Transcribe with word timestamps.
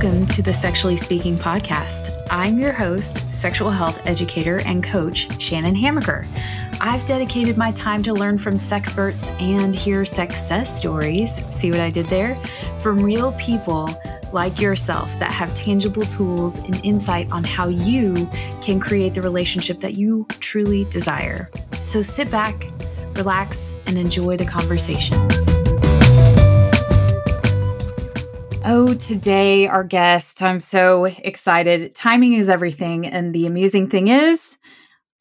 welcome 0.00 0.28
to 0.28 0.42
the 0.42 0.54
Sexually 0.54 0.96
Speaking 0.96 1.36
podcast. 1.36 2.24
I'm 2.30 2.56
your 2.56 2.70
host, 2.70 3.26
sexual 3.34 3.68
health 3.68 3.98
educator 4.04 4.60
and 4.60 4.80
coach, 4.80 5.26
Shannon 5.42 5.74
Hamaker. 5.74 6.24
I've 6.80 7.04
dedicated 7.04 7.56
my 7.56 7.72
time 7.72 8.04
to 8.04 8.12
learn 8.14 8.38
from 8.38 8.58
sexperts 8.58 9.28
and 9.40 9.74
hear 9.74 10.04
success 10.04 10.78
stories. 10.78 11.42
See 11.50 11.72
what 11.72 11.80
I 11.80 11.90
did 11.90 12.06
there? 12.06 12.40
From 12.78 13.02
real 13.02 13.32
people 13.32 13.90
like 14.32 14.60
yourself 14.60 15.10
that 15.18 15.32
have 15.32 15.52
tangible 15.54 16.04
tools 16.04 16.58
and 16.58 16.80
insight 16.84 17.28
on 17.32 17.42
how 17.42 17.66
you 17.66 18.30
can 18.62 18.78
create 18.78 19.14
the 19.14 19.22
relationship 19.22 19.80
that 19.80 19.94
you 19.94 20.28
truly 20.38 20.84
desire. 20.84 21.48
So 21.80 22.02
sit 22.02 22.30
back, 22.30 22.70
relax, 23.16 23.74
and 23.86 23.98
enjoy 23.98 24.36
the 24.36 24.46
conversations. 24.46 25.57
Oh, 28.70 28.92
today, 28.92 29.66
our 29.66 29.82
guest, 29.82 30.42
I'm 30.42 30.60
so 30.60 31.06
excited. 31.06 31.94
Timing 31.94 32.34
is 32.34 32.50
everything. 32.50 33.06
And 33.06 33.34
the 33.34 33.46
amusing 33.46 33.88
thing 33.88 34.08
is, 34.08 34.58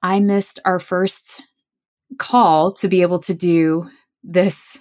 I 0.03 0.19
missed 0.19 0.59
our 0.65 0.81
first 0.81 1.41
call 2.17 2.73
to 2.73 2.89
be 2.89 3.03
able 3.03 3.19
to 3.19 3.33
do 3.33 3.89
this 4.21 4.77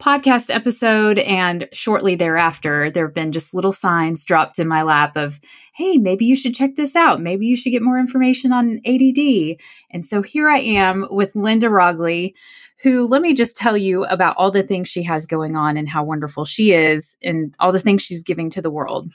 podcast 0.00 0.48
episode. 0.48 1.18
And 1.18 1.68
shortly 1.72 2.14
thereafter, 2.14 2.88
there 2.88 3.06
have 3.06 3.16
been 3.16 3.32
just 3.32 3.52
little 3.52 3.72
signs 3.72 4.24
dropped 4.24 4.60
in 4.60 4.68
my 4.68 4.82
lap 4.82 5.16
of, 5.16 5.40
hey, 5.74 5.98
maybe 5.98 6.24
you 6.24 6.36
should 6.36 6.54
check 6.54 6.76
this 6.76 6.94
out. 6.94 7.20
Maybe 7.20 7.46
you 7.46 7.56
should 7.56 7.70
get 7.70 7.82
more 7.82 7.98
information 7.98 8.52
on 8.52 8.80
ADD. 8.86 9.56
And 9.90 10.06
so 10.06 10.22
here 10.22 10.48
I 10.48 10.58
am 10.58 11.08
with 11.10 11.34
Linda 11.34 11.66
Roggli, 11.66 12.34
who 12.82 13.06
let 13.06 13.22
me 13.22 13.34
just 13.34 13.56
tell 13.56 13.76
you 13.76 14.04
about 14.04 14.36
all 14.36 14.50
the 14.50 14.62
things 14.62 14.88
she 14.88 15.02
has 15.02 15.26
going 15.26 15.56
on 15.56 15.76
and 15.76 15.88
how 15.88 16.04
wonderful 16.04 16.44
she 16.44 16.72
is 16.72 17.16
and 17.22 17.54
all 17.58 17.72
the 17.72 17.80
things 17.80 18.02
she's 18.02 18.22
giving 18.22 18.50
to 18.50 18.62
the 18.62 18.70
world. 18.70 19.12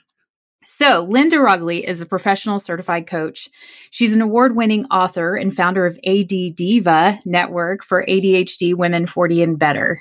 So, 0.66 1.06
Linda 1.10 1.36
Roggli 1.36 1.84
is 1.84 2.00
a 2.00 2.06
professional 2.06 2.58
certified 2.58 3.06
coach. 3.06 3.50
She's 3.90 4.14
an 4.14 4.22
award 4.22 4.56
winning 4.56 4.86
author 4.86 5.36
and 5.36 5.54
founder 5.54 5.84
of 5.84 5.98
ADDiva 6.06 7.24
Network 7.26 7.84
for 7.84 8.04
ADHD 8.06 8.74
women 8.74 9.06
40 9.06 9.42
and 9.42 9.58
better 9.58 10.00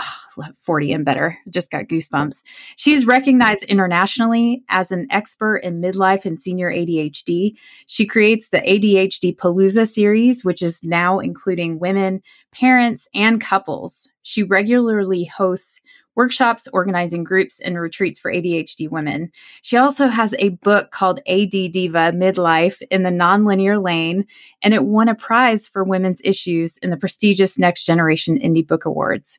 oh, 0.00 0.44
40 0.62 0.92
and 0.92 1.04
better. 1.04 1.38
Just 1.48 1.70
got 1.70 1.84
goosebumps. 1.84 2.42
She's 2.76 3.06
recognized 3.06 3.64
internationally 3.64 4.62
as 4.68 4.90
an 4.90 5.06
expert 5.10 5.58
in 5.58 5.80
midlife 5.80 6.24
and 6.24 6.40
senior 6.40 6.70
ADHD. 6.70 7.54
She 7.86 8.06
creates 8.06 8.48
the 8.48 8.58
ADHD 8.58 9.36
Palooza 9.36 9.88
series, 9.88 10.44
which 10.44 10.62
is 10.62 10.82
now 10.82 11.18
including 11.18 11.78
women, 11.78 12.22
parents, 12.52 13.06
and 13.14 13.40
couples. 13.40 14.08
She 14.22 14.42
regularly 14.42 15.24
hosts 15.24 15.80
workshops, 16.16 16.68
organizing 16.72 17.24
groups, 17.24 17.60
and 17.60 17.80
retreats 17.80 18.18
for 18.18 18.32
ADHD 18.32 18.90
women. 18.90 19.30
She 19.62 19.76
also 19.76 20.08
has 20.08 20.34
a 20.38 20.50
book 20.50 20.90
called 20.90 21.20
ADDiva 21.28 22.12
Midlife 22.14 22.82
in 22.90 23.04
the 23.04 23.10
Nonlinear 23.10 23.82
Lane, 23.82 24.26
and 24.62 24.74
it 24.74 24.84
won 24.84 25.08
a 25.08 25.14
prize 25.14 25.66
for 25.66 25.84
women's 25.84 26.20
issues 26.24 26.76
in 26.78 26.90
the 26.90 26.96
prestigious 26.96 27.58
Next 27.58 27.84
Generation 27.84 28.38
Indie 28.38 28.66
Book 28.66 28.84
Awards. 28.84 29.38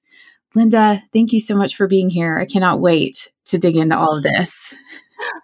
Linda, 0.55 1.02
thank 1.13 1.33
you 1.33 1.39
so 1.39 1.55
much 1.55 1.75
for 1.75 1.88
being 1.88 2.09
here. 2.09 2.38
I 2.38 2.45
cannot 2.45 2.80
wait 2.80 3.30
to 3.45 3.57
dig 3.57 3.75
into 3.75 3.97
all 3.97 4.17
of 4.17 4.23
this. 4.23 4.73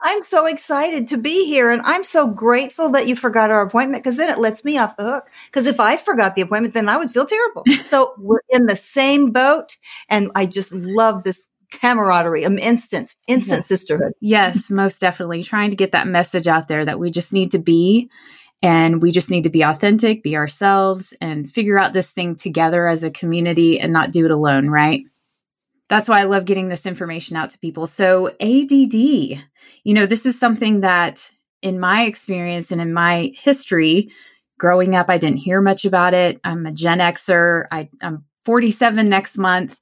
I'm 0.02 0.23
so 0.23 0.45
excited 0.45 1.08
to 1.08 1.17
be 1.17 1.45
here 1.45 1.69
and 1.69 1.81
I'm 1.86 2.03
so 2.03 2.27
grateful 2.27 2.89
that 2.89 3.08
you 3.08 3.16
forgot 3.16 3.52
our 3.52 3.61
appointment 3.61 4.03
because 4.03 4.17
then 4.17 4.30
it 4.30 4.39
lets 4.39 4.66
me 4.66 4.78
off 4.78 4.97
the 4.97 5.03
hook. 5.03 5.30
Because 5.45 5.67
if 5.67 5.80
I 5.80 5.97
forgot 5.97 6.35
the 6.35 6.41
appointment, 6.41 6.73
then 6.73 6.89
I 6.89 6.97
would 6.97 7.11
feel 7.11 7.25
terrible. 7.25 7.63
so 7.83 8.13
we're 8.17 8.41
in 8.50 8.66
the 8.66 8.75
same 8.75 9.31
boat 9.31 9.78
and 10.09 10.31
I 10.35 10.45
just 10.45 10.72
love 10.72 11.23
this 11.23 11.47
camaraderie, 11.72 12.45
um, 12.45 12.58
instant, 12.58 13.16
instant 13.28 13.59
yes. 13.59 13.67
sisterhood. 13.67 14.13
Yes, 14.19 14.69
most 14.69 15.00
definitely. 15.00 15.44
Trying 15.44 15.69
to 15.72 15.75
get 15.75 15.91
that 15.91 16.07
message 16.07 16.47
out 16.47 16.67
there 16.67 16.85
that 16.85 17.00
we 17.00 17.12
just 17.12 17.34
need 17.34 17.51
to 17.51 17.59
be 17.59 18.09
and 18.62 19.01
we 19.01 19.12
just 19.12 19.29
need 19.29 19.44
to 19.44 19.50
be 19.50 19.62
authentic, 19.62 20.23
be 20.23 20.35
ourselves, 20.35 21.13
and 21.22 21.51
figure 21.51 21.78
out 21.78 21.94
this 21.94 22.12
thing 22.12 22.35
together 22.35 22.88
as 22.88 23.03
a 23.03 23.12
community 23.12 23.79
and 23.79 23.94
not 23.94 24.12
do 24.12 24.25
it 24.25 24.31
alone, 24.31 24.69
right? 24.69 25.03
That's 25.90 26.09
why 26.09 26.19
I 26.19 26.23
love 26.23 26.45
getting 26.45 26.69
this 26.69 26.85
information 26.85 27.38
out 27.38 27.51
to 27.51 27.59
people. 27.59 27.88
So, 27.88 28.28
ADD, 28.41 28.94
you 28.94 29.94
know, 29.94 30.06
this 30.06 30.25
is 30.25 30.40
something 30.40 30.81
that 30.81 31.29
in 31.62 31.79
my 31.79 32.03
experience 32.03 32.72
and 32.72 32.81
in 32.81 32.94
my 32.94 33.31
history, 33.35 34.12
growing 34.57 34.96
up, 34.96 35.09
I 35.09 35.17
didn't 35.17 35.38
hear 35.38 35.62
much 35.62 35.85
about 35.85 36.13
it. 36.13 36.40
I'm 36.44 36.66
a 36.66 36.72
Gen 36.72 37.00
Xer. 37.00 37.66
I, 37.72 37.90
I'm 38.01 38.25
47 38.44 39.07
next 39.07 39.38
month. 39.38 39.78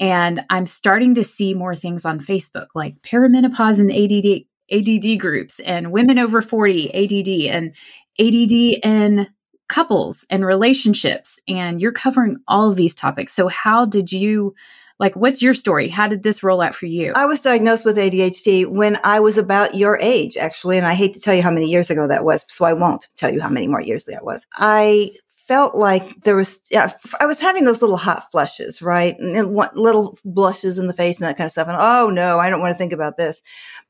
And 0.00 0.42
I'm 0.48 0.66
starting 0.66 1.16
to 1.16 1.24
see 1.24 1.54
more 1.54 1.74
things 1.74 2.04
on 2.04 2.20
Facebook 2.20 2.68
like 2.74 3.00
perimenopause 3.02 3.80
and 3.80 3.90
ADD 3.90 4.44
ADD 4.70 5.18
groups 5.18 5.60
and 5.60 5.92
women 5.92 6.18
over 6.18 6.42
40 6.42 6.92
ADD 6.94 7.54
and 7.54 7.74
ADD 8.20 8.52
in 8.82 9.28
couples 9.68 10.24
and 10.30 10.44
relationships. 10.44 11.38
And 11.46 11.80
you're 11.80 11.92
covering 11.92 12.38
all 12.48 12.70
of 12.70 12.76
these 12.76 12.94
topics. 12.94 13.32
So, 13.32 13.48
how 13.48 13.84
did 13.84 14.12
you? 14.12 14.54
Like, 15.00 15.14
what's 15.14 15.40
your 15.40 15.54
story? 15.54 15.86
How 15.86 16.08
did 16.08 16.24
this 16.24 16.42
roll 16.42 16.60
out 16.60 16.74
for 16.74 16.86
you? 16.86 17.12
I 17.14 17.26
was 17.26 17.40
diagnosed 17.40 17.84
with 17.84 17.96
ADHD 17.96 18.66
when 18.66 18.98
I 19.04 19.20
was 19.20 19.38
about 19.38 19.76
your 19.76 19.96
age, 20.00 20.36
actually. 20.36 20.76
And 20.76 20.84
I 20.84 20.94
hate 20.94 21.14
to 21.14 21.20
tell 21.20 21.36
you 21.36 21.42
how 21.42 21.52
many 21.52 21.66
years 21.66 21.88
ago 21.88 22.08
that 22.08 22.24
was, 22.24 22.44
so 22.48 22.64
I 22.64 22.72
won't 22.72 23.06
tell 23.14 23.32
you 23.32 23.40
how 23.40 23.48
many 23.48 23.68
more 23.68 23.80
years 23.80 24.04
that 24.06 24.24
was. 24.24 24.44
I 24.56 25.12
felt 25.46 25.76
like 25.76 26.22
there 26.24 26.34
was, 26.34 26.58
yeah, 26.70 26.92
I 27.20 27.26
was 27.26 27.38
having 27.38 27.64
those 27.64 27.80
little 27.80 27.96
hot 27.96 28.30
flushes, 28.32 28.82
right? 28.82 29.16
And 29.20 29.54
little 29.74 30.18
blushes 30.24 30.78
in 30.78 30.88
the 30.88 30.92
face 30.92 31.16
and 31.18 31.28
that 31.28 31.36
kind 31.36 31.46
of 31.46 31.52
stuff. 31.52 31.68
And 31.68 31.76
oh 31.78 32.10
no, 32.10 32.40
I 32.40 32.50
don't 32.50 32.60
want 32.60 32.74
to 32.74 32.78
think 32.78 32.92
about 32.92 33.16
this. 33.16 33.40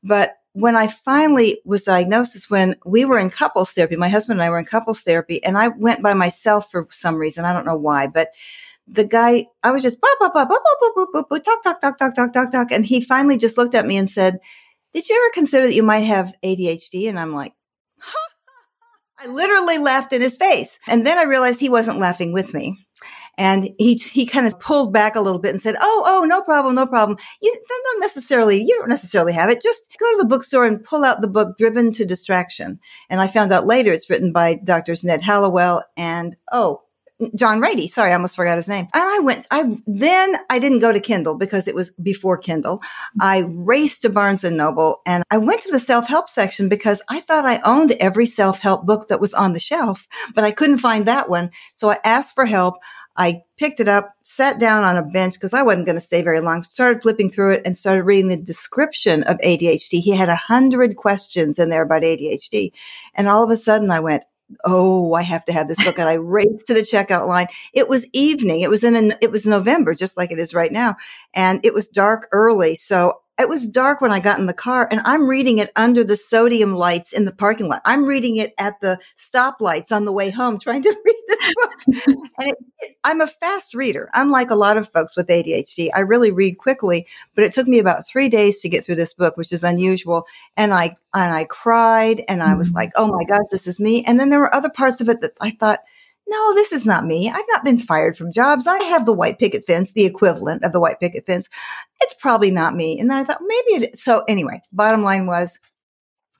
But 0.03 0.35
when 0.59 0.75
I 0.75 0.87
finally 0.87 1.61
was 1.63 1.83
diagnosed 1.83 2.35
is 2.35 2.49
when 2.49 2.75
we 2.85 3.05
were 3.05 3.17
in 3.17 3.29
couples 3.29 3.71
therapy. 3.71 3.95
My 3.95 4.09
husband 4.09 4.39
and 4.39 4.45
I 4.45 4.49
were 4.49 4.59
in 4.59 4.65
couples 4.65 5.01
therapy 5.01 5.41
and 5.43 5.57
I 5.57 5.69
went 5.69 6.03
by 6.03 6.13
myself 6.13 6.69
for 6.69 6.85
some 6.91 7.15
reason. 7.15 7.45
I 7.45 7.53
don't 7.53 7.65
know 7.65 7.77
why, 7.77 8.07
but 8.07 8.31
the 8.85 9.05
guy, 9.05 9.45
I 9.63 9.71
was 9.71 9.83
just, 9.83 10.01
bah, 10.01 10.07
bah, 10.19 10.31
bah, 10.33 10.45
bah, 10.49 10.57
bah, 10.59 10.89
bah, 10.95 11.05
bah, 11.13 11.23
bah, 11.29 11.37
talk, 11.39 11.63
talk, 11.63 11.79
talk, 11.79 11.97
talk, 11.97 12.15
talk, 12.15 12.33
talk, 12.33 12.51
talk. 12.51 12.71
And 12.71 12.85
he 12.85 12.99
finally 12.99 13.37
just 13.37 13.57
looked 13.57 13.75
at 13.75 13.85
me 13.85 13.95
and 13.95 14.09
said, 14.09 14.39
did 14.93 15.07
you 15.07 15.15
ever 15.15 15.31
consider 15.33 15.67
that 15.67 15.75
you 15.75 15.83
might 15.83 15.99
have 15.99 16.33
ADHD? 16.43 17.07
And 17.07 17.17
I'm 17.17 17.31
like, 17.31 17.53
huh? 17.99 18.29
I 19.19 19.27
literally 19.27 19.77
laughed 19.77 20.11
in 20.11 20.21
his 20.21 20.35
face. 20.37 20.79
And 20.87 21.05
then 21.05 21.17
I 21.17 21.23
realized 21.23 21.59
he 21.59 21.69
wasn't 21.69 21.99
laughing 21.99 22.33
with 22.33 22.53
me. 22.53 22.85
And 23.39 23.69
he, 23.77 23.95
he 23.95 24.25
kind 24.25 24.45
of 24.45 24.59
pulled 24.59 24.91
back 24.91 25.15
a 25.15 25.21
little 25.21 25.39
bit 25.39 25.51
and 25.51 25.61
said, 25.61 25.77
Oh, 25.79 26.03
oh, 26.05 26.25
no 26.25 26.41
problem, 26.41 26.75
no 26.75 26.85
problem. 26.85 27.17
You 27.41 27.57
don't 27.69 28.01
necessarily, 28.01 28.61
you 28.61 28.75
don't 28.77 28.89
necessarily 28.89 29.31
have 29.31 29.49
it. 29.49 29.61
Just 29.61 29.95
go 29.97 30.11
to 30.11 30.17
the 30.17 30.27
bookstore 30.27 30.65
and 30.65 30.83
pull 30.83 31.05
out 31.05 31.21
the 31.21 31.27
book 31.27 31.57
Driven 31.57 31.93
to 31.93 32.05
Distraction. 32.05 32.79
And 33.09 33.21
I 33.21 33.27
found 33.27 33.53
out 33.53 33.65
later 33.65 33.93
it's 33.93 34.09
written 34.09 34.33
by 34.33 34.55
Doctors 34.55 35.05
Ned 35.05 35.21
Hallowell 35.21 35.83
and, 35.95 36.35
oh, 36.51 36.81
John 37.35 37.61
Ratey. 37.61 37.89
Sorry, 37.89 38.11
I 38.11 38.13
almost 38.13 38.35
forgot 38.35 38.57
his 38.57 38.69
name. 38.69 38.87
And 38.93 39.03
I 39.03 39.19
went, 39.19 39.45
I, 39.51 39.77
then 39.85 40.37
I 40.49 40.59
didn't 40.59 40.79
go 40.79 40.93
to 40.93 40.99
Kindle 41.01 41.35
because 41.35 41.67
it 41.67 41.75
was 41.75 41.91
before 41.91 42.37
Kindle. 42.37 42.81
I 43.19 43.45
raced 43.47 44.03
to 44.03 44.09
Barnes 44.09 44.43
and 44.43 44.55
Noble 44.55 45.01
and 45.05 45.23
I 45.29 45.37
went 45.37 45.61
to 45.63 45.71
the 45.71 45.79
self-help 45.79 46.29
section 46.29 46.69
because 46.69 47.01
I 47.09 47.19
thought 47.19 47.45
I 47.45 47.59
owned 47.65 47.91
every 47.93 48.25
self-help 48.25 48.85
book 48.85 49.09
that 49.09 49.19
was 49.19 49.33
on 49.33 49.53
the 49.53 49.59
shelf, 49.59 50.07
but 50.33 50.45
I 50.45 50.51
couldn't 50.51 50.79
find 50.79 51.05
that 51.05 51.29
one. 51.29 51.51
So 51.73 51.89
I 51.89 51.99
asked 52.03 52.35
for 52.35 52.45
help. 52.45 52.75
I 53.17 53.41
picked 53.57 53.81
it 53.81 53.89
up, 53.89 54.13
sat 54.23 54.59
down 54.59 54.85
on 54.85 54.95
a 54.95 55.03
bench 55.03 55.33
because 55.33 55.53
I 55.53 55.61
wasn't 55.61 55.85
going 55.85 55.97
to 55.97 56.01
stay 56.01 56.21
very 56.21 56.39
long, 56.39 56.63
started 56.63 57.01
flipping 57.01 57.29
through 57.29 57.55
it 57.55 57.63
and 57.65 57.75
started 57.75 58.03
reading 58.03 58.29
the 58.29 58.37
description 58.37 59.23
of 59.23 59.37
ADHD. 59.39 59.99
He 59.99 60.11
had 60.11 60.29
a 60.29 60.35
hundred 60.37 60.95
questions 60.95 61.59
in 61.59 61.69
there 61.69 61.81
about 61.83 62.03
ADHD. 62.03 62.71
And 63.13 63.27
all 63.27 63.43
of 63.43 63.49
a 63.49 63.57
sudden 63.57 63.91
I 63.91 63.99
went, 63.99 64.23
oh, 64.65 65.13
I 65.13 65.21
have 65.21 65.45
to 65.45 65.53
have 65.53 65.67
this 65.67 65.81
book. 65.81 65.99
And 65.99 66.09
I 66.09 66.13
raced 66.13 66.67
to 66.67 66.73
the 66.73 66.81
checkout 66.81 67.27
line. 67.27 67.47
It 67.73 67.87
was 67.87 68.05
evening. 68.13 68.61
It 68.61 68.69
was 68.69 68.83
in, 68.83 69.13
it 69.21 69.31
was 69.31 69.45
November, 69.45 69.93
just 69.93 70.17
like 70.17 70.31
it 70.31 70.39
is 70.39 70.53
right 70.53 70.71
now. 70.71 70.95
And 71.33 71.63
it 71.65 71.73
was 71.73 71.87
dark 71.87 72.27
early. 72.31 72.75
So 72.75 73.21
it 73.39 73.47
was 73.47 73.65
dark 73.65 74.01
when 74.01 74.11
I 74.11 74.19
got 74.19 74.37
in 74.37 74.47
the 74.47 74.53
car 74.53 74.87
and 74.91 74.99
I'm 75.05 75.27
reading 75.27 75.59
it 75.59 75.71
under 75.77 76.03
the 76.03 76.17
sodium 76.17 76.73
lights 76.73 77.13
in 77.13 77.23
the 77.23 77.33
parking 77.33 77.69
lot. 77.69 77.81
I'm 77.85 78.05
reading 78.05 78.35
it 78.35 78.53
at 78.57 78.81
the 78.81 78.99
stoplights 79.17 79.93
on 79.93 80.03
the 80.03 80.11
way 80.11 80.29
home, 80.29 80.59
trying 80.59 80.83
to 80.83 80.89
read 81.05 81.15
it, 81.87 82.57
it, 82.79 82.97
I'm 83.03 83.21
a 83.21 83.27
fast 83.27 83.73
reader. 83.73 84.09
Unlike 84.13 84.51
a 84.51 84.55
lot 84.55 84.77
of 84.77 84.91
folks 84.91 85.15
with 85.15 85.27
ADHD, 85.27 85.89
I 85.93 86.01
really 86.01 86.31
read 86.31 86.57
quickly, 86.57 87.07
but 87.35 87.43
it 87.43 87.51
took 87.51 87.67
me 87.67 87.79
about 87.79 88.07
three 88.07 88.29
days 88.29 88.61
to 88.61 88.69
get 88.69 88.85
through 88.85 88.95
this 88.95 89.13
book, 89.13 89.37
which 89.37 89.51
is 89.51 89.63
unusual. 89.63 90.25
And 90.57 90.73
I, 90.73 90.95
and 91.13 91.33
I 91.33 91.45
cried 91.45 92.23
and 92.27 92.41
I 92.41 92.55
was 92.55 92.69
mm-hmm. 92.69 92.77
like, 92.77 92.91
Oh 92.95 93.07
my 93.07 93.23
gosh, 93.25 93.49
this 93.51 93.67
is 93.67 93.79
me. 93.79 94.03
And 94.05 94.19
then 94.19 94.29
there 94.29 94.39
were 94.39 94.53
other 94.53 94.69
parts 94.69 95.01
of 95.01 95.09
it 95.09 95.21
that 95.21 95.33
I 95.39 95.51
thought, 95.51 95.79
no, 96.29 96.53
this 96.53 96.71
is 96.71 96.85
not 96.85 97.05
me. 97.05 97.27
I've 97.27 97.45
not 97.49 97.63
been 97.63 97.79
fired 97.79 98.15
from 98.15 98.31
jobs. 98.31 98.67
I 98.67 98.77
have 98.83 99.05
the 99.05 99.13
white 99.13 99.39
picket 99.39 99.65
fence, 99.65 99.91
the 99.91 100.05
equivalent 100.05 100.63
of 100.63 100.71
the 100.71 100.79
white 100.79 100.99
picket 100.99 101.25
fence. 101.25 101.49
It's 102.01 102.13
probably 102.13 102.51
not 102.51 102.75
me. 102.75 102.99
And 102.99 103.09
then 103.09 103.17
I 103.17 103.23
thought 103.23 103.41
maybe 103.41 103.83
it 103.83 103.93
is. 103.95 104.03
So 104.03 104.23
anyway, 104.27 104.61
bottom 104.71 105.01
line 105.01 105.25
was 105.25 105.59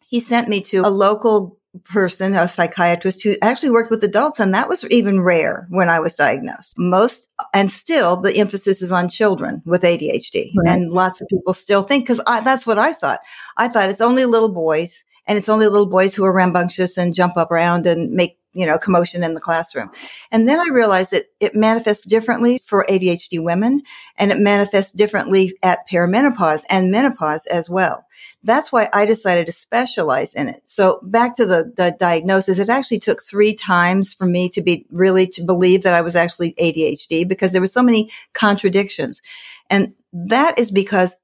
he 0.08 0.20
sent 0.20 0.48
me 0.48 0.62
to 0.62 0.82
a 0.82 0.90
local 0.90 1.59
person, 1.84 2.36
a 2.36 2.48
psychiatrist 2.48 3.22
who 3.24 3.36
actually 3.42 3.70
worked 3.70 3.92
with 3.92 4.04
adults. 4.04 4.40
And 4.40 4.54
that 4.54 4.70
was 4.70 4.84
even 4.86 5.22
rare 5.22 5.68
when 5.70 5.90
I 5.90 6.00
was 6.00 6.16
diagnosed. 6.16 6.74
Most 6.78 7.28
and 7.54 7.72
still 7.72 8.16
the 8.18 8.36
emphasis 8.38 8.82
is 8.82 8.92
on 8.92 9.10
children 9.10 9.62
with 9.66 9.84
ADHD. 9.84 10.52
Right. 10.56 10.68
And 10.68 10.92
lots 10.92 11.22
of 11.22 11.28
people 11.30 11.54
still 11.54 11.84
think, 11.84 12.08
cause 12.08 12.22
I, 12.26 12.42
that's 12.42 12.66
what 12.66 12.80
I 12.80 12.94
thought. 12.94 13.22
I 13.58 13.68
thought 13.68 13.90
it's 13.90 14.02
only 14.02 14.26
little 14.26 14.54
boys 14.54 15.04
and 15.28 15.38
it's 15.38 15.50
only 15.50 15.68
little 15.68 15.90
boys 15.90 16.16
who 16.16 16.26
are 16.26 16.34
rambunctious 16.34 16.98
and 16.98 17.14
jump 17.14 17.38
up 17.38 17.52
around 17.52 17.86
and 17.86 18.12
make 18.12 18.40
you 18.54 18.66
know, 18.66 18.80
commotion 18.80 19.24
in 19.24 19.34
the 19.34 19.40
classroom. 19.40 19.92
And 20.32 20.48
then 20.48 20.60
I 20.60 20.74
realized 20.74 21.12
that 21.12 21.26
it 21.40 21.56
manifests 21.56 22.06
differently 22.06 22.62
for 22.66 22.86
ADHD 22.90 23.44
women 23.44 23.84
and 24.18 24.32
it 24.32 24.40
manifests 24.40 24.92
differently 24.92 25.56
at 25.62 25.88
perimenopause 25.90 26.64
and 26.70 26.92
menopause 26.92 27.46
as 27.46 27.70
well. 27.70 28.06
That's 28.44 28.72
why 28.72 28.90
I 28.94 29.06
decided 29.06 29.48
to 29.48 29.52
specialize 29.52 30.34
in 30.34 30.48
it. 30.48 30.62
So 30.66 31.00
back 31.04 31.36
to 31.38 31.46
the, 31.46 31.74
the 31.76 31.96
diagnosis, 32.00 32.58
it 32.58 32.70
actually 32.70 33.00
took 33.00 33.22
three 33.22 33.54
times 33.54 34.14
for 34.14 34.26
me 34.26 34.50
to 34.50 34.62
be 34.62 34.86
really 34.92 35.28
to 35.28 35.44
believe 35.44 35.84
that 35.84 35.94
I 35.94 36.02
was 36.02 36.16
actually 36.16 36.54
ADHD 36.54 37.28
because 37.28 37.52
there 37.52 37.62
were 37.62 37.68
so 37.68 37.84
many 37.84 38.12
contradictions. 38.34 39.22
And 39.70 39.94
that 40.14 40.58
is 40.58 40.72
because 40.72 41.16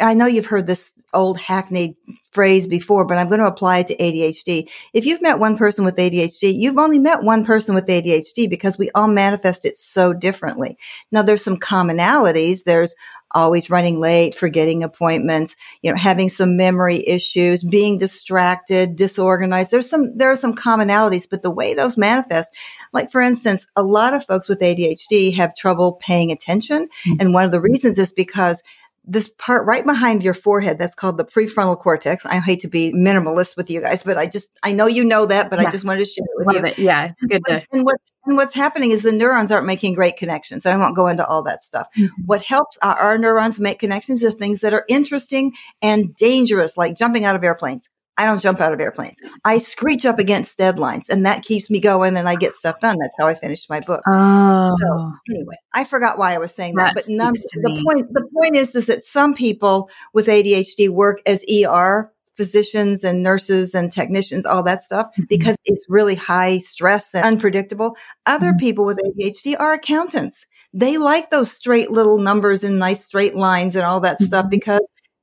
I 0.00 0.14
know 0.14 0.26
you've 0.26 0.46
heard 0.46 0.66
this 0.66 0.92
old 1.12 1.38
hackneyed 1.38 1.96
phrase 2.30 2.66
before, 2.66 3.06
but 3.06 3.18
I'm 3.18 3.28
going 3.28 3.40
to 3.40 3.46
apply 3.46 3.80
it 3.80 3.88
to 3.88 3.96
ADHD. 3.96 4.70
If 4.94 5.04
you've 5.04 5.20
met 5.20 5.38
one 5.38 5.58
person 5.58 5.84
with 5.84 5.96
ADHD, 5.96 6.54
you've 6.54 6.78
only 6.78 6.98
met 6.98 7.22
one 7.22 7.44
person 7.44 7.74
with 7.74 7.86
ADHD 7.86 8.48
because 8.48 8.78
we 8.78 8.90
all 8.94 9.08
manifest 9.08 9.64
it 9.64 9.76
so 9.76 10.12
differently. 10.12 10.78
Now 11.10 11.22
there's 11.22 11.44
some 11.44 11.58
commonalities. 11.58 12.64
There's 12.64 12.94
always 13.34 13.70
running 13.70 13.98
late, 13.98 14.34
forgetting 14.34 14.82
appointments, 14.82 15.56
you 15.82 15.90
know, 15.90 15.96
having 15.96 16.28
some 16.28 16.56
memory 16.56 17.06
issues, 17.06 17.64
being 17.64 17.98
distracted, 17.98 18.96
disorganized. 18.96 19.70
There's 19.70 19.88
some, 19.88 20.16
there 20.16 20.30
are 20.30 20.36
some 20.36 20.54
commonalities, 20.54 21.26
but 21.28 21.42
the 21.42 21.50
way 21.50 21.74
those 21.74 21.96
manifest, 21.96 22.52
like 22.92 23.10
for 23.10 23.20
instance, 23.20 23.66
a 23.74 23.82
lot 23.82 24.14
of 24.14 24.24
folks 24.26 24.48
with 24.48 24.60
ADHD 24.60 25.34
have 25.34 25.56
trouble 25.56 25.94
paying 25.94 26.30
attention. 26.30 26.88
Mm-hmm. 27.06 27.20
And 27.20 27.34
one 27.34 27.44
of 27.44 27.52
the 27.52 27.60
reasons 27.60 27.98
is 27.98 28.12
because 28.12 28.62
this 29.04 29.28
part 29.28 29.66
right 29.66 29.84
behind 29.84 30.22
your 30.22 30.34
forehead 30.34 30.78
that's 30.78 30.94
called 30.94 31.18
the 31.18 31.24
prefrontal 31.24 31.78
cortex. 31.78 32.24
I 32.24 32.38
hate 32.38 32.60
to 32.60 32.68
be 32.68 32.92
minimalist 32.92 33.56
with 33.56 33.70
you 33.70 33.80
guys, 33.80 34.02
but 34.02 34.16
I 34.16 34.26
just 34.26 34.48
I 34.62 34.72
know 34.72 34.86
you 34.86 35.04
know 35.04 35.26
that, 35.26 35.50
but 35.50 35.60
yeah. 35.60 35.66
I 35.66 35.70
just 35.70 35.84
wanted 35.84 36.00
to 36.00 36.06
share 36.06 36.24
it 36.24 36.30
with 36.36 36.46
Love 36.46 36.56
you. 36.56 36.66
It. 36.66 36.78
Yeah, 36.78 37.12
it's 37.18 37.26
good 37.26 37.44
to. 37.46 37.62
And 37.72 37.84
what 37.84 37.96
and 38.24 38.36
what's 38.36 38.54
happening 38.54 38.92
is 38.92 39.02
the 39.02 39.10
neurons 39.10 39.50
aren't 39.50 39.66
making 39.66 39.94
great 39.94 40.16
connections. 40.16 40.64
I 40.64 40.76
won't 40.76 40.94
go 40.94 41.08
into 41.08 41.26
all 41.26 41.42
that 41.42 41.64
stuff. 41.64 41.88
Mm-hmm. 41.96 42.22
What 42.26 42.42
helps 42.42 42.78
our, 42.80 42.96
our 42.96 43.18
neurons 43.18 43.58
make 43.58 43.80
connections 43.80 44.22
is 44.22 44.34
things 44.34 44.60
that 44.60 44.72
are 44.72 44.84
interesting 44.88 45.54
and 45.80 46.14
dangerous, 46.14 46.76
like 46.76 46.96
jumping 46.96 47.24
out 47.24 47.34
of 47.34 47.42
airplanes. 47.42 47.90
I 48.18 48.26
don't 48.26 48.40
jump 48.40 48.60
out 48.60 48.72
of 48.72 48.80
airplanes. 48.80 49.18
I 49.44 49.58
screech 49.58 50.04
up 50.04 50.18
against 50.18 50.58
deadlines 50.58 51.08
and 51.08 51.24
that 51.24 51.42
keeps 51.42 51.70
me 51.70 51.80
going 51.80 52.16
and 52.16 52.28
I 52.28 52.36
get 52.36 52.52
stuff 52.52 52.80
done. 52.80 52.96
That's 53.00 53.14
how 53.18 53.26
I 53.26 53.34
finished 53.34 53.70
my 53.70 53.80
book. 53.80 54.02
Oh. 54.06 54.76
So 54.80 55.12
anyway, 55.30 55.56
I 55.74 55.84
forgot 55.84 56.18
why 56.18 56.34
I 56.34 56.38
was 56.38 56.54
saying 56.54 56.74
that, 56.76 56.94
that 56.94 56.94
but 56.94 57.04
none, 57.08 57.32
the 57.32 57.82
point, 57.86 58.12
the 58.12 58.28
point 58.38 58.56
is, 58.56 58.74
is 58.74 58.86
that 58.86 59.04
some 59.04 59.34
people 59.34 59.88
with 60.12 60.26
ADHD 60.26 60.90
work 60.90 61.22
as 61.26 61.44
ER 61.50 62.12
physicians 62.36 63.04
and 63.04 63.22
nurses 63.22 63.74
and 63.74 63.92
technicians, 63.92 64.46
all 64.46 64.62
that 64.62 64.82
stuff, 64.82 65.08
mm-hmm. 65.08 65.24
because 65.28 65.56
it's 65.64 65.86
really 65.88 66.14
high 66.14 66.58
stress 66.58 67.14
and 67.14 67.24
unpredictable. 67.24 67.96
Other 68.26 68.48
mm-hmm. 68.48 68.58
people 68.58 68.84
with 68.84 69.00
ADHD 69.00 69.56
are 69.58 69.72
accountants. 69.72 70.46
They 70.74 70.96
like 70.96 71.30
those 71.30 71.50
straight 71.50 71.90
little 71.90 72.18
numbers 72.18 72.64
and 72.64 72.78
nice 72.78 73.04
straight 73.04 73.34
lines 73.34 73.76
and 73.76 73.84
all 73.84 74.00
that 74.00 74.16
mm-hmm. 74.16 74.26
stuff 74.26 74.46
because 74.48 74.80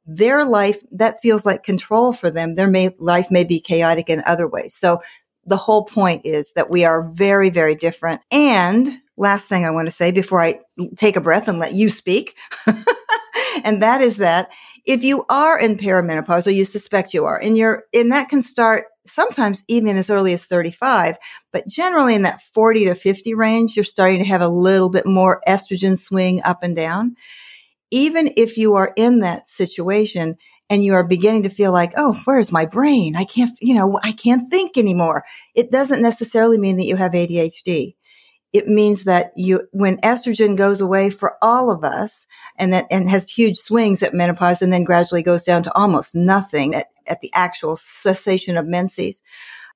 their 0.10 0.44
life, 0.44 0.82
that 0.92 1.22
feels 1.22 1.46
like 1.46 1.64
control 1.64 2.12
for 2.14 2.32
them. 2.32 2.56
Their 2.56 2.68
may, 2.68 2.96
life 2.98 3.30
may 3.30 3.44
be 3.44 3.60
chaotic 3.60 4.10
in 4.10 4.24
other 4.26 4.48
ways. 4.48 4.74
So 4.74 5.02
the 5.46 5.58
whole 5.58 5.86
point 5.86 6.26
is 6.26 6.52
that 6.54 6.70
we 6.70 6.84
are 6.84 7.10
very, 7.14 7.50
very 7.50 7.76
different. 7.76 8.22
And 8.32 8.90
last 9.18 9.48
thing 9.48 9.66
I 9.66 9.72
want 9.72 9.88
to 9.88 9.92
say 9.92 10.12
before 10.12 10.42
I 10.42 10.62
take 10.98 11.16
a 11.16 11.22
breath 11.22 11.48
and 11.48 11.60
let 11.60 11.74
you 11.74 11.90
speak. 11.90 12.36
and 13.64 13.84
that 13.84 14.02
is 14.02 14.18
that 14.18 14.52
if 14.86 15.04
you 15.04 15.26
are 15.30 15.60
in 15.60 15.78
perimenopause 15.78 16.48
or 16.48 16.52
you 16.52 16.66
suspect 16.66 17.14
you 17.14 17.26
are 17.26 17.38
and 17.38 17.56
you're, 17.56 17.84
and 17.94 18.12
that 18.12 18.30
can 18.30 18.42
start 18.42 18.86
sometimes 19.06 19.64
even 19.68 19.96
as 19.96 20.10
early 20.10 20.34
as 20.34 20.46
35, 20.46 21.18
but 21.52 21.68
generally 21.68 22.16
in 22.16 22.24
that 22.24 22.42
40 22.56 22.86
to 22.86 22.96
50 22.96 23.34
range, 23.36 23.76
you're 23.76 23.84
starting 23.84 24.20
to 24.20 24.26
have 24.26 24.42
a 24.42 24.48
little 24.48 24.90
bit 24.90 25.06
more 25.06 25.42
estrogen 25.48 25.98
swing 25.98 26.42
up 26.44 26.64
and 26.64 26.76
down 26.76 27.16
even 27.92 28.34
if 28.38 28.58
you 28.58 28.76
are 28.76 28.94
in 28.96 29.20
that 29.20 29.50
situation 29.50 30.36
and 30.70 30.84
you 30.84 30.94
are 30.94 31.08
beginning 31.08 31.44
to 31.44 31.50
feel 31.50 31.72
like, 31.72 31.94
oh, 31.98 32.20
where's 32.26 32.52
my 32.52 32.66
brain? 32.66 33.16
I 33.16 33.24
can't, 33.24 33.52
you 33.60 33.74
know, 33.74 34.00
I 34.04 34.12
can't 34.12 34.50
think 34.52 34.78
anymore. 34.78 35.24
It 35.56 35.72
doesn't 35.72 36.02
necessarily 36.02 36.58
mean 36.58 36.78
that 36.78 36.86
you 36.86 36.96
have 36.96 37.14
ADHD. 37.14 37.96
It 38.52 38.68
means 38.68 39.04
that 39.04 39.32
you, 39.36 39.68
when 39.72 39.98
estrogen 39.98 40.58
goes 40.58 40.82
away 40.82 41.12
for 41.12 41.38
all 41.42 41.72
of 41.72 41.84
us 41.84 42.26
and 42.56 42.74
that, 42.74 42.88
and 42.90 43.10
has 43.10 43.30
huge 43.30 43.58
swings 43.58 44.02
at 44.02 44.14
menopause 44.14 44.62
and 44.62 44.74
then 44.74 44.84
gradually 44.84 45.22
goes 45.22 45.44
down 45.44 45.64
to 45.64 45.76
almost 45.76 46.16
nothing 46.16 46.74
at, 46.76 46.88
at 47.06 47.22
the 47.22 47.32
actual 47.34 47.78
cessation 47.78 48.58
of 48.58 48.66
menses, 48.66 49.22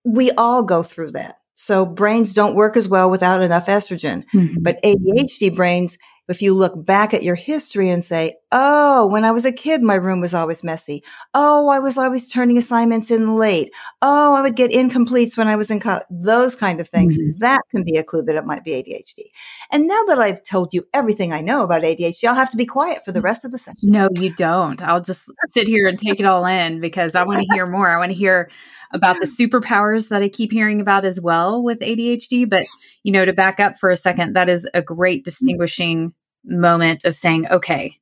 we 0.03 0.31
all 0.31 0.63
go 0.63 0.81
through 0.83 1.11
that. 1.11 1.37
So 1.55 1.85
brains 1.85 2.33
don't 2.33 2.55
work 2.55 2.75
as 2.75 2.89
well 2.89 3.11
without 3.11 3.43
enough 3.43 3.67
estrogen, 3.67 4.25
mm-hmm. 4.33 4.63
but 4.63 4.81
ADHD 4.83 5.55
brains 5.55 5.97
if 6.27 6.41
you 6.41 6.53
look 6.53 6.73
back 6.85 7.13
at 7.13 7.23
your 7.23 7.35
history 7.35 7.89
and 7.89 8.03
say, 8.03 8.35
Oh, 8.55 9.07
when 9.07 9.25
I 9.25 9.31
was 9.31 9.45
a 9.45 9.51
kid, 9.51 9.81
my 9.81 9.95
room 9.95 10.21
was 10.21 10.35
always 10.35 10.63
messy. 10.63 11.03
Oh, 11.33 11.69
I 11.69 11.79
was 11.79 11.97
always 11.97 12.29
turning 12.29 12.55
assignments 12.55 13.09
in 13.09 13.35
late. 13.35 13.73
Oh, 14.03 14.35
I 14.35 14.41
would 14.41 14.55
get 14.55 14.69
incompletes 14.69 15.35
when 15.35 15.47
I 15.47 15.55
was 15.55 15.71
in 15.71 15.79
college. 15.79 16.03
Those 16.11 16.55
kind 16.55 16.79
of 16.79 16.87
things. 16.87 17.17
Mm-hmm. 17.17 17.39
That 17.39 17.61
can 17.71 17.83
be 17.83 17.97
a 17.97 18.03
clue 18.03 18.21
that 18.21 18.35
it 18.35 18.45
might 18.45 18.63
be 18.63 18.73
ADHD. 18.73 19.31
And 19.71 19.87
now 19.87 19.99
that 20.03 20.19
I've 20.19 20.43
told 20.43 20.71
you 20.71 20.85
everything 20.93 21.33
I 21.33 21.41
know 21.41 21.63
about 21.63 21.81
ADHD, 21.81 22.27
I'll 22.27 22.35
have 22.35 22.51
to 22.51 22.57
be 22.57 22.67
quiet 22.67 23.03
for 23.03 23.11
the 23.11 23.21
rest 23.21 23.43
of 23.43 23.51
the 23.51 23.57
session. 23.57 23.89
No, 23.89 24.07
you 24.13 24.31
don't. 24.35 24.83
I'll 24.83 25.01
just 25.01 25.25
sit 25.49 25.65
here 25.65 25.87
and 25.87 25.97
take 25.97 26.19
it 26.19 26.27
all 26.27 26.45
in 26.45 26.79
because 26.79 27.15
I 27.15 27.23
want 27.23 27.39
to 27.39 27.47
hear 27.55 27.65
more. 27.65 27.89
I 27.89 27.97
want 27.97 28.11
to 28.11 28.17
hear 28.17 28.51
about 28.93 29.15
the 29.19 29.25
superpowers 29.25 30.09
that 30.09 30.21
I 30.21 30.29
keep 30.29 30.51
hearing 30.51 30.79
about 30.79 31.05
as 31.05 31.19
well 31.19 31.63
with 31.63 31.79
ADHD. 31.79 32.47
But, 32.47 32.65
you 33.01 33.11
know, 33.11 33.25
to 33.25 33.33
back 33.33 33.59
up 33.59 33.79
for 33.79 33.89
a 33.89 33.97
second, 33.97 34.35
that 34.35 34.47
is 34.47 34.67
a 34.75 34.83
great 34.83 35.21
mm-hmm. 35.21 35.23
distinguishing 35.23 36.13
moment 36.45 37.03
of 37.05 37.15
saying, 37.15 37.47
okay, 37.47 37.97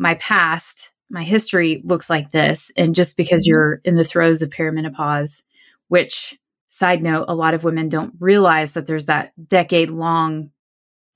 my 0.00 0.14
past, 0.16 0.92
my 1.10 1.22
history 1.22 1.82
looks 1.84 2.08
like 2.10 2.30
this. 2.30 2.70
And 2.76 2.94
just 2.94 3.16
because 3.16 3.44
mm-hmm. 3.44 3.50
you're 3.50 3.80
in 3.84 3.96
the 3.96 4.04
throes 4.04 4.42
of 4.42 4.50
perimenopause, 4.50 5.42
which, 5.88 6.38
side 6.68 7.02
note, 7.02 7.26
a 7.28 7.34
lot 7.34 7.54
of 7.54 7.64
women 7.64 7.88
don't 7.88 8.14
realize 8.18 8.72
that 8.72 8.86
there's 8.86 9.06
that 9.06 9.32
decade 9.48 9.90
long 9.90 10.50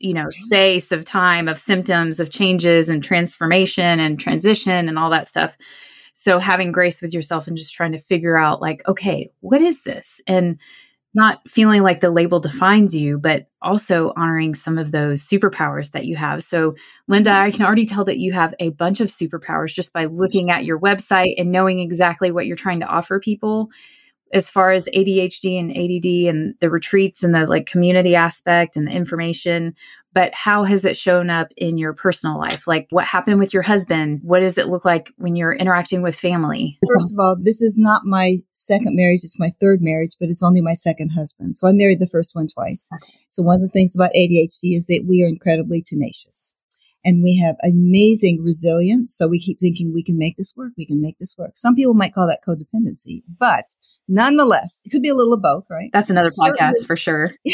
you 0.01 0.13
know 0.13 0.27
space 0.33 0.91
of 0.91 1.05
time 1.05 1.47
of 1.47 1.57
symptoms 1.57 2.19
of 2.19 2.29
changes 2.29 2.89
and 2.89 3.05
transformation 3.05 4.01
and 4.01 4.19
transition 4.19 4.89
and 4.89 4.99
all 4.99 5.09
that 5.09 5.29
stuff 5.29 5.57
so 6.15 6.39
having 6.39 6.73
grace 6.73 7.03
with 7.03 7.13
yourself 7.13 7.49
and 7.49 7.57
just 7.57 7.75
trying 7.75 7.93
to 7.93 7.99
figure 7.99 8.39
out, 8.39 8.63
like, 8.63 8.87
okay, 8.89 9.31
what 9.41 9.61
is 9.61 9.83
this? 9.83 10.21
And 10.27 10.59
not 11.15 11.41
feeling 11.49 11.83
like 11.83 12.01
the 12.01 12.11
label 12.11 12.41
defines 12.41 12.95
you, 12.95 13.19
but 13.19 13.47
also 13.63 14.13
honoring 14.17 14.55
some 14.55 14.79
of 14.79 14.91
those 14.91 15.25
superpowers 15.25 15.93
that 15.93 16.07
you 16.07 16.17
have. 16.17 16.43
So, 16.43 16.75
Linda, 17.07 17.31
I 17.31 17.51
can 17.51 17.63
already 17.63 17.87
tell 17.87 18.05
that 18.07 18.19
you 18.19 18.33
have 18.33 18.55
a 18.59 18.71
bunch 18.71 19.01
of 19.01 19.09
superpowers 19.09 19.73
just 19.73 19.93
by 19.93 20.07
looking 20.07 20.51
at 20.51 20.65
your 20.65 20.79
website 20.79 21.35
and 21.39 21.53
knowing 21.53 21.79
exactly 21.79 22.33
what 22.33 22.47
you're 22.47 22.57
trying 22.57 22.81
to 22.81 22.87
offer 22.87 23.21
people 23.21 23.71
as 24.33 24.51
far 24.51 24.73
as 24.73 24.87
ADHD 24.87 25.59
and 25.59 25.71
ADD 25.71 26.35
and 26.35 26.55
the 26.59 26.69
retreats 26.69 27.23
and 27.23 27.33
the 27.35 27.47
like 27.47 27.67
community 27.67 28.17
aspect 28.17 28.77
and 28.77 28.89
the 28.89 28.93
information, 28.93 29.75
but 30.15 30.33
how 30.33 30.63
has 30.63 30.85
it 30.85 30.97
shown 30.97 31.29
up 31.29 31.49
in 31.57 31.77
your 31.77 31.93
personal 31.93 32.39
life? 32.39 32.67
Like 32.67 32.87
what 32.91 33.05
happened 33.05 33.41
with 33.41 33.53
your 33.53 33.65
husband? 33.65 34.21
What 34.23 34.41
does 34.41 34.57
it 34.57 34.69
look 34.69 34.85
like 34.85 35.13
when 35.17 35.35
you're 35.35 35.53
interacting 35.53 36.03
with 36.03 36.17
family? 36.17 36.79
First 36.87 37.13
of 37.13 37.19
all, 37.19 37.37
this 37.39 37.61
is 37.61 37.79
not 37.79 38.03
my 38.05 38.39
second 38.55 38.95
marriage. 38.95 39.21
It's 39.25 39.39
my 39.39 39.53
third 39.61 39.83
marriage, 39.83 40.13
but 40.21 40.29
it's 40.29 40.43
only 40.43 40.61
my 40.61 40.75
second 40.75 41.11
husband. 41.11 41.57
So 41.57 41.67
I 41.67 41.73
married 41.73 41.99
the 41.99 42.07
first 42.07 42.35
one 42.35 42.47
twice. 42.47 42.89
So 43.29 43.43
one 43.43 43.57
of 43.57 43.63
the 43.63 43.69
things 43.69 43.95
about 43.97 44.13
ADHD 44.17 44.77
is 44.77 44.87
that 44.87 45.05
we 45.07 45.23
are 45.25 45.29
incredibly 45.29 45.83
tenacious 45.83 46.55
and 47.05 47.23
we 47.23 47.37
have 47.39 47.57
amazing 47.63 48.43
resilience. 48.43 49.15
So 49.17 49.27
we 49.27 49.41
keep 49.41 49.59
thinking 49.59 49.93
we 49.93 50.05
can 50.05 50.17
make 50.17 50.37
this 50.37 50.55
work. 50.57 50.73
We 50.79 50.87
can 50.87 51.01
make 51.01 51.19
this 51.19 51.35
work. 51.37 51.53
Some 51.57 51.75
people 51.75 51.95
might 51.95 52.15
call 52.15 52.29
that 52.29 52.41
codependency, 52.47 53.25
but 53.39 53.65
nonetheless, 54.09 54.81
it 54.85 54.91
could 54.91 55.03
be 55.03 55.09
a 55.09 55.15
little 55.15 55.33
of 55.33 55.43
both, 55.43 55.65
right? 55.71 55.91
That's 55.93 56.11
another 56.11 56.31
Certainly. 56.31 56.59
podcast 56.59 56.87
for 56.87 56.97
sure. 56.97 57.31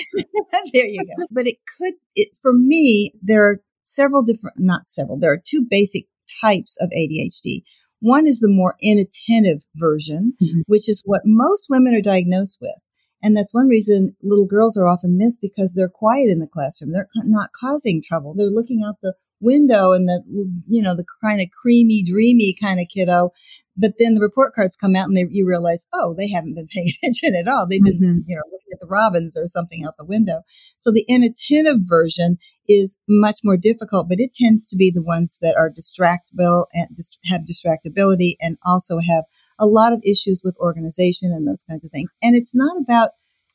there 0.73 0.87
you 0.87 1.04
go. 1.04 1.26
But 1.30 1.47
it 1.47 1.57
could, 1.78 1.95
it, 2.14 2.28
for 2.42 2.52
me, 2.52 3.12
there 3.23 3.49
are 3.49 3.61
several 3.85 4.23
different, 4.23 4.57
not 4.59 4.88
several, 4.88 5.19
there 5.19 5.33
are 5.33 5.42
two 5.45 5.66
basic 5.69 6.07
types 6.40 6.76
of 6.80 6.90
ADHD. 6.90 7.62
One 8.00 8.26
is 8.26 8.40
the 8.40 8.49
more 8.49 8.76
inattentive 8.80 9.62
version, 9.75 10.35
mm-hmm. 10.42 10.61
which 10.66 10.88
is 10.88 11.02
what 11.04 11.23
most 11.25 11.66
women 11.69 11.95
are 11.95 12.00
diagnosed 12.00 12.59
with. 12.61 12.76
And 13.23 13.37
that's 13.37 13.52
one 13.52 13.69
reason 13.69 14.16
little 14.23 14.47
girls 14.47 14.78
are 14.78 14.87
often 14.87 15.19
missed 15.19 15.40
because 15.42 15.75
they're 15.75 15.90
quiet 15.90 16.30
in 16.30 16.38
the 16.38 16.47
classroom. 16.47 16.92
They're 16.92 17.09
not 17.25 17.50
causing 17.59 18.02
trouble. 18.02 18.35
They're 18.35 18.47
looking 18.47 18.83
out 18.87 18.97
the 19.02 19.14
window 19.40 19.92
and 19.92 20.09
the, 20.09 20.23
you 20.69 20.83
know, 20.83 20.95
the 20.95 21.04
kind 21.23 21.40
of 21.40 21.49
creamy, 21.50 22.02
dreamy 22.02 22.57
kind 22.59 22.80
of 22.80 22.87
kiddo 22.92 23.33
But 23.80 23.94
then 23.99 24.14
the 24.14 24.20
report 24.20 24.54
cards 24.54 24.76
come 24.76 24.94
out 24.94 25.08
and 25.08 25.16
they, 25.16 25.26
you 25.30 25.46
realize, 25.46 25.87
oh, 25.92 26.14
they 26.14 26.28
haven't 26.28 26.54
been 26.54 26.68
paying 26.68 26.88
attention 27.02 27.34
at 27.34 27.49
all. 27.49 27.66
They've 27.66 27.82
been, 27.82 27.94
mm-hmm. 27.94 28.18
you 28.26 28.37
know, 28.37 28.42
looking 28.46 28.72
at 28.72 28.80
the 28.80 28.87
robins 28.87 29.37
or 29.37 29.46
something 29.46 29.84
out 29.84 29.94
the 29.99 30.04
window. 30.04 30.42
So 30.78 30.92
the 30.92 31.04
inattentive 31.08 31.80
version 31.80 32.38
is 32.68 32.99
much 33.08 33.40
more 33.42 33.56
difficult, 33.56 34.08
but 34.08 34.20
it 34.20 34.34
tends 34.34 34.66
to 34.68 34.76
be 34.76 34.90
the 34.90 35.02
ones 35.02 35.38
that 35.40 35.56
are 35.56 35.70
distractible 35.70 36.66
and 36.72 36.88
have 37.25 37.42
distractibility 37.42 38.37
and 38.40 38.58
also 38.64 38.99
have 38.99 39.25
a 39.58 39.66
lot 39.66 39.92
of 39.92 40.02
issues 40.04 40.42
with 40.44 40.56
organization 40.58 41.32
and 41.32 41.49
those 41.49 41.64
kinds 41.68 41.84
of 41.84 41.90
things. 41.90 42.14
And 42.22 42.37
it's 42.37 42.54
not 42.54 42.76
about 42.80 43.10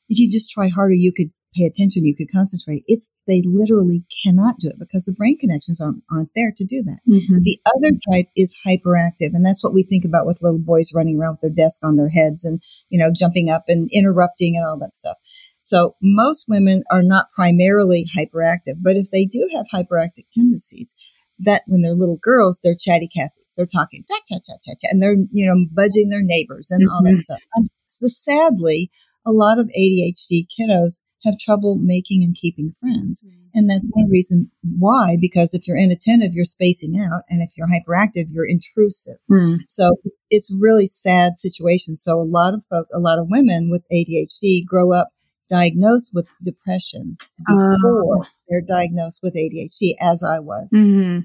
if 0.09 0.19
you 0.19 0.31
just 0.31 0.49
try 0.49 0.67
harder, 0.67 0.93
you 0.93 1.11
could 1.11 1.31
pay 1.55 1.65
attention, 1.65 2.05
you 2.05 2.15
could 2.15 2.31
concentrate. 2.31 2.83
It's 2.87 3.07
they 3.27 3.41
literally 3.43 4.03
cannot 4.23 4.59
do 4.59 4.69
it 4.69 4.77
because 4.77 5.05
the 5.05 5.13
brain 5.13 5.37
connections 5.37 5.81
aren't, 5.81 6.03
aren't 6.11 6.29
there 6.35 6.53
to 6.55 6.65
do 6.65 6.83
that. 6.83 6.99
Mm-hmm. 7.09 7.39
The 7.39 7.59
other 7.75 7.91
type 8.11 8.27
is 8.35 8.55
hyperactive, 8.67 9.33
and 9.33 9.45
that's 9.45 9.63
what 9.63 9.73
we 9.73 9.83
think 9.83 10.05
about 10.05 10.27
with 10.27 10.41
little 10.41 10.59
boys 10.59 10.91
running 10.93 11.19
around 11.19 11.33
with 11.33 11.41
their 11.41 11.65
desk 11.65 11.83
on 11.83 11.95
their 11.95 12.09
heads 12.09 12.43
and 12.45 12.61
you 12.89 12.99
know 12.99 13.11
jumping 13.13 13.49
up 13.49 13.65
and 13.67 13.89
interrupting 13.91 14.55
and 14.55 14.65
all 14.65 14.77
that 14.79 14.93
stuff. 14.93 15.17
So 15.61 15.95
most 15.99 16.45
women 16.47 16.83
are 16.91 17.01
not 17.01 17.29
primarily 17.35 18.05
hyperactive, 18.15 18.75
but 18.81 18.97
if 18.97 19.09
they 19.09 19.25
do 19.25 19.49
have 19.55 19.65
hyperactive 19.73 20.25
tendencies, 20.31 20.93
that 21.39 21.63
when 21.65 21.81
they're 21.81 21.95
little 21.95 22.19
girls, 22.21 22.59
they're 22.63 22.75
chatty 22.79 23.09
Cathys. 23.15 23.53
They're 23.57 23.65
talking, 23.65 24.03
cha, 24.07 24.19
cha, 24.27 24.39
cha, 24.45 24.53
cha, 24.63 24.73
cha, 24.79 24.87
and 24.91 25.01
they're, 25.01 25.15
you 25.31 25.45
know, 25.45 25.65
budging 25.71 26.09
their 26.09 26.21
neighbors 26.21 26.69
and 26.69 26.85
mm-hmm. 26.85 26.93
all 26.93 27.03
that 27.03 27.09
mm-hmm. 27.11 27.17
stuff. 27.17 27.41
And 27.55 27.69
so 27.87 28.07
sadly, 28.07 28.91
a 29.25 29.31
lot 29.31 29.57
of 29.57 29.67
ADHD 29.67 30.45
kiddos 30.59 30.99
have 31.25 31.37
trouble 31.39 31.75
making 31.75 32.23
and 32.23 32.35
keeping 32.35 32.73
friends. 32.79 33.23
Mm. 33.25 33.31
And 33.53 33.69
that's 33.69 33.83
one 33.89 34.09
reason 34.09 34.51
why, 34.61 35.17
because 35.19 35.53
if 35.53 35.67
you're 35.67 35.77
inattentive, 35.77 36.33
you're 36.33 36.45
spacing 36.45 36.97
out. 36.97 37.23
And 37.29 37.41
if 37.41 37.51
you're 37.57 37.67
hyperactive, 37.67 38.27
you're 38.29 38.47
intrusive. 38.47 39.17
Mm. 39.29 39.59
So 39.67 39.97
it's, 40.03 40.25
it's 40.29 40.53
really 40.53 40.87
sad 40.87 41.37
situation. 41.37 41.97
So 41.97 42.19
a 42.19 42.23
lot 42.23 42.53
of 42.53 42.63
folks, 42.69 42.89
a 42.93 42.99
lot 42.99 43.19
of 43.19 43.27
women 43.29 43.69
with 43.69 43.83
ADHD 43.91 44.65
grow 44.65 44.93
up 44.93 45.09
diagnosed 45.49 46.11
with 46.13 46.27
depression 46.43 47.17
before 47.47 48.21
uh. 48.21 48.25
they're 48.49 48.61
diagnosed 48.61 49.19
with 49.21 49.35
ADHD, 49.35 49.95
as 49.99 50.23
I 50.23 50.39
was. 50.39 50.69
Mm-hmm. 50.73 51.19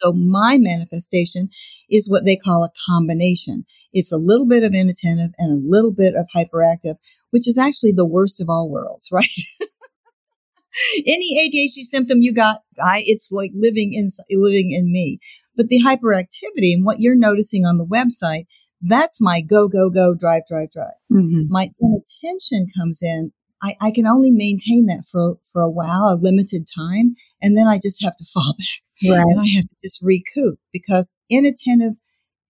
So 0.00 0.12
my 0.12 0.56
manifestation 0.58 1.50
is 1.90 2.08
what 2.08 2.24
they 2.24 2.36
call 2.36 2.64
a 2.64 2.70
combination. 2.88 3.64
It's 3.92 4.12
a 4.12 4.16
little 4.16 4.46
bit 4.46 4.62
of 4.62 4.74
inattentive 4.74 5.32
and 5.38 5.52
a 5.52 5.68
little 5.68 5.92
bit 5.92 6.14
of 6.14 6.26
hyperactive, 6.34 6.96
which 7.30 7.46
is 7.46 7.58
actually 7.58 7.92
the 7.92 8.06
worst 8.06 8.40
of 8.40 8.48
all 8.48 8.70
worlds, 8.70 9.08
right? 9.12 9.26
Any 11.06 11.50
ADHD 11.50 11.82
symptom 11.82 12.22
you 12.22 12.32
got, 12.32 12.60
I, 12.82 13.02
it's 13.04 13.30
like 13.32 13.50
living 13.54 13.92
in, 13.92 14.08
living 14.30 14.70
in 14.72 14.90
me. 14.90 15.18
But 15.56 15.68
the 15.68 15.82
hyperactivity 15.84 16.72
and 16.72 16.84
what 16.84 17.00
you're 17.00 17.16
noticing 17.16 17.66
on 17.66 17.76
the 17.76 17.84
website, 17.84 18.46
that's 18.80 19.20
my 19.20 19.42
go, 19.42 19.68
go, 19.68 19.90
go, 19.90 20.14
drive, 20.14 20.42
drive, 20.48 20.72
drive. 20.72 20.94
Mm-hmm. 21.12 21.42
My 21.48 21.70
inattention 21.80 22.66
comes 22.78 23.00
in. 23.02 23.32
I, 23.62 23.76
I 23.80 23.90
can 23.90 24.06
only 24.06 24.30
maintain 24.30 24.86
that 24.86 25.04
for, 25.10 25.36
for 25.52 25.60
a 25.60 25.70
while, 25.70 26.04
a 26.08 26.18
limited 26.18 26.66
time. 26.74 27.16
And 27.42 27.56
then 27.56 27.66
I 27.66 27.78
just 27.78 28.02
have 28.02 28.16
to 28.16 28.24
fall 28.32 28.54
back 28.56 28.90
Right. 29.02 29.20
And 29.20 29.40
I 29.40 29.46
have 29.56 29.68
to 29.68 29.76
just 29.82 30.00
recoup 30.02 30.58
because 30.72 31.14
inattentive, 31.30 31.94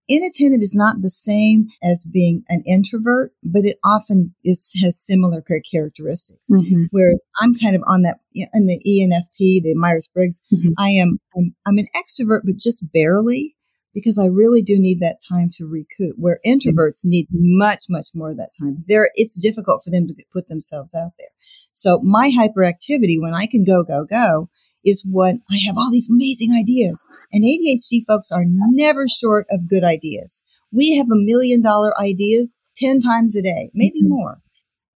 inattentive 0.08 0.62
is 0.62 0.74
not 0.74 1.00
the 1.00 1.10
same 1.10 1.68
as 1.82 2.04
being 2.04 2.42
an 2.48 2.64
introvert, 2.66 3.32
but 3.44 3.64
it 3.64 3.78
often 3.84 4.34
is, 4.44 4.72
has 4.82 4.98
similar 4.98 5.42
characteristics 5.42 6.48
mm-hmm. 6.50 6.84
where 6.90 7.14
I'm 7.40 7.54
kind 7.54 7.76
of 7.76 7.82
on 7.86 8.02
that 8.02 8.18
in 8.34 8.66
the 8.66 8.80
ENFP, 8.84 9.62
the 9.62 9.74
Myers-Briggs. 9.74 10.40
Mm-hmm. 10.52 10.70
I 10.76 10.90
am, 10.90 11.20
I'm, 11.36 11.54
I'm 11.66 11.78
an 11.78 11.88
extrovert, 11.94 12.40
but 12.44 12.56
just 12.56 12.84
barely 12.92 13.56
because 13.94 14.18
I 14.18 14.26
really 14.26 14.62
do 14.62 14.78
need 14.78 15.00
that 15.00 15.18
time 15.28 15.50
to 15.54 15.66
recoup 15.66 16.16
where 16.16 16.40
introverts 16.46 17.04
need 17.04 17.26
much, 17.30 17.84
much 17.88 18.06
more 18.14 18.30
of 18.30 18.36
that 18.38 18.52
time. 18.58 18.84
There, 18.86 19.10
it's 19.14 19.40
difficult 19.40 19.82
for 19.84 19.90
them 19.90 20.06
to 20.06 20.14
put 20.32 20.48
themselves 20.48 20.94
out 20.94 21.12
there. 21.18 21.28
So 21.72 22.00
my 22.00 22.30
hyperactivity, 22.30 23.20
when 23.20 23.34
I 23.34 23.46
can 23.46 23.64
go, 23.64 23.82
go, 23.82 24.04
go, 24.04 24.48
is 24.84 25.04
what 25.08 25.36
I 25.50 25.58
have 25.66 25.76
all 25.76 25.90
these 25.90 26.08
amazing 26.08 26.52
ideas. 26.52 27.06
And 27.32 27.44
ADHD 27.44 28.04
folks 28.06 28.30
are 28.32 28.44
never 28.46 29.06
short 29.08 29.46
of 29.50 29.68
good 29.68 29.84
ideas. 29.84 30.42
We 30.72 30.96
have 30.96 31.06
a 31.06 31.16
million 31.16 31.62
dollar 31.62 31.98
ideas 32.00 32.56
10 32.76 33.00
times 33.00 33.36
a 33.36 33.42
day, 33.42 33.70
maybe 33.74 34.02
mm-hmm. 34.02 34.10
more. 34.10 34.40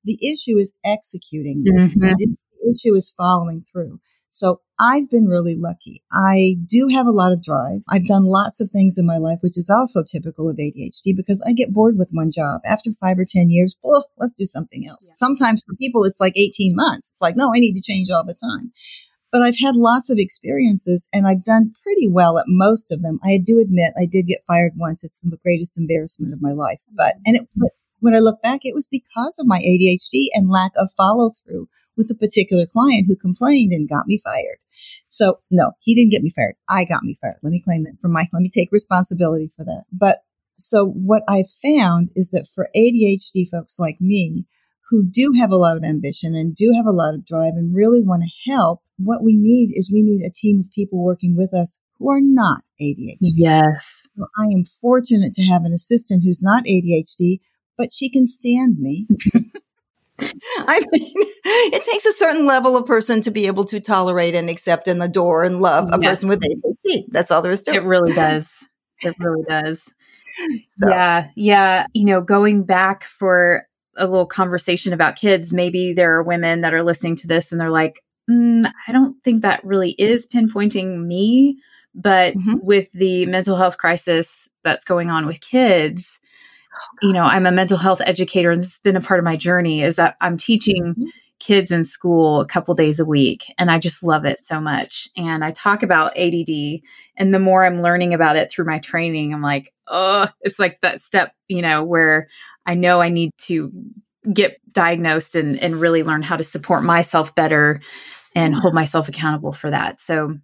The 0.04 0.18
issue 0.22 0.58
is 0.58 0.72
executing. 0.84 1.64
Mm-hmm. 1.66 2.00
The 2.00 2.36
issue 2.74 2.94
is 2.94 3.12
following 3.16 3.64
through. 3.70 4.00
So 4.28 4.62
I've 4.80 5.10
been 5.10 5.26
really 5.26 5.56
lucky. 5.56 6.02
I 6.10 6.56
do 6.66 6.88
have 6.88 7.06
a 7.06 7.10
lot 7.10 7.32
of 7.32 7.42
drive. 7.42 7.82
I've 7.90 8.06
done 8.06 8.24
lots 8.24 8.62
of 8.62 8.70
things 8.70 8.96
in 8.96 9.04
my 9.04 9.18
life, 9.18 9.38
which 9.42 9.58
is 9.58 9.68
also 9.68 10.02
typical 10.02 10.48
of 10.48 10.56
ADHD 10.56 11.14
because 11.14 11.42
I 11.46 11.52
get 11.52 11.72
bored 11.72 11.98
with 11.98 12.08
one 12.12 12.30
job. 12.30 12.62
After 12.64 12.90
five 12.92 13.18
or 13.18 13.26
10 13.28 13.50
years, 13.50 13.76
well, 13.82 14.08
let's 14.16 14.32
do 14.32 14.46
something 14.46 14.86
else. 14.88 15.06
Yeah. 15.06 15.14
Sometimes 15.16 15.62
for 15.62 15.74
people, 15.76 16.04
it's 16.04 16.18
like 16.18 16.32
18 16.36 16.74
months. 16.74 17.10
It's 17.10 17.20
like, 17.20 17.36
no, 17.36 17.52
I 17.54 17.58
need 17.58 17.74
to 17.74 17.82
change 17.82 18.08
all 18.08 18.24
the 18.24 18.34
time. 18.34 18.72
But 19.32 19.42
I've 19.42 19.58
had 19.58 19.74
lots 19.74 20.10
of 20.10 20.18
experiences 20.18 21.08
and 21.12 21.26
I've 21.26 21.42
done 21.42 21.72
pretty 21.82 22.06
well 22.06 22.38
at 22.38 22.44
most 22.46 22.92
of 22.92 23.02
them. 23.02 23.18
I 23.24 23.40
do 23.42 23.58
admit 23.58 23.94
I 23.98 24.06
did 24.06 24.26
get 24.26 24.44
fired 24.46 24.74
once. 24.76 25.02
It's 25.02 25.20
the 25.20 25.38
greatest 25.42 25.78
embarrassment 25.78 26.34
of 26.34 26.42
my 26.42 26.52
life. 26.52 26.82
But, 26.94 27.14
and 27.24 27.36
it, 27.36 27.48
but 27.56 27.70
when 28.00 28.14
I 28.14 28.18
look 28.18 28.42
back, 28.42 28.60
it 28.64 28.74
was 28.74 28.86
because 28.86 29.38
of 29.38 29.46
my 29.46 29.58
ADHD 29.58 30.26
and 30.34 30.50
lack 30.50 30.72
of 30.76 30.88
follow 30.96 31.30
through 31.30 31.68
with 31.96 32.10
a 32.10 32.14
particular 32.14 32.66
client 32.66 33.06
who 33.08 33.16
complained 33.16 33.72
and 33.72 33.88
got 33.88 34.06
me 34.06 34.20
fired. 34.22 34.58
So 35.06 35.40
no, 35.50 35.72
he 35.80 35.94
didn't 35.94 36.10
get 36.10 36.22
me 36.22 36.32
fired. 36.34 36.56
I 36.68 36.84
got 36.84 37.02
me 37.02 37.16
fired. 37.20 37.36
Let 37.42 37.50
me 37.52 37.62
claim 37.64 37.86
it 37.86 37.96
for 38.00 38.08
my, 38.08 38.28
let 38.32 38.42
me 38.42 38.50
take 38.50 38.70
responsibility 38.70 39.50
for 39.56 39.64
that. 39.64 39.84
But 39.90 40.24
so 40.58 40.86
what 40.86 41.22
I 41.26 41.44
found 41.62 42.10
is 42.14 42.30
that 42.30 42.48
for 42.54 42.68
ADHD 42.76 43.48
folks 43.50 43.78
like 43.78 43.96
me, 44.00 44.46
who 44.90 45.04
do 45.04 45.32
have 45.38 45.50
a 45.50 45.56
lot 45.56 45.76
of 45.76 45.84
ambition 45.84 46.34
and 46.34 46.54
do 46.54 46.72
have 46.76 46.86
a 46.86 46.92
lot 46.92 47.14
of 47.14 47.24
drive 47.24 47.54
and 47.54 47.74
really 47.74 48.02
want 48.02 48.22
to 48.22 48.50
help, 48.52 48.82
what 49.04 49.22
we 49.22 49.36
need 49.36 49.72
is 49.74 49.90
we 49.90 50.02
need 50.02 50.22
a 50.22 50.30
team 50.30 50.60
of 50.60 50.70
people 50.72 51.02
working 51.02 51.36
with 51.36 51.54
us 51.54 51.78
who 51.98 52.10
are 52.10 52.20
not 52.20 52.62
ADHD. 52.80 53.16
Yes. 53.20 54.06
So 54.16 54.26
I 54.38 54.44
am 54.44 54.64
fortunate 54.80 55.34
to 55.34 55.42
have 55.42 55.64
an 55.64 55.72
assistant 55.72 56.22
who's 56.24 56.42
not 56.42 56.64
ADHD, 56.64 57.40
but 57.76 57.92
she 57.92 58.10
can 58.10 58.26
stand 58.26 58.78
me. 58.78 59.06
I 60.58 60.80
mean, 60.92 61.12
it 61.44 61.84
takes 61.84 62.04
a 62.04 62.12
certain 62.12 62.46
level 62.46 62.76
of 62.76 62.86
person 62.86 63.20
to 63.22 63.30
be 63.30 63.46
able 63.46 63.64
to 63.66 63.80
tolerate 63.80 64.34
and 64.34 64.50
accept 64.50 64.88
and 64.88 65.02
adore 65.02 65.44
and 65.44 65.60
love 65.60 65.88
a 65.92 65.98
yes. 66.00 66.10
person 66.10 66.28
with 66.28 66.40
ADHD. 66.40 67.04
That's 67.08 67.30
all 67.30 67.42
there 67.42 67.52
is 67.52 67.62
to 67.62 67.72
it. 67.72 67.76
It 67.76 67.82
really 67.84 68.12
does. 68.14 68.64
It 69.00 69.14
really 69.18 69.44
does. 69.48 69.82
So. 70.76 70.88
Yeah. 70.88 71.28
Yeah. 71.34 71.86
You 71.92 72.04
know, 72.04 72.20
going 72.20 72.64
back 72.64 73.04
for 73.04 73.66
a 73.96 74.06
little 74.06 74.26
conversation 74.26 74.92
about 74.92 75.16
kids, 75.16 75.52
maybe 75.52 75.92
there 75.92 76.16
are 76.16 76.22
women 76.22 76.62
that 76.62 76.74
are 76.74 76.82
listening 76.82 77.16
to 77.16 77.26
this 77.26 77.52
and 77.52 77.60
they're 77.60 77.70
like, 77.70 78.02
mm, 78.30 78.70
I 78.86 78.92
don't 78.92 79.22
think 79.22 79.42
that 79.42 79.64
really 79.64 79.92
is 79.92 80.26
pinpointing 80.26 81.06
me. 81.06 81.58
But 81.94 82.34
mm-hmm. 82.34 82.54
with 82.62 82.90
the 82.92 83.26
mental 83.26 83.56
health 83.56 83.76
crisis 83.76 84.48
that's 84.64 84.84
going 84.84 85.10
on 85.10 85.26
with 85.26 85.42
kids, 85.42 86.18
oh, 86.74 87.06
you 87.06 87.12
know, 87.12 87.24
I'm 87.24 87.44
a 87.44 87.52
mental 87.52 87.76
health 87.76 88.00
educator 88.04 88.50
and 88.50 88.62
this 88.62 88.72
has 88.72 88.78
been 88.78 88.96
a 88.96 89.00
part 89.00 89.20
of 89.20 89.24
my 89.24 89.36
journey 89.36 89.82
is 89.82 89.96
that 89.96 90.16
I'm 90.22 90.38
teaching 90.38 90.94
mm-hmm. 90.94 91.02
kids 91.38 91.70
in 91.70 91.84
school 91.84 92.40
a 92.40 92.46
couple 92.46 92.74
days 92.74 92.98
a 92.98 93.04
week 93.04 93.44
and 93.58 93.70
I 93.70 93.78
just 93.78 94.02
love 94.02 94.24
it 94.24 94.38
so 94.38 94.58
much. 94.58 95.06
And 95.18 95.44
I 95.44 95.50
talk 95.50 95.82
about 95.82 96.16
ADD 96.16 96.80
and 97.18 97.34
the 97.34 97.38
more 97.38 97.66
I'm 97.66 97.82
learning 97.82 98.14
about 98.14 98.36
it 98.36 98.50
through 98.50 98.64
my 98.64 98.78
training, 98.78 99.34
I'm 99.34 99.42
like, 99.42 99.74
oh, 99.86 100.28
it's 100.40 100.58
like 100.58 100.80
that 100.80 101.02
step, 101.02 101.34
you 101.48 101.60
know, 101.60 101.84
where 101.84 102.28
I 102.64 102.74
know 102.74 103.02
I 103.02 103.10
need 103.10 103.32
to 103.42 103.70
get 104.30 104.58
diagnosed 104.72 105.34
and, 105.34 105.60
and 105.60 105.80
really 105.80 106.02
learn 106.02 106.22
how 106.22 106.36
to 106.36 106.44
support 106.44 106.82
myself 106.82 107.34
better 107.34 107.80
and 108.34 108.54
hold 108.54 108.74
myself 108.74 109.08
accountable 109.08 109.52
for 109.52 109.70
that. 109.70 110.00
So 110.00 110.38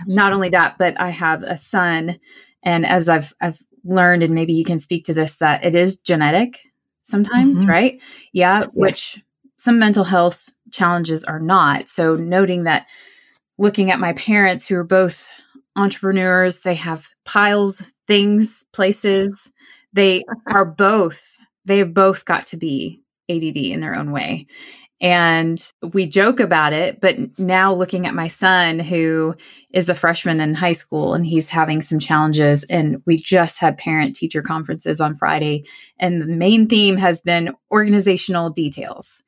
Absolutely. 0.00 0.16
not 0.16 0.32
only 0.32 0.48
that, 0.50 0.76
but 0.78 1.00
I 1.00 1.10
have 1.10 1.42
a 1.42 1.56
son 1.56 2.18
and 2.62 2.86
as 2.86 3.08
I've 3.08 3.32
I've 3.40 3.60
learned 3.84 4.22
and 4.22 4.34
maybe 4.34 4.54
you 4.54 4.64
can 4.64 4.78
speak 4.78 5.06
to 5.06 5.14
this 5.14 5.36
that 5.36 5.64
it 5.64 5.74
is 5.74 5.96
genetic 5.96 6.60
sometimes, 7.00 7.50
mm-hmm. 7.50 7.68
right? 7.68 8.00
Yeah, 8.32 8.60
yes. 8.60 8.68
which 8.72 9.22
some 9.58 9.78
mental 9.78 10.04
health 10.04 10.48
challenges 10.70 11.24
are 11.24 11.40
not. 11.40 11.88
So 11.88 12.16
noting 12.16 12.64
that 12.64 12.86
looking 13.58 13.90
at 13.90 14.00
my 14.00 14.12
parents 14.14 14.66
who 14.66 14.76
are 14.76 14.84
both 14.84 15.28
entrepreneurs, 15.76 16.60
they 16.60 16.74
have 16.76 17.08
piles, 17.24 17.82
things, 18.06 18.64
places. 18.72 19.50
They 19.92 20.24
are 20.48 20.64
both 20.64 21.22
they've 21.64 21.92
both 21.92 22.24
got 22.24 22.46
to 22.46 22.56
be 22.56 23.01
ADD 23.36 23.56
in 23.56 23.80
their 23.80 23.94
own 23.94 24.12
way. 24.12 24.46
And 25.02 25.60
we 25.82 26.06
joke 26.06 26.38
about 26.38 26.72
it, 26.72 27.00
but 27.00 27.36
now 27.36 27.74
looking 27.74 28.06
at 28.06 28.14
my 28.14 28.28
son 28.28 28.78
who 28.78 29.34
is 29.74 29.88
a 29.88 29.96
freshman 29.96 30.40
in 30.40 30.54
high 30.54 30.74
school 30.74 31.14
and 31.14 31.26
he's 31.26 31.48
having 31.48 31.82
some 31.82 31.98
challenges 31.98 32.62
and 32.64 33.02
we 33.04 33.20
just 33.20 33.58
had 33.58 33.76
parent 33.78 34.14
teacher 34.14 34.42
conferences 34.42 35.00
on 35.00 35.16
Friday 35.16 35.64
and 35.98 36.22
the 36.22 36.26
main 36.26 36.68
theme 36.68 36.96
has 36.98 37.20
been 37.20 37.52
organizational 37.72 38.50
details. 38.50 39.24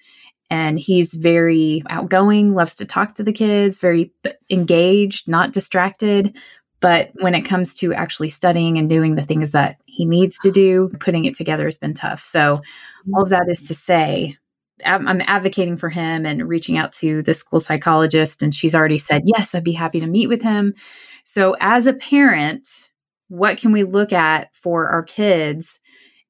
And 0.49 0.79
he's 0.79 1.13
very 1.13 1.83
outgoing, 1.89 2.55
loves 2.55 2.77
to 2.77 2.85
talk 2.85 3.17
to 3.17 3.25
the 3.25 3.33
kids, 3.33 3.81
very 3.81 4.13
engaged, 4.49 5.27
not 5.27 5.53
distracted, 5.53 6.37
But 6.85 7.13
when 7.15 7.35
it 7.35 7.47
comes 7.47 7.73
to 7.77 7.95
actually 7.95 8.29
studying 8.29 8.77
and 8.77 8.91
doing 8.91 9.15
the 9.15 9.25
things 9.25 9.53
that 9.53 9.79
he 9.87 10.05
needs 10.05 10.39
to 10.41 10.53
do, 10.53 10.91
putting 11.01 11.25
it 11.25 11.35
together 11.35 11.65
has 11.65 11.79
been 11.79 11.95
tough. 11.95 12.23
So, 12.23 12.61
all 13.15 13.23
of 13.23 13.31
that 13.31 13.47
is 13.49 13.63
to 13.69 13.75
say, 13.75 14.37
I'm 14.85 15.23
advocating 15.23 15.79
for 15.79 15.89
him 15.89 16.27
and 16.27 16.47
reaching 16.47 16.77
out 16.77 16.93
to 16.95 17.23
the 17.23 17.33
school 17.33 17.59
psychologist, 17.59 18.43
and 18.43 18.55
she's 18.55 18.75
already 18.75 18.99
said, 18.99 19.23
Yes, 19.25 19.55
I'd 19.55 19.65
be 19.65 19.73
happy 19.73 19.99
to 20.01 20.07
meet 20.07 20.27
with 20.27 20.43
him. 20.43 20.75
So, 21.25 21.57
as 21.59 21.87
a 21.87 21.95
parent, 21.95 22.69
what 23.29 23.57
can 23.57 23.73
we 23.73 23.85
look 23.85 24.13
at 24.13 24.55
for 24.55 24.87
our 24.89 25.03
kids? 25.03 25.81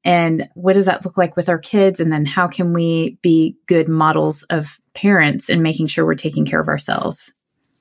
And 0.04 0.49
what 0.54 0.75
does 0.75 0.87
that 0.87 1.04
look 1.04 1.18
like 1.18 1.34
with 1.34 1.49
our 1.49 1.58
kids? 1.58 1.99
And 1.99 2.12
then, 2.12 2.26
how 2.26 2.46
can 2.46 2.73
we 2.73 3.18
be 3.23 3.56
good 3.66 3.88
models 3.88 4.44
of 4.44 4.78
parents 4.94 5.49
and 5.49 5.64
making 5.64 5.88
sure 5.88 6.06
we're 6.06 6.14
taking 6.14 6.46
care 6.46 6.61
of 6.61 6.68
ourselves? 6.68 7.32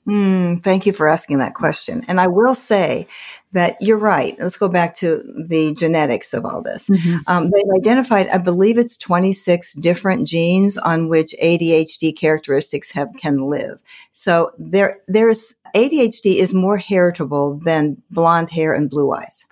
Mm, 0.07 0.61
thank 0.61 0.85
you 0.85 0.93
for 0.93 1.07
asking 1.07 1.39
that 1.39 1.53
question. 1.53 2.03
And 2.07 2.19
I 2.19 2.27
will 2.27 2.55
say 2.55 3.07
that 3.53 3.77
you're 3.79 3.97
right. 3.97 4.35
Let's 4.39 4.57
go 4.57 4.67
back 4.67 4.95
to 4.95 5.23
the 5.47 5.73
genetics 5.75 6.33
of 6.33 6.43
all 6.43 6.61
this. 6.61 6.89
Mm-hmm. 6.89 7.17
Um, 7.27 7.51
they've 7.51 7.77
identified, 7.77 8.27
I 8.29 8.39
believe 8.39 8.77
it's 8.77 8.97
26 8.97 9.73
different 9.73 10.27
genes 10.27 10.77
on 10.77 11.07
which 11.07 11.35
ADHD 11.41 12.17
characteristics 12.17 12.91
have 12.91 13.09
can 13.15 13.47
live. 13.47 13.81
So 14.11 14.51
there, 14.57 14.99
there's 15.07 15.53
ADHD 15.75 16.35
is 16.35 16.53
more 16.53 16.77
heritable 16.77 17.59
than 17.63 18.01
blonde 18.09 18.49
hair 18.49 18.73
and 18.73 18.89
blue 18.89 19.11
eyes. 19.13 19.45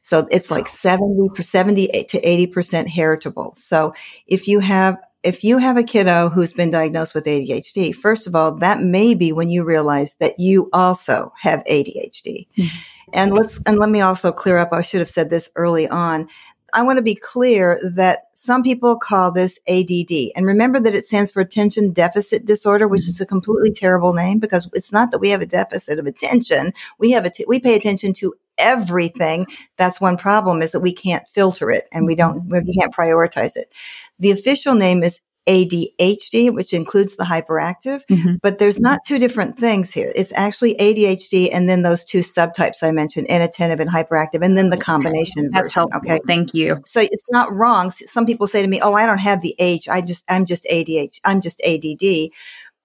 So 0.00 0.26
it's 0.30 0.50
like 0.50 0.66
70, 0.66 1.42
70 1.42 1.86
to 2.08 2.20
80% 2.20 2.88
heritable. 2.88 3.54
So 3.54 3.94
if 4.26 4.48
you 4.48 4.58
have 4.58 4.98
if 5.22 5.44
you 5.44 5.58
have 5.58 5.76
a 5.76 5.84
kiddo 5.84 6.28
who's 6.28 6.52
been 6.52 6.70
diagnosed 6.70 7.14
with 7.14 7.24
ADHD, 7.24 7.94
first 7.94 8.26
of 8.26 8.34
all, 8.34 8.56
that 8.56 8.80
may 8.80 9.14
be 9.14 9.32
when 9.32 9.50
you 9.50 9.64
realize 9.64 10.16
that 10.16 10.38
you 10.38 10.68
also 10.72 11.32
have 11.38 11.64
ADHD. 11.64 12.48
Mm-hmm. 12.58 12.76
And 13.12 13.32
let's, 13.34 13.60
and 13.66 13.78
let 13.78 13.90
me 13.90 14.00
also 14.00 14.32
clear 14.32 14.58
up. 14.58 14.72
I 14.72 14.82
should 14.82 15.00
have 15.00 15.10
said 15.10 15.30
this 15.30 15.48
early 15.54 15.88
on. 15.88 16.28
I 16.74 16.82
want 16.82 16.96
to 16.96 17.02
be 17.02 17.14
clear 17.14 17.78
that 17.94 18.28
some 18.32 18.62
people 18.62 18.98
call 18.98 19.30
this 19.30 19.58
ADD. 19.68 20.32
And 20.34 20.46
remember 20.46 20.80
that 20.80 20.94
it 20.94 21.04
stands 21.04 21.30
for 21.30 21.40
attention 21.40 21.92
deficit 21.92 22.46
disorder, 22.46 22.88
which 22.88 23.06
is 23.06 23.20
a 23.20 23.26
completely 23.26 23.72
terrible 23.72 24.14
name 24.14 24.38
because 24.38 24.68
it's 24.72 24.92
not 24.92 25.10
that 25.10 25.18
we 25.18 25.28
have 25.30 25.42
a 25.42 25.46
deficit 25.46 25.98
of 25.98 26.06
attention. 26.06 26.72
We 26.98 27.10
have 27.10 27.26
a 27.26 27.30
t- 27.30 27.44
we 27.46 27.60
pay 27.60 27.74
attention 27.74 28.14
to 28.14 28.34
everything. 28.56 29.46
That's 29.76 30.00
one 30.00 30.16
problem 30.16 30.62
is 30.62 30.72
that 30.72 30.80
we 30.80 30.94
can't 30.94 31.28
filter 31.28 31.70
it 31.70 31.88
and 31.92 32.06
we 32.06 32.14
don't, 32.14 32.48
we 32.48 32.74
can't 32.74 32.94
prioritize 32.94 33.56
it. 33.56 33.70
The 34.18 34.30
official 34.30 34.74
name 34.74 35.02
is 35.02 35.20
ADHD, 35.48 36.54
which 36.54 36.72
includes 36.72 37.16
the 37.16 37.24
hyperactive, 37.24 38.02
mm-hmm. 38.08 38.34
but 38.42 38.58
there's 38.58 38.78
not 38.78 39.00
two 39.04 39.18
different 39.18 39.58
things 39.58 39.92
here. 39.92 40.12
It's 40.14 40.32
actually 40.36 40.74
ADHD 40.76 41.50
and 41.52 41.68
then 41.68 41.82
those 41.82 42.04
two 42.04 42.20
subtypes 42.20 42.82
I 42.82 42.92
mentioned, 42.92 43.26
inattentive 43.26 43.80
and 43.80 43.90
hyperactive, 43.90 44.44
and 44.44 44.56
then 44.56 44.70
the 44.70 44.76
combination 44.76 45.50
That's 45.50 45.64
version. 45.64 45.88
Helpful. 45.90 46.10
Okay. 46.10 46.20
Thank 46.26 46.54
you. 46.54 46.74
So 46.86 47.00
it's 47.00 47.30
not 47.30 47.52
wrong. 47.52 47.90
Some 47.90 48.24
people 48.24 48.46
say 48.46 48.62
to 48.62 48.68
me, 48.68 48.80
Oh, 48.80 48.94
I 48.94 49.04
don't 49.04 49.18
have 49.18 49.42
the 49.42 49.56
H. 49.58 49.88
I 49.88 50.00
just, 50.00 50.24
I'm 50.28 50.46
just 50.46 50.64
ADHD. 50.70 51.20
I'm 51.24 51.40
just 51.40 51.60
ADD, 51.62 52.30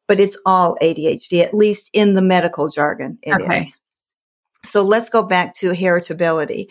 but 0.07 0.19
it's 0.19 0.38
all 0.46 0.77
ADHD, 0.81 1.43
at 1.43 1.53
least 1.53 1.89
in 1.93 2.15
the 2.15 2.22
medical 2.24 2.69
jargon. 2.69 3.19
It 3.22 3.39
okay. 3.39 3.60
is. 3.60 3.77
So 4.63 4.81
let's 4.81 5.09
go 5.09 5.23
back 5.23 5.53
to 5.55 5.71
heritability. 5.71 6.69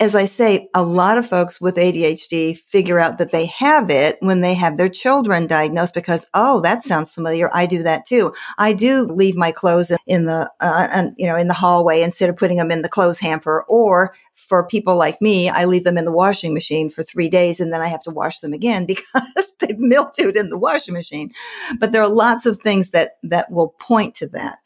As 0.00 0.14
I 0.14 0.26
say, 0.26 0.68
a 0.74 0.82
lot 0.82 1.18
of 1.18 1.26
folks 1.26 1.60
with 1.60 1.76
ADHD 1.76 2.56
figure 2.58 3.00
out 3.00 3.18
that 3.18 3.32
they 3.32 3.46
have 3.46 3.90
it 3.90 4.16
when 4.20 4.42
they 4.42 4.54
have 4.54 4.76
their 4.76 4.88
children 4.88 5.46
diagnosed 5.46 5.94
because, 5.94 6.26
oh, 6.34 6.60
that 6.60 6.84
sounds 6.84 7.14
familiar. 7.14 7.50
I 7.52 7.66
do 7.66 7.82
that 7.82 8.06
too. 8.06 8.32
I 8.58 8.74
do 8.74 9.02
leave 9.02 9.34
my 9.34 9.50
clothes 9.50 9.90
in 10.06 10.26
the, 10.26 10.50
uh, 10.60 11.06
you 11.16 11.26
know, 11.26 11.36
in 11.36 11.48
the 11.48 11.54
hallway 11.54 12.02
instead 12.02 12.28
of 12.30 12.36
putting 12.36 12.58
them 12.58 12.70
in 12.70 12.82
the 12.82 12.88
clothes 12.88 13.18
hamper 13.18 13.64
or 13.68 14.14
for 14.34 14.66
people 14.66 14.96
like 14.96 15.20
me, 15.20 15.48
I 15.48 15.64
leave 15.64 15.84
them 15.84 15.98
in 15.98 16.04
the 16.04 16.12
washing 16.12 16.54
machine 16.54 16.90
for 16.90 17.02
three 17.02 17.28
days 17.28 17.60
and 17.60 17.72
then 17.72 17.82
I 17.82 17.88
have 17.88 18.02
to 18.04 18.10
wash 18.10 18.40
them 18.40 18.52
again 18.52 18.86
because 18.86 19.54
they've 19.58 19.78
mildewed 19.78 20.36
in 20.36 20.50
the 20.50 20.58
washing 20.58 20.94
machine. 20.94 21.32
But 21.78 21.92
there 21.92 22.02
are 22.02 22.08
lots 22.08 22.46
of 22.46 22.58
things 22.58 22.90
that, 22.90 23.18
that 23.24 23.50
will 23.50 23.74
point 23.80 24.14
to 24.16 24.28
that. 24.28 24.58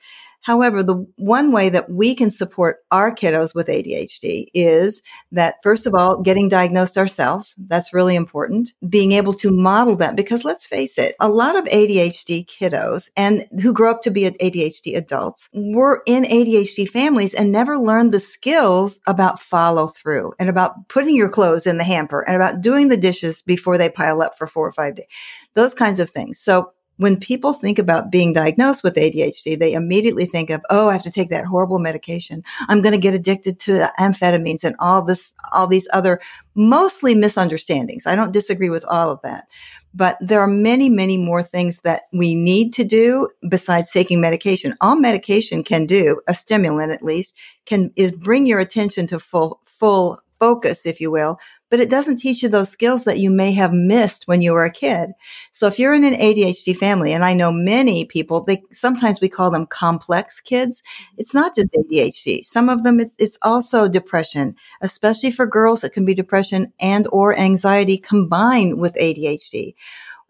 However, 0.42 0.82
the 0.82 1.06
one 1.16 1.52
way 1.52 1.68
that 1.68 1.90
we 1.90 2.14
can 2.14 2.30
support 2.30 2.78
our 2.90 3.14
kiddos 3.14 3.54
with 3.54 3.68
ADHD 3.68 4.46
is 4.52 5.02
that 5.30 5.56
first 5.62 5.86
of 5.86 5.94
all, 5.94 6.20
getting 6.20 6.48
diagnosed 6.48 6.98
ourselves. 6.98 7.54
That's 7.56 7.94
really 7.94 8.16
important. 8.16 8.72
Being 8.88 9.12
able 9.12 9.34
to 9.34 9.50
model 9.50 9.96
that 9.96 10.16
because 10.16 10.44
let's 10.44 10.66
face 10.66 10.98
it, 10.98 11.14
a 11.20 11.28
lot 11.28 11.56
of 11.56 11.64
ADHD 11.66 12.44
kiddos 12.46 13.08
and 13.16 13.46
who 13.62 13.72
grow 13.72 13.90
up 13.92 14.02
to 14.02 14.10
be 14.10 14.22
ADHD 14.22 14.96
adults 14.96 15.48
were 15.54 16.02
in 16.06 16.24
ADHD 16.24 16.88
families 16.88 17.34
and 17.34 17.52
never 17.52 17.78
learned 17.78 18.12
the 18.12 18.20
skills 18.20 18.98
about 19.06 19.40
follow 19.40 19.88
through 19.88 20.32
and 20.38 20.48
about 20.48 20.88
putting 20.88 21.14
your 21.14 21.28
clothes 21.28 21.66
in 21.66 21.78
the 21.78 21.84
hamper 21.84 22.20
and 22.22 22.34
about 22.34 22.60
doing 22.60 22.88
the 22.88 22.96
dishes 22.96 23.42
before 23.42 23.78
they 23.78 23.88
pile 23.88 24.22
up 24.22 24.36
for 24.36 24.46
four 24.46 24.66
or 24.66 24.72
five 24.72 24.96
days. 24.96 25.06
Those 25.54 25.74
kinds 25.74 26.00
of 26.00 26.10
things. 26.10 26.38
So 26.38 26.72
when 27.02 27.18
people 27.18 27.52
think 27.52 27.78
about 27.78 28.10
being 28.10 28.32
diagnosed 28.32 28.84
with 28.84 28.94
ADHD, 28.94 29.58
they 29.58 29.72
immediately 29.74 30.24
think 30.24 30.50
of, 30.50 30.62
oh, 30.70 30.88
I 30.88 30.92
have 30.92 31.02
to 31.02 31.10
take 31.10 31.30
that 31.30 31.44
horrible 31.44 31.78
medication. 31.78 32.42
I'm 32.68 32.80
going 32.80 32.94
to 32.94 33.00
get 33.00 33.14
addicted 33.14 33.58
to 33.60 33.92
amphetamines 33.98 34.62
and 34.62 34.76
all 34.78 35.02
this, 35.02 35.34
all 35.52 35.66
these 35.66 35.88
other 35.92 36.20
mostly 36.54 37.14
misunderstandings. 37.14 38.06
I 38.06 38.14
don't 38.14 38.32
disagree 38.32 38.70
with 38.70 38.84
all 38.84 39.10
of 39.10 39.20
that. 39.22 39.48
But 39.94 40.16
there 40.20 40.40
are 40.40 40.46
many, 40.46 40.88
many 40.88 41.18
more 41.18 41.42
things 41.42 41.80
that 41.80 42.04
we 42.12 42.34
need 42.34 42.72
to 42.74 42.84
do 42.84 43.28
besides 43.48 43.92
taking 43.92 44.20
medication. 44.20 44.74
All 44.80 44.96
medication 44.96 45.62
can 45.64 45.86
do, 45.86 46.20
a 46.28 46.34
stimulant 46.34 46.92
at 46.92 47.02
least, 47.02 47.34
can 47.66 47.90
is 47.96 48.12
bring 48.12 48.46
your 48.46 48.60
attention 48.60 49.06
to 49.08 49.18
full, 49.18 49.60
full 49.66 50.20
focus, 50.38 50.86
if 50.86 51.00
you 51.00 51.10
will, 51.10 51.38
but 51.72 51.80
it 51.80 51.88
doesn't 51.88 52.18
teach 52.18 52.42
you 52.42 52.50
those 52.50 52.68
skills 52.68 53.04
that 53.04 53.18
you 53.18 53.30
may 53.30 53.50
have 53.50 53.72
missed 53.72 54.28
when 54.28 54.42
you 54.42 54.52
were 54.52 54.66
a 54.66 54.70
kid. 54.70 55.12
So 55.52 55.66
if 55.66 55.78
you're 55.78 55.94
in 55.94 56.04
an 56.04 56.12
ADHD 56.12 56.76
family, 56.76 57.14
and 57.14 57.24
I 57.24 57.32
know 57.32 57.50
many 57.50 58.04
people, 58.04 58.44
they 58.44 58.62
sometimes 58.72 59.22
we 59.22 59.30
call 59.30 59.50
them 59.50 59.64
complex 59.64 60.38
kids. 60.38 60.82
It's 61.16 61.32
not 61.32 61.56
just 61.56 61.72
ADHD. 61.72 62.44
Some 62.44 62.68
of 62.68 62.84
them, 62.84 63.00
it's, 63.00 63.14
it's 63.18 63.38
also 63.40 63.88
depression, 63.88 64.54
especially 64.82 65.30
for 65.30 65.46
girls. 65.46 65.82
It 65.82 65.94
can 65.94 66.04
be 66.04 66.12
depression 66.12 66.70
and 66.78 67.08
or 67.10 67.34
anxiety 67.38 67.96
combined 67.96 68.78
with 68.78 68.92
ADHD 68.96 69.74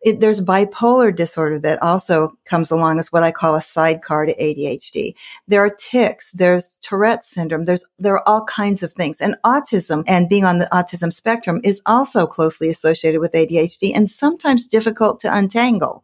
it, 0.03 0.21
there's 0.21 0.41
bipolar 0.41 1.15
disorder 1.15 1.61
that 1.61 1.83
also 1.83 2.37
comes 2.45 2.71
along 2.71 2.99
as 2.99 3.13
what 3.13 3.23
I 3.23 3.31
call 3.31 3.55
a 3.55 3.63
sidecar 3.63 4.27
to 4.27 4.35
ADHD. 4.35 5.15
There 5.47 5.65
are 5.65 5.71
tics, 5.71 6.33
there's 6.33 6.79
Tourette 6.83 7.25
syndrome, 7.25 7.65
there's, 7.65 7.85
there 7.99 8.15
are 8.15 8.29
all 8.29 8.45
kinds 8.45 8.83
of 8.83 8.93
things. 8.93 9.21
And 9.21 9.37
autism 9.45 10.03
and 10.09 10.29
being 10.29 10.45
on 10.45 10.59
the 10.59 10.69
autism 10.73 11.13
spectrum 11.13 11.61
is 11.63 11.81
also 11.87 12.27
closely 12.27 12.69
associated 12.69 13.21
with 13.21 13.33
ADHD 13.33 13.93
and 13.95 14.11
sometimes 14.11 14.67
difficult 14.67 15.21
to 15.21 15.35
untangle. 15.35 16.03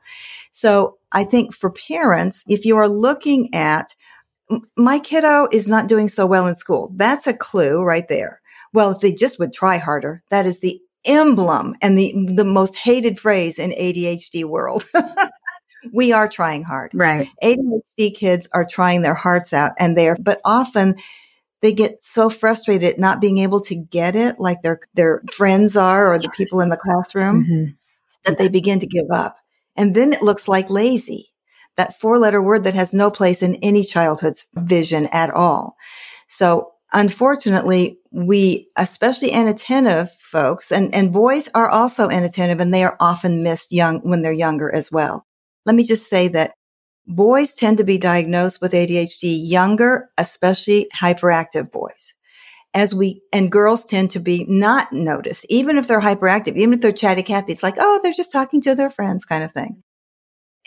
So 0.53 0.99
I 1.11 1.25
think 1.25 1.55
for 1.55 1.71
parents, 1.71 2.45
if 2.49 2.65
you 2.65 2.77
are 2.77 2.89
looking 2.89 3.55
at 3.55 3.95
my 4.77 4.99
kiddo 4.99 5.49
is 5.53 5.69
not 5.69 5.89
doing 5.89 6.09
so 6.09 6.27
well 6.27 6.47
in 6.47 6.55
school, 6.55 6.93
that's 6.95 7.27
a 7.27 7.35
clue 7.35 7.83
right 7.83 8.09
there. 8.09 8.41
Well, 8.73 8.93
if 8.93 9.01
they 9.01 9.13
just 9.13 9.39
would 9.39 9.53
try 9.53 9.79
harder, 9.79 10.23
that 10.31 10.47
is 10.47 10.61
the 10.61 10.81
emblem 11.09 11.75
and 11.83 11.99
the, 11.99 12.27
the 12.29 12.45
most 12.45 12.77
hated 12.77 13.19
phrase 13.19 13.59
in 13.59 13.71
ADHD 13.71 14.45
world. 14.45 14.85
we 15.93 16.13
are 16.13 16.29
trying 16.29 16.63
hard. 16.63 16.93
Right. 16.95 17.29
ADHD 17.43 18.15
kids 18.15 18.49
are 18.53 18.65
trying 18.65 19.03
their 19.03 19.15
hearts 19.15 19.53
out 19.53 19.73
and 19.79 19.97
they're, 19.97 20.17
but 20.21 20.41
often 20.45 20.97
they 21.61 21.73
get 21.73 22.03
so 22.03 22.31
frustrated 22.31 22.93
at 22.93 22.99
not 22.99 23.21
being 23.21 23.39
able 23.39 23.61
to 23.63 23.75
get 23.75 24.15
it 24.15 24.39
like 24.39 24.63
their, 24.63 24.81
their 24.95 25.23
friends 25.33 25.77
are 25.77 26.13
or 26.13 26.19
the 26.19 26.31
people 26.31 26.61
in 26.61 26.69
the 26.69 26.77
classroom 26.77 27.45
mm-hmm. 27.45 27.71
that 28.25 28.39
they 28.39 28.49
begin 28.49 28.81
to 28.81 28.87
give 28.87 29.11
up. 29.11 29.39
And 29.77 29.95
then 29.95 30.13
it 30.13 30.23
looks 30.23 30.47
like 30.47 30.71
lazy. 30.71 31.33
That 31.77 31.99
four 31.99 32.19
letter 32.19 32.43
word 32.43 32.65
that 32.65 32.75
has 32.75 32.93
no 32.93 33.11
place 33.11 33.43
in 33.43 33.55
any 33.57 33.85
childhood's 33.85 34.49
vision 34.57 35.09
at 35.13 35.31
all. 35.31 35.77
So 36.27 36.73
unfortunately, 36.93 38.01
we, 38.11 38.69
especially 38.77 39.31
inattentive 39.31 40.11
folks, 40.29 40.71
and, 40.71 40.95
and 40.95 41.13
boys 41.13 41.49
are 41.55 41.69
also 41.69 42.09
inattentive 42.09 42.61
and 42.61 42.73
they 42.73 42.85
are 42.85 42.97
often 43.01 43.43
missed 43.43 43.73
young 43.73 44.01
when 44.01 44.23
they're 44.23 44.33
younger 44.33 44.73
as 44.73 44.93
well. 44.93 45.27
Let 45.67 45.75
me 45.75 45.83
just 45.83 46.09
say 46.09 46.29
that 46.29 46.53
boys 47.07 47.55
tend 47.55 47.79
to 47.79 47.85
be 47.85 47.99
diagnosed 47.99 48.61
with 48.61 48.73
ADHD 48.73 49.39
younger, 49.43 50.11
especially 50.19 50.89
hyperactive 50.95 51.71
boys. 51.71 52.15
As 52.75 52.95
we, 52.95 53.23
and 53.33 53.51
girls 53.51 53.85
tend 53.85 54.11
to 54.11 54.21
be 54.21 54.45
not 54.47 54.93
noticed, 54.93 55.47
even 55.49 55.79
if 55.79 55.87
they're 55.87 56.01
hyperactive, 56.01 56.57
even 56.57 56.75
if 56.75 56.81
they're 56.83 56.93
chatty 56.93 57.23
Cathy, 57.23 57.53
it's 57.53 57.63
like, 57.63 57.77
oh, 57.79 57.99
they're 58.03 58.13
just 58.13 58.31
talking 58.31 58.61
to 58.61 58.75
their 58.75 58.91
friends 58.91 59.25
kind 59.25 59.43
of 59.43 59.53
thing 59.53 59.83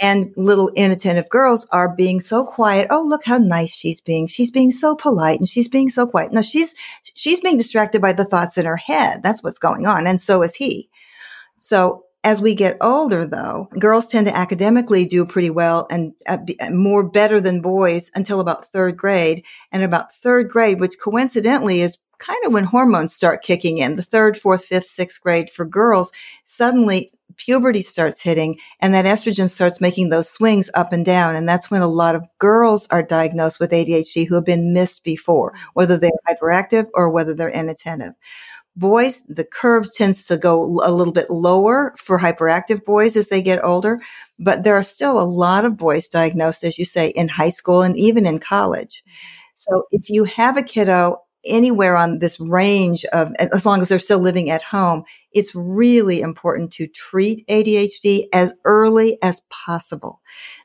and 0.01 0.33
little 0.35 0.69
inattentive 0.75 1.29
girls 1.29 1.67
are 1.71 1.95
being 1.95 2.19
so 2.19 2.43
quiet. 2.43 2.87
Oh, 2.89 3.03
look 3.03 3.23
how 3.23 3.37
nice 3.37 3.73
she's 3.73 4.01
being. 4.01 4.27
She's 4.27 4.51
being 4.51 4.71
so 4.71 4.95
polite 4.95 5.37
and 5.39 5.47
she's 5.47 5.67
being 5.67 5.89
so 5.89 6.07
quiet. 6.07 6.33
No, 6.33 6.41
she's, 6.41 6.73
she's 7.13 7.39
being 7.39 7.57
distracted 7.57 8.01
by 8.01 8.13
the 8.13 8.25
thoughts 8.25 8.57
in 8.57 8.65
her 8.65 8.77
head. 8.77 9.21
That's 9.21 9.43
what's 9.43 9.59
going 9.59 9.85
on. 9.85 10.07
And 10.07 10.19
so 10.19 10.41
is 10.41 10.55
he. 10.55 10.89
So 11.59 12.05
As 12.23 12.39
we 12.39 12.53
get 12.53 12.77
older, 12.81 13.25
though, 13.25 13.67
girls 13.79 14.05
tend 14.05 14.27
to 14.27 14.37
academically 14.37 15.05
do 15.05 15.25
pretty 15.25 15.49
well 15.49 15.87
and 15.89 16.13
uh, 16.27 16.37
more 16.69 17.03
better 17.03 17.41
than 17.41 17.61
boys 17.61 18.11
until 18.13 18.39
about 18.39 18.71
third 18.71 18.95
grade. 18.95 19.43
And 19.71 19.83
about 19.83 20.13
third 20.13 20.47
grade, 20.47 20.79
which 20.79 20.99
coincidentally 20.99 21.81
is 21.81 21.97
kind 22.19 22.39
of 22.45 22.53
when 22.53 22.63
hormones 22.63 23.11
start 23.11 23.41
kicking 23.41 23.79
in, 23.79 23.95
the 23.95 24.03
third, 24.03 24.37
fourth, 24.37 24.65
fifth, 24.65 24.85
sixth 24.85 25.19
grade 25.19 25.49
for 25.49 25.65
girls, 25.65 26.11
suddenly 26.43 27.11
puberty 27.37 27.81
starts 27.81 28.21
hitting 28.21 28.59
and 28.79 28.93
that 28.93 29.05
estrogen 29.05 29.49
starts 29.49 29.81
making 29.81 30.09
those 30.09 30.29
swings 30.29 30.69
up 30.73 30.93
and 30.93 31.05
down. 31.05 31.35
And 31.35 31.47
that's 31.47 31.71
when 31.71 31.81
a 31.81 31.87
lot 31.87 32.15
of 32.15 32.25
girls 32.39 32.87
are 32.91 33.03
diagnosed 33.03 33.59
with 33.59 33.71
ADHD 33.71 34.27
who 34.27 34.35
have 34.35 34.45
been 34.45 34.73
missed 34.73 35.03
before, 35.03 35.53
whether 35.73 35.97
they're 35.97 36.11
hyperactive 36.27 36.87
or 36.93 37.09
whether 37.09 37.33
they're 37.33 37.49
inattentive. 37.49 38.13
Boys, 38.77 39.23
the 39.27 39.43
curve 39.43 39.93
tends 39.93 40.25
to 40.27 40.37
go 40.37 40.63
a 40.83 40.91
little 40.91 41.11
bit 41.11 41.29
lower 41.29 41.93
for 41.97 42.17
hyperactive 42.17 42.85
boys 42.85 43.17
as 43.17 43.27
they 43.27 43.41
get 43.41 43.63
older, 43.65 43.99
but 44.39 44.63
there 44.63 44.75
are 44.75 44.83
still 44.83 45.19
a 45.19 45.23
lot 45.23 45.65
of 45.65 45.75
boys 45.75 46.07
diagnosed, 46.07 46.63
as 46.63 46.79
you 46.79 46.85
say, 46.85 47.09
in 47.09 47.27
high 47.27 47.49
school 47.49 47.81
and 47.81 47.97
even 47.97 48.25
in 48.25 48.39
college. 48.39 49.03
So 49.53 49.83
if 49.91 50.09
you 50.09 50.23
have 50.23 50.55
a 50.55 50.63
kiddo 50.63 51.17
anywhere 51.45 51.97
on 51.97 52.19
this 52.19 52.39
range 52.39 53.05
of, 53.05 53.33
as 53.39 53.65
long 53.65 53.81
as 53.81 53.89
they're 53.89 53.99
still 53.99 54.19
living 54.19 54.49
at 54.49 54.61
home, 54.61 55.03
it's 55.31 55.55
really 55.55 56.21
important 56.21 56.71
to 56.73 56.87
treat 56.87 57.47
ADHD 57.47 58.27
as 58.33 58.53
early 58.65 59.17
as 59.21 59.41
possible. 59.49 60.21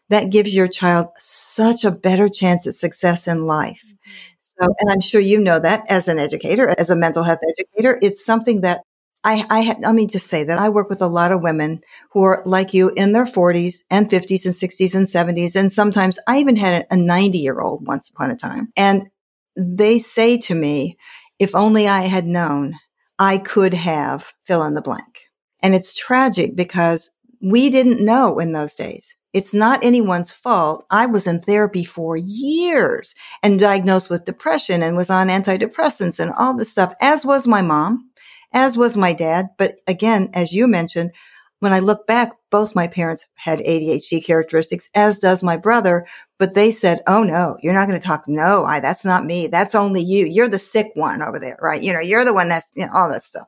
That 0.09 0.31
gives 0.31 0.55
your 0.55 0.69
child 0.69 1.09
such 1.19 1.85
a 1.85 1.91
better 1.91 2.29
chance 2.29 2.67
at 2.67 2.75
success 2.75 3.27
in 3.27 3.47
life. 3.47 3.83
Mm-hmm. 3.87 4.21
So, 4.39 4.75
and 4.79 4.91
I'm 4.91 5.01
sure 5.01 5.21
you 5.21 5.41
know 5.41 5.59
that 5.59 5.85
as 5.91 6.09
an 6.09 6.19
educator, 6.19 6.75
as 6.79 6.91
a 6.91 6.97
mental 6.97 7.23
health 7.23 7.41
educator, 7.51 7.99
it's 8.01 8.25
something 8.25 8.61
that 8.63 8.83
I, 9.27 9.45
I 9.51 9.77
let 9.81 9.95
me 9.97 10.07
just 10.07 10.29
say 10.29 10.45
that 10.45 10.59
I 10.59 10.69
work 10.69 10.89
with 10.89 11.03
a 11.03 11.09
lot 11.09 11.33
of 11.33 11.43
women 11.43 11.81
who 12.13 12.23
are 12.23 12.43
like 12.47 12.73
you 12.73 12.91
in 12.91 13.11
their 13.11 13.25
40s 13.25 13.83
and 13.91 14.09
50s 14.09 14.45
and 14.45 14.55
60s 14.55 14.95
and 14.95 15.07
70s. 15.07 15.57
And 15.57 15.73
sometimes 15.73 16.21
I 16.29 16.39
even 16.39 16.55
had 16.55 16.87
a 16.91 16.97
90 16.97 17.37
year 17.39 17.61
old 17.61 17.85
once 17.85 18.09
upon 18.09 18.31
a 18.31 18.37
time. 18.37 18.73
And 18.77 19.09
they 19.57 19.99
say 19.99 20.37
to 20.39 20.55
me, 20.55 20.99
if 21.39 21.55
only 21.55 21.89
I 21.89 22.03
had 22.03 22.27
known, 22.27 22.75
I 23.19 23.39
could 23.39 23.75
have 23.75 24.33
fill 24.45 24.63
in 24.65 24.75
the 24.75 24.83
blank. 24.83 25.27
And 25.63 25.75
it's 25.75 25.95
tragic 25.95 26.55
because 26.55 27.11
we 27.43 27.71
didn't 27.71 28.05
know 28.05 28.39
in 28.39 28.53
those 28.53 28.75
days. 28.75 29.17
It's 29.33 29.53
not 29.53 29.85
anyone's 29.85 30.33
fault. 30.33 30.87
I 30.91 31.07
was 31.07 31.27
in 31.27 31.41
therapy 31.41 31.85
for 31.85 32.17
years 32.17 33.15
and 33.43 33.61
diagnosed 33.61 34.09
with 34.09 34.25
depression 34.25 34.83
and 34.83 34.97
was 34.97 35.11
on 35.11 35.29
antidepressants 35.29 36.19
and 36.19 36.33
all 36.39 36.57
this 36.57 36.71
stuff, 36.71 36.95
as 37.01 37.27
was 37.27 37.47
my 37.47 37.61
mom, 37.61 38.11
as 38.53 38.79
was 38.79 38.97
my 38.97 39.13
dad. 39.13 39.49
But 39.59 39.77
again, 39.87 40.31
as 40.33 40.53
you 40.53 40.67
mentioned, 40.67 41.13
when 41.61 41.73
I 41.73 41.81
look 41.81 42.07
back, 42.07 42.33
both 42.51 42.75
my 42.75 42.87
parents 42.87 43.27
had 43.35 43.59
ADHD 43.59 44.25
characteristics, 44.25 44.89
as 44.95 45.19
does 45.19 45.43
my 45.43 45.57
brother, 45.57 46.07
but 46.39 46.55
they 46.55 46.71
said, 46.71 47.03
Oh 47.07 47.23
no, 47.23 47.57
you're 47.63 47.73
not 47.73 47.89
going 47.89 47.99
to 47.99 48.07
talk. 48.07 48.25
No, 48.27 48.65
I, 48.65 48.81
that's 48.81 49.05
not 49.05 49.25
me. 49.25 49.47
That's 49.47 49.75
only 49.75 50.03
you. 50.03 50.27
You're 50.27 50.49
the 50.49 50.59
sick 50.59 50.91
one 50.95 51.23
over 51.23 51.39
there, 51.39 51.59
right? 51.61 51.83
You 51.83 51.93
know, 51.93 52.01
you're 52.01 52.25
the 52.25 52.35
one 52.35 52.49
that's, 52.49 52.69
you 52.75 52.87
know, 52.87 52.93
all 52.95 53.11
that 53.11 53.25
stuff. 53.25 53.47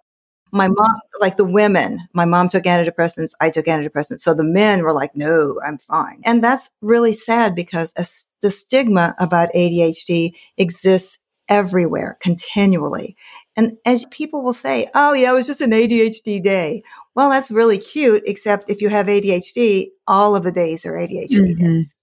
My 0.51 0.69
mom, 0.69 1.01
like 1.21 1.37
the 1.37 1.45
women, 1.45 2.09
my 2.15 2.25
mom 2.25 2.49
took 2.49 2.65
antidepressants. 2.65 3.33
I 3.39 3.51
took 3.51 3.67
antidepressants. 3.67 4.21
So 4.21 4.33
the 4.33 4.45
men 4.45 4.83
were 4.83 4.95
like, 4.95 5.15
no, 5.15 5.61
I'm 5.67 5.77
fine. 5.77 6.23
And 6.25 6.43
that's 6.43 6.71
really 6.81 7.13
sad 7.13 7.55
because 7.55 7.93
a, 7.97 8.07
the 8.41 8.51
stigma 8.51 9.15
about 9.19 9.53
ADHD 9.55 10.33
exists 10.57 11.19
everywhere 11.51 12.17
continually. 12.21 13.17
And 13.57 13.77
as 13.85 14.07
people 14.07 14.43
will 14.43 14.53
say, 14.53 14.89
oh 14.95 15.13
yeah, 15.13 15.31
it 15.31 15.35
was 15.35 15.47
just 15.47 15.61
an 15.61 15.73
ADHD 15.73 16.43
day. 16.43 16.83
Well, 17.15 17.31
that's 17.31 17.51
really 17.51 17.79
cute, 17.79 18.23
except 18.27 18.71
if 18.71 18.81
you 18.81 18.89
have 18.89 19.07
ADHD, 19.07 19.89
all 20.07 20.37
of 20.37 20.45
the 20.45 20.53
days 20.53 20.87
are 20.87 20.93
ADHD 20.93 21.29
mm-hmm. 21.31 21.75
days. 21.75 21.95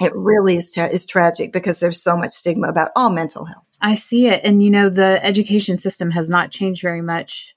It 0.00 0.12
really 0.14 0.56
is, 0.56 0.72
tra- 0.72 0.88
is 0.88 1.06
tragic 1.06 1.52
because 1.52 1.78
there's 1.78 2.02
so 2.02 2.16
much 2.16 2.32
stigma 2.32 2.68
about 2.68 2.90
all 2.96 3.10
mental 3.10 3.44
health. 3.44 3.64
I 3.80 3.94
see 3.94 4.26
it. 4.26 4.40
And, 4.44 4.62
you 4.62 4.70
know, 4.70 4.88
the 4.88 5.24
education 5.24 5.78
system 5.78 6.10
has 6.10 6.28
not 6.28 6.50
changed 6.50 6.82
very 6.82 7.02
much 7.02 7.54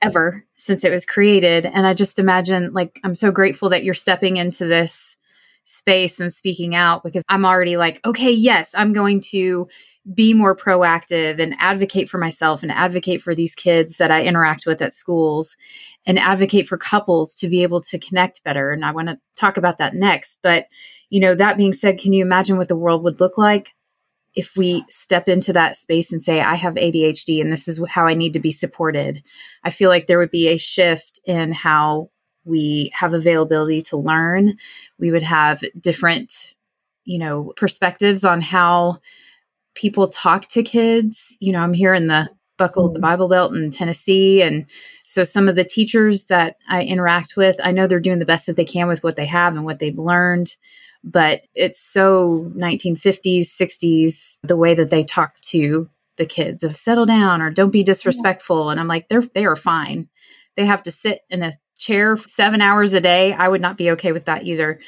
ever 0.00 0.44
since 0.56 0.84
it 0.84 0.92
was 0.92 1.04
created. 1.04 1.64
And 1.66 1.86
I 1.86 1.94
just 1.94 2.18
imagine, 2.18 2.72
like, 2.72 3.00
I'm 3.04 3.14
so 3.14 3.30
grateful 3.30 3.68
that 3.70 3.84
you're 3.84 3.94
stepping 3.94 4.36
into 4.36 4.66
this 4.66 5.16
space 5.64 6.18
and 6.18 6.32
speaking 6.32 6.74
out 6.74 7.04
because 7.04 7.22
I'm 7.28 7.44
already 7.44 7.76
like, 7.76 8.00
okay, 8.04 8.32
yes, 8.32 8.70
I'm 8.74 8.92
going 8.92 9.20
to 9.30 9.68
be 10.12 10.34
more 10.34 10.56
proactive 10.56 11.40
and 11.40 11.54
advocate 11.60 12.08
for 12.08 12.18
myself 12.18 12.62
and 12.62 12.72
advocate 12.72 13.22
for 13.22 13.34
these 13.34 13.54
kids 13.54 13.98
that 13.98 14.10
I 14.10 14.24
interact 14.24 14.66
with 14.66 14.82
at 14.82 14.92
schools 14.92 15.56
and 16.04 16.18
advocate 16.18 16.66
for 16.66 16.76
couples 16.76 17.36
to 17.36 17.48
be 17.48 17.62
able 17.62 17.80
to 17.82 17.98
connect 17.98 18.42
better. 18.42 18.72
And 18.72 18.84
I 18.84 18.90
want 18.90 19.08
to 19.08 19.18
talk 19.36 19.56
about 19.56 19.78
that 19.78 19.94
next. 19.94 20.38
But, 20.42 20.66
you 21.12 21.20
know, 21.20 21.34
that 21.34 21.58
being 21.58 21.74
said, 21.74 21.98
can 21.98 22.14
you 22.14 22.24
imagine 22.24 22.56
what 22.56 22.68
the 22.68 22.76
world 22.76 23.04
would 23.04 23.20
look 23.20 23.36
like 23.36 23.74
if 24.34 24.56
we 24.56 24.82
step 24.88 25.28
into 25.28 25.52
that 25.52 25.76
space 25.76 26.10
and 26.10 26.22
say, 26.22 26.40
I 26.40 26.54
have 26.54 26.72
ADHD 26.72 27.38
and 27.42 27.52
this 27.52 27.68
is 27.68 27.84
how 27.86 28.06
I 28.06 28.14
need 28.14 28.32
to 28.32 28.40
be 28.40 28.50
supported? 28.50 29.22
I 29.62 29.68
feel 29.68 29.90
like 29.90 30.06
there 30.06 30.18
would 30.18 30.30
be 30.30 30.48
a 30.48 30.56
shift 30.56 31.20
in 31.26 31.52
how 31.52 32.08
we 32.46 32.90
have 32.94 33.12
availability 33.12 33.82
to 33.82 33.98
learn. 33.98 34.56
We 34.98 35.10
would 35.10 35.22
have 35.22 35.62
different, 35.78 36.54
you 37.04 37.18
know, 37.18 37.52
perspectives 37.56 38.24
on 38.24 38.40
how 38.40 39.00
people 39.74 40.08
talk 40.08 40.48
to 40.48 40.62
kids. 40.62 41.36
You 41.40 41.52
know, 41.52 41.60
I'm 41.60 41.74
here 41.74 41.92
in 41.92 42.06
the 42.06 42.30
buckle 42.56 42.86
of 42.86 42.94
the 42.94 43.00
mm-hmm. 43.00 43.10
Bible 43.10 43.28
Belt 43.28 43.54
in 43.54 43.70
Tennessee. 43.70 44.40
And 44.40 44.64
so 45.04 45.24
some 45.24 45.46
of 45.46 45.56
the 45.56 45.64
teachers 45.64 46.24
that 46.24 46.56
I 46.70 46.84
interact 46.84 47.36
with, 47.36 47.56
I 47.62 47.70
know 47.70 47.86
they're 47.86 48.00
doing 48.00 48.18
the 48.18 48.24
best 48.24 48.46
that 48.46 48.56
they 48.56 48.64
can 48.64 48.88
with 48.88 49.04
what 49.04 49.16
they 49.16 49.26
have 49.26 49.54
and 49.54 49.66
what 49.66 49.78
they've 49.78 49.98
learned. 49.98 50.56
But 51.04 51.42
it's 51.54 51.80
so 51.80 52.52
1950s, 52.56 53.46
60s, 53.46 54.38
the 54.42 54.56
way 54.56 54.74
that 54.74 54.90
they 54.90 55.02
talk 55.04 55.40
to 55.42 55.88
the 56.16 56.26
kids 56.26 56.62
of 56.62 56.76
settle 56.76 57.06
down 57.06 57.42
or 57.42 57.50
don't 57.50 57.70
be 57.70 57.82
disrespectful. 57.82 58.70
And 58.70 58.78
I'm 58.78 58.88
like, 58.88 59.08
they're 59.08 59.22
they 59.22 59.44
are 59.44 59.56
fine. 59.56 60.08
They 60.56 60.66
have 60.66 60.82
to 60.84 60.90
sit 60.90 61.20
in 61.30 61.42
a 61.42 61.54
chair 61.78 62.16
seven 62.16 62.60
hours 62.60 62.92
a 62.92 63.00
day. 63.00 63.32
I 63.32 63.48
would 63.48 63.60
not 63.60 63.76
be 63.76 63.90
okay 63.92 64.12
with 64.12 64.26
that 64.26 64.46
either. 64.46 64.78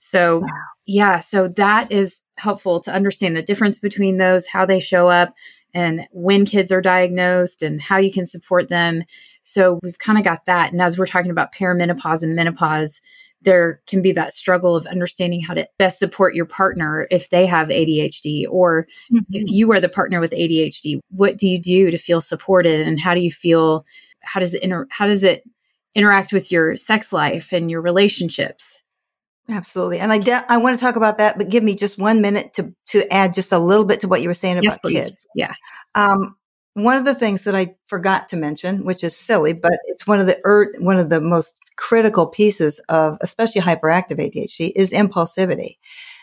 So 0.00 0.40
wow. 0.40 0.46
yeah, 0.86 1.18
so 1.18 1.48
that 1.48 1.92
is 1.92 2.20
helpful 2.36 2.80
to 2.80 2.94
understand 2.94 3.36
the 3.36 3.42
difference 3.42 3.78
between 3.78 4.16
those, 4.16 4.46
how 4.46 4.64
they 4.64 4.80
show 4.80 5.08
up, 5.08 5.34
and 5.74 6.06
when 6.12 6.46
kids 6.46 6.72
are 6.72 6.80
diagnosed, 6.80 7.62
and 7.62 7.82
how 7.82 7.98
you 7.98 8.12
can 8.12 8.26
support 8.26 8.68
them. 8.68 9.02
So 9.44 9.80
we've 9.82 9.98
kind 9.98 10.18
of 10.18 10.24
got 10.24 10.44
that. 10.46 10.72
And 10.72 10.80
as 10.80 10.98
we're 10.98 11.06
talking 11.06 11.30
about 11.30 11.54
perimenopause 11.54 12.22
and 12.22 12.36
menopause, 12.36 13.00
there 13.42 13.80
can 13.86 14.02
be 14.02 14.12
that 14.12 14.34
struggle 14.34 14.74
of 14.74 14.86
understanding 14.86 15.40
how 15.40 15.54
to 15.54 15.68
best 15.78 15.98
support 15.98 16.34
your 16.34 16.44
partner 16.44 17.06
if 17.10 17.30
they 17.30 17.46
have 17.46 17.68
ADHD 17.68 18.46
or 18.48 18.86
mm-hmm. 19.12 19.20
if 19.30 19.50
you 19.50 19.70
are 19.72 19.80
the 19.80 19.88
partner 19.88 20.20
with 20.20 20.32
ADHD 20.32 21.00
what 21.10 21.36
do 21.36 21.48
you 21.48 21.60
do 21.60 21.90
to 21.90 21.98
feel 21.98 22.20
supported 22.20 22.80
and 22.80 23.00
how 23.00 23.14
do 23.14 23.20
you 23.20 23.30
feel 23.30 23.84
how 24.20 24.40
does 24.40 24.54
it 24.54 24.62
inter- 24.62 24.88
how 24.90 25.06
does 25.06 25.24
it 25.24 25.44
interact 25.94 26.32
with 26.32 26.52
your 26.52 26.76
sex 26.76 27.12
life 27.12 27.52
and 27.52 27.70
your 27.70 27.80
relationships 27.80 28.78
Absolutely. 29.50 29.98
And 29.98 30.12
I, 30.12 30.18
de- 30.18 30.52
I 30.52 30.58
want 30.58 30.78
to 30.78 30.80
talk 30.84 30.96
about 30.96 31.18
that, 31.18 31.38
but 31.38 31.48
give 31.48 31.64
me 31.64 31.74
just 31.74 31.98
one 31.98 32.20
minute 32.20 32.52
to, 32.54 32.74
to 32.88 33.10
add 33.10 33.32
just 33.32 33.50
a 33.50 33.58
little 33.58 33.86
bit 33.86 34.00
to 34.00 34.08
what 34.08 34.20
you 34.20 34.28
were 34.28 34.34
saying 34.34 34.58
about 34.58 34.78
yes, 34.84 34.92
kids. 34.92 35.26
Yeah. 35.34 35.54
Um, 35.94 36.36
one 36.74 36.98
of 36.98 37.04
the 37.04 37.14
things 37.14 37.42
that 37.42 37.54
I 37.54 37.74
forgot 37.86 38.28
to 38.28 38.36
mention, 38.36 38.84
which 38.84 39.02
is 39.02 39.16
silly, 39.16 39.54
but 39.54 39.72
it's 39.86 40.06
one 40.06 40.20
of 40.20 40.26
the 40.26 40.38
er- 40.44 40.74
one 40.78 40.98
of 40.98 41.08
the 41.08 41.20
most 41.20 41.56
critical 41.78 42.26
pieces 42.26 42.80
of 42.90 43.16
especially 43.22 43.62
hyperactive 43.62 44.18
ADHD 44.18 44.72
is 44.76 44.90
impulsivity. 44.90 45.76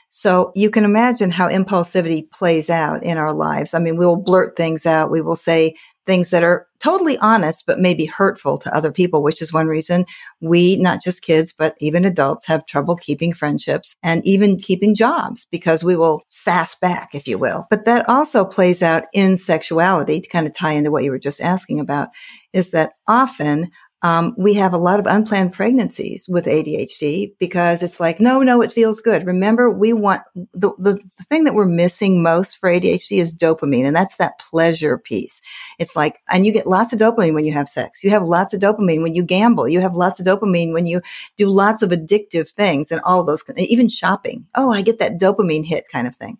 So 0.09 0.51
you 0.55 0.69
can 0.69 0.85
imagine 0.85 1.31
how 1.31 1.49
impulsivity 1.49 2.29
plays 2.31 2.69
out 2.69 3.03
in 3.03 3.17
our 3.17 3.33
lives. 3.33 3.73
I 3.73 3.79
mean, 3.79 3.97
we 3.97 4.05
will 4.05 4.21
blurt 4.21 4.55
things 4.55 4.85
out. 4.85 5.11
We 5.11 5.21
will 5.21 5.35
say 5.35 5.75
things 6.05 6.29
that 6.29 6.43
are 6.43 6.67
totally 6.79 7.17
honest, 7.17 7.65
but 7.65 7.79
maybe 7.79 8.05
hurtful 8.05 8.59
to 8.59 8.75
other 8.75 8.91
people, 8.91 9.23
which 9.23 9.41
is 9.41 9.51
one 9.51 9.67
reason 9.67 10.05
we, 10.39 10.77
not 10.77 11.01
just 11.01 11.23
kids, 11.23 11.51
but 11.51 11.75
even 11.79 12.05
adults 12.05 12.45
have 12.45 12.65
trouble 12.65 12.95
keeping 12.95 13.33
friendships 13.33 13.95
and 14.03 14.25
even 14.25 14.57
keeping 14.57 14.93
jobs 14.93 15.47
because 15.51 15.83
we 15.83 15.97
will 15.97 16.21
sass 16.29 16.75
back, 16.75 17.15
if 17.15 17.27
you 17.27 17.37
will. 17.37 17.65
But 17.69 17.85
that 17.85 18.07
also 18.07 18.45
plays 18.45 18.83
out 18.83 19.05
in 19.13 19.35
sexuality 19.35 20.21
to 20.21 20.29
kind 20.29 20.45
of 20.45 20.53
tie 20.53 20.73
into 20.73 20.91
what 20.91 21.03
you 21.03 21.11
were 21.11 21.19
just 21.19 21.41
asking 21.41 21.79
about 21.79 22.09
is 22.53 22.69
that 22.69 22.93
often 23.07 23.71
um, 24.05 24.35
we 24.37 24.53
have 24.53 24.71
a 24.71 24.77
lot 24.77 24.99
of 24.99 25.07
unplanned 25.07 25.51
pregnancies 25.51 26.27
with 26.29 26.45
ADHD 26.45 27.33
because 27.39 27.81
it's 27.81 27.99
like, 27.99 28.19
no, 28.19 28.43
no, 28.43 28.61
it 28.61 28.71
feels 28.71 29.01
good. 29.01 29.25
Remember, 29.25 29.71
we 29.71 29.93
want 29.93 30.21
the, 30.53 30.73
the, 30.77 30.99
thing 31.27 31.45
that 31.45 31.55
we're 31.55 31.65
missing 31.65 32.21
most 32.21 32.57
for 32.57 32.69
ADHD 32.69 33.17
is 33.17 33.33
dopamine, 33.33 33.83
and 33.83 33.95
that's 33.95 34.17
that 34.17 34.37
pleasure 34.37 34.99
piece. 34.99 35.41
It's 35.79 35.95
like, 35.95 36.21
and 36.29 36.45
you 36.45 36.51
get 36.51 36.67
lots 36.67 36.93
of 36.93 36.99
dopamine 36.99 37.33
when 37.33 37.45
you 37.45 37.53
have 37.53 37.67
sex. 37.67 38.03
You 38.03 38.11
have 38.11 38.21
lots 38.21 38.53
of 38.53 38.59
dopamine 38.59 39.01
when 39.01 39.15
you 39.15 39.23
gamble. 39.23 39.67
You 39.67 39.81
have 39.81 39.95
lots 39.95 40.19
of 40.19 40.27
dopamine 40.27 40.71
when 40.71 40.85
you 40.85 41.01
do 41.35 41.49
lots 41.49 41.81
of 41.81 41.89
addictive 41.89 42.49
things 42.49 42.91
and 42.91 43.01
all 43.01 43.23
those, 43.23 43.43
even 43.57 43.89
shopping. 43.89 44.45
Oh, 44.53 44.71
I 44.71 44.83
get 44.83 44.99
that 44.99 45.19
dopamine 45.19 45.65
hit 45.65 45.87
kind 45.87 46.05
of 46.05 46.15
thing. 46.15 46.37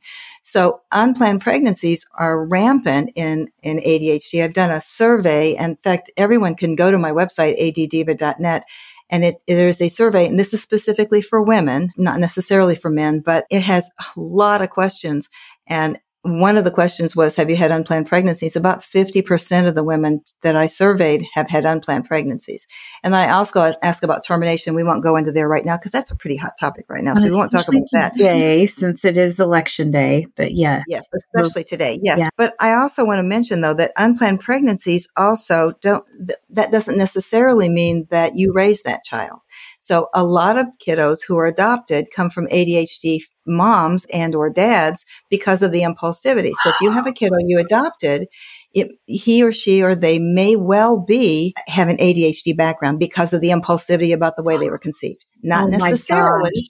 So 0.47 0.81
unplanned 0.91 1.41
pregnancies 1.41 2.05
are 2.19 2.45
rampant 2.45 3.12
in, 3.15 3.47
in 3.63 3.77
ADHD. 3.79 4.43
I've 4.43 4.53
done 4.53 4.69
a 4.69 4.79
survey. 4.79 5.55
In 5.55 5.75
fact, 5.77 6.12
everyone 6.17 6.53
can 6.53 6.75
go 6.75 6.91
to 6.91 6.99
my 6.99 7.10
website, 7.10 7.60
addiva.net 7.60 8.63
And 9.10 9.25
it, 9.25 9.41
there 9.47 9.67
is 9.67 9.81
a 9.81 9.89
survey, 9.89 10.27
and 10.27 10.38
this 10.38 10.53
is 10.53 10.62
specifically 10.62 11.23
for 11.23 11.41
women, 11.41 11.91
not 11.97 12.19
necessarily 12.19 12.75
for 12.75 12.91
men, 12.91 13.21
but 13.21 13.45
it 13.49 13.62
has 13.62 13.89
a 13.97 14.19
lot 14.19 14.62
of 14.62 14.69
questions. 14.69 15.29
And 15.65 15.97
one 16.26 16.58
of 16.58 16.64
the 16.64 16.72
questions 16.72 17.16
was, 17.16 17.36
have 17.36 17.52
you 17.52 17.56
had 17.56 17.70
unplanned 17.70 18.08
pregnancies? 18.08 18.56
About 18.56 18.82
50% 18.82 19.68
of 19.68 19.76
the 19.76 19.84
women 19.84 20.22
that 20.42 20.56
I 20.56 20.66
surveyed 20.66 21.24
have 21.34 21.48
had 21.48 21.66
unplanned 21.66 22.06
pregnancies. 22.06 22.66
And 23.04 23.16
I 23.16 23.30
also 23.30 23.74
ask 23.84 24.02
about 24.02 24.26
termination. 24.26 24.74
We 24.74 24.84
won't 24.84 25.04
go 25.04 25.18
into 25.18 25.32
there 25.32 25.48
right 25.48 25.64
now 25.64 25.78
because 25.78 25.92
that's 25.92 26.10
a 26.10 26.16
pretty 26.16 26.36
hot 26.36 26.54
topic 26.60 26.86
right 26.90 27.04
now. 27.04 27.14
So 27.14 27.30
we 27.30 27.36
won't 27.36 27.52
talk 27.52 27.68
about 27.68 27.84
that. 27.94 28.14
Today, 28.14 28.66
since 28.66 29.06
it 29.06 29.18
is 29.18 29.40
election 29.40 29.92
day, 29.92 30.26
but 30.36 30.56
yes. 30.56 30.84
Yes, 30.88 31.08
especially 31.16 31.64
today. 31.64 32.00
Yes. 32.02 32.20
Yeah. 32.20 32.30
But 32.38 32.56
I 32.60 32.74
also 32.74 33.06
want 33.06 33.20
to 33.20 33.24
mention 33.24 33.62
though 33.62 33.76
that 33.76 33.92
unplanned 33.96 34.40
pregnancies 34.40 35.08
also 35.16 35.74
don't, 35.82 36.06
th- 36.26 36.40
that 36.50 36.72
doesn't 36.72 36.98
necessarily 36.98 37.70
mean 37.70 38.08
that 38.10 38.36
you 38.36 38.52
raise 38.52 38.82
that 38.82 39.04
child. 39.04 39.42
So 39.86 40.10
a 40.15 40.24
lot 40.24 40.58
of 40.58 40.65
kiddos 40.84 41.19
who 41.28 41.38
are 41.38 41.45
adopted 41.45 42.08
come 42.12 42.32
from 42.32 42.48
ADHD 42.48 43.19
moms 43.45 44.08
and 44.12 44.34
or 44.34 44.50
dads 44.50 45.06
because 45.30 45.62
of 45.62 45.71
the 45.71 45.82
impulsivity. 45.82 46.54
So 46.63 46.71
if 46.71 46.82
you 46.82 46.89
have 46.89 47.06
a 47.06 47.12
kiddo 47.12 47.36
you 47.45 47.60
adopted, 47.60 48.28
it, 48.74 48.89
he 49.06 49.43
or 49.43 49.52
she 49.52 49.84
or 49.84 49.93
they 49.93 50.17
may 50.17 50.56
well 50.56 50.98
be 50.98 51.54
have 51.67 51.88
an 51.88 51.98
ADHD 51.98 52.58
background 52.58 52.98
because 52.98 53.32
of 53.32 53.41
the 53.41 53.50
impulsivity 53.50 54.12
about 54.12 54.38
the 54.38 54.43
way 54.43 54.58
they 54.58 54.71
were 54.71 54.80
conceived. 54.80 55.24
Not 55.43 55.65
oh 55.65 55.67
necessarily. 55.67 56.67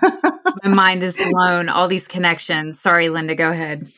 My, 0.00 0.40
my 0.62 0.74
mind 0.74 1.02
is 1.02 1.16
blown. 1.16 1.68
All 1.68 1.88
these 1.88 2.06
connections. 2.06 2.80
Sorry, 2.80 3.08
Linda, 3.08 3.34
go 3.34 3.50
ahead. 3.50 3.92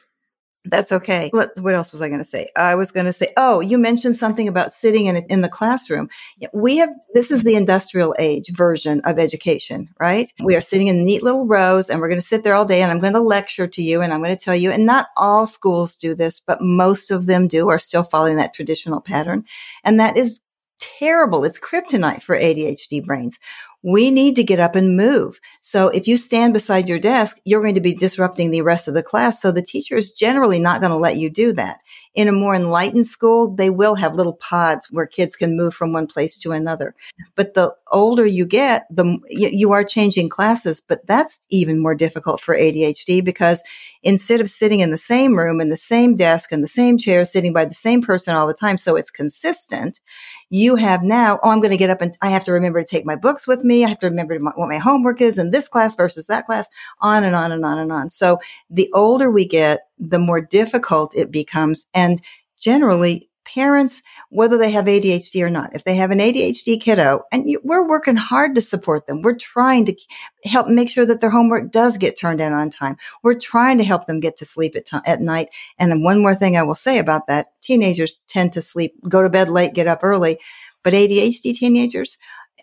That's 0.68 0.92
okay. 0.92 1.30
What, 1.32 1.50
what 1.60 1.74
else 1.74 1.92
was 1.92 2.02
I 2.02 2.08
going 2.08 2.20
to 2.20 2.24
say? 2.24 2.50
I 2.56 2.74
was 2.74 2.90
going 2.90 3.06
to 3.06 3.12
say, 3.12 3.32
oh, 3.36 3.60
you 3.60 3.78
mentioned 3.78 4.16
something 4.16 4.48
about 4.48 4.72
sitting 4.72 5.06
in 5.06 5.16
in 5.16 5.42
the 5.42 5.48
classroom. 5.48 6.08
We 6.52 6.78
have 6.78 6.90
this 7.14 7.30
is 7.30 7.42
the 7.42 7.56
industrial 7.56 8.14
age 8.18 8.50
version 8.50 9.00
of 9.04 9.18
education, 9.18 9.88
right? 10.00 10.32
We 10.42 10.56
are 10.56 10.60
sitting 10.60 10.88
in 10.88 11.04
neat 11.04 11.22
little 11.22 11.46
rows, 11.46 11.88
and 11.88 12.00
we're 12.00 12.08
going 12.08 12.20
to 12.20 12.26
sit 12.26 12.44
there 12.44 12.54
all 12.54 12.64
day, 12.64 12.82
and 12.82 12.90
I'm 12.90 13.00
going 13.00 13.12
to 13.14 13.20
lecture 13.20 13.66
to 13.66 13.82
you, 13.82 14.00
and 14.00 14.12
I'm 14.12 14.22
going 14.22 14.36
to 14.36 14.44
tell 14.44 14.56
you. 14.56 14.70
And 14.70 14.86
not 14.86 15.08
all 15.16 15.46
schools 15.46 15.96
do 15.96 16.14
this, 16.14 16.40
but 16.40 16.60
most 16.60 17.10
of 17.10 17.26
them 17.26 17.48
do, 17.48 17.68
are 17.68 17.78
still 17.78 18.04
following 18.04 18.36
that 18.36 18.54
traditional 18.54 19.00
pattern, 19.00 19.44
and 19.84 20.00
that 20.00 20.16
is 20.16 20.40
terrible. 20.78 21.44
It's 21.44 21.58
kryptonite 21.58 22.22
for 22.22 22.36
ADHD 22.36 23.04
brains 23.04 23.38
we 23.82 24.10
need 24.10 24.36
to 24.36 24.42
get 24.42 24.58
up 24.58 24.74
and 24.74 24.96
move. 24.96 25.38
So 25.60 25.88
if 25.88 26.08
you 26.08 26.16
stand 26.16 26.52
beside 26.52 26.88
your 26.88 26.98
desk, 26.98 27.38
you're 27.44 27.62
going 27.62 27.76
to 27.76 27.80
be 27.80 27.94
disrupting 27.94 28.50
the 28.50 28.62
rest 28.62 28.88
of 28.88 28.94
the 28.94 29.02
class. 29.02 29.40
So 29.40 29.52
the 29.52 29.62
teacher 29.62 29.96
is 29.96 30.12
generally 30.12 30.58
not 30.58 30.80
going 30.80 30.90
to 30.90 30.96
let 30.96 31.16
you 31.16 31.30
do 31.30 31.52
that. 31.52 31.78
In 32.14 32.28
a 32.28 32.32
more 32.32 32.54
enlightened 32.54 33.06
school, 33.06 33.54
they 33.54 33.70
will 33.70 33.94
have 33.94 34.14
little 34.14 34.34
pods 34.34 34.88
where 34.90 35.06
kids 35.06 35.36
can 35.36 35.56
move 35.56 35.74
from 35.74 35.92
one 35.92 36.06
place 36.06 36.36
to 36.38 36.52
another. 36.52 36.94
But 37.36 37.54
the 37.54 37.76
older 37.92 38.24
you 38.24 38.46
get, 38.46 38.86
the 38.90 39.18
you 39.28 39.72
are 39.72 39.84
changing 39.84 40.30
classes, 40.30 40.80
but 40.80 41.06
that's 41.06 41.38
even 41.50 41.82
more 41.82 41.94
difficult 41.94 42.40
for 42.40 42.56
ADHD 42.56 43.22
because 43.22 43.62
instead 44.02 44.40
of 44.40 44.50
sitting 44.50 44.80
in 44.80 44.90
the 44.90 44.98
same 44.98 45.36
room 45.36 45.60
in 45.60 45.68
the 45.68 45.76
same 45.76 46.16
desk 46.16 46.52
and 46.52 46.64
the 46.64 46.68
same 46.68 46.96
chair, 46.96 47.24
sitting 47.24 47.52
by 47.52 47.64
the 47.64 47.74
same 47.74 48.00
person 48.02 48.34
all 48.34 48.46
the 48.46 48.54
time, 48.54 48.78
so 48.78 48.96
it's 48.96 49.10
consistent, 49.10 50.00
you 50.48 50.76
have 50.76 51.02
now, 51.02 51.38
oh, 51.42 51.50
I'm 51.50 51.60
going 51.60 51.72
to 51.72 51.76
get 51.76 51.90
up 51.90 52.00
and 52.00 52.16
I 52.22 52.30
have 52.30 52.44
to 52.44 52.52
remember 52.52 52.80
to 52.82 52.88
take 52.88 53.04
my 53.04 53.16
books 53.16 53.46
with 53.46 53.64
me. 53.64 53.84
I 53.84 53.88
have 53.88 53.98
to 54.00 54.06
remember 54.06 54.38
what 54.38 54.68
my 54.68 54.78
homework 54.78 55.20
is 55.20 55.38
in 55.38 55.50
this 55.50 55.68
class 55.68 55.94
versus 55.94 56.26
that 56.26 56.46
class, 56.46 56.68
on 57.00 57.24
and 57.24 57.34
on 57.34 57.52
and 57.52 57.64
on 57.64 57.78
and 57.78 57.90
on. 57.90 58.10
So 58.10 58.38
the 58.70 58.90
older 58.94 59.30
we 59.30 59.46
get, 59.46 59.88
the 59.98 60.18
more 60.18 60.40
difficult 60.40 61.16
it 61.16 61.30
becomes. 61.30 61.86
And 61.94 62.22
generally, 62.58 63.28
parents, 63.46 64.02
whether 64.30 64.58
they 64.58 64.70
have 64.70 64.86
ADHD 64.86 65.42
or 65.42 65.50
not, 65.50 65.74
if 65.74 65.84
they 65.84 65.94
have 65.94 66.10
an 66.10 66.18
ADHD 66.18 66.80
kiddo, 66.80 67.22
and 67.32 67.48
you, 67.48 67.60
we're 67.64 67.86
working 67.86 68.16
hard 68.16 68.54
to 68.54 68.60
support 68.60 69.06
them, 69.06 69.22
we're 69.22 69.36
trying 69.36 69.86
to 69.86 69.96
help 70.44 70.68
make 70.68 70.90
sure 70.90 71.06
that 71.06 71.20
their 71.20 71.30
homework 71.30 71.70
does 71.70 71.96
get 71.96 72.18
turned 72.18 72.40
in 72.40 72.52
on 72.52 72.70
time. 72.70 72.96
We're 73.22 73.38
trying 73.38 73.78
to 73.78 73.84
help 73.84 74.06
them 74.06 74.20
get 74.20 74.36
to 74.38 74.44
sleep 74.44 74.76
at, 74.76 74.86
t- 74.86 74.98
at 75.06 75.20
night. 75.20 75.48
And 75.78 75.90
then 75.90 76.02
one 76.02 76.20
more 76.20 76.34
thing 76.34 76.56
I 76.56 76.62
will 76.62 76.74
say 76.74 76.98
about 76.98 77.26
that, 77.28 77.52
teenagers 77.62 78.16
tend 78.26 78.52
to 78.52 78.62
sleep, 78.62 78.94
go 79.08 79.22
to 79.22 79.30
bed 79.30 79.48
late, 79.48 79.74
get 79.74 79.86
up 79.86 80.00
early, 80.02 80.38
but 80.82 80.92
ADHD 80.92 81.54
teenagers, 81.54 82.18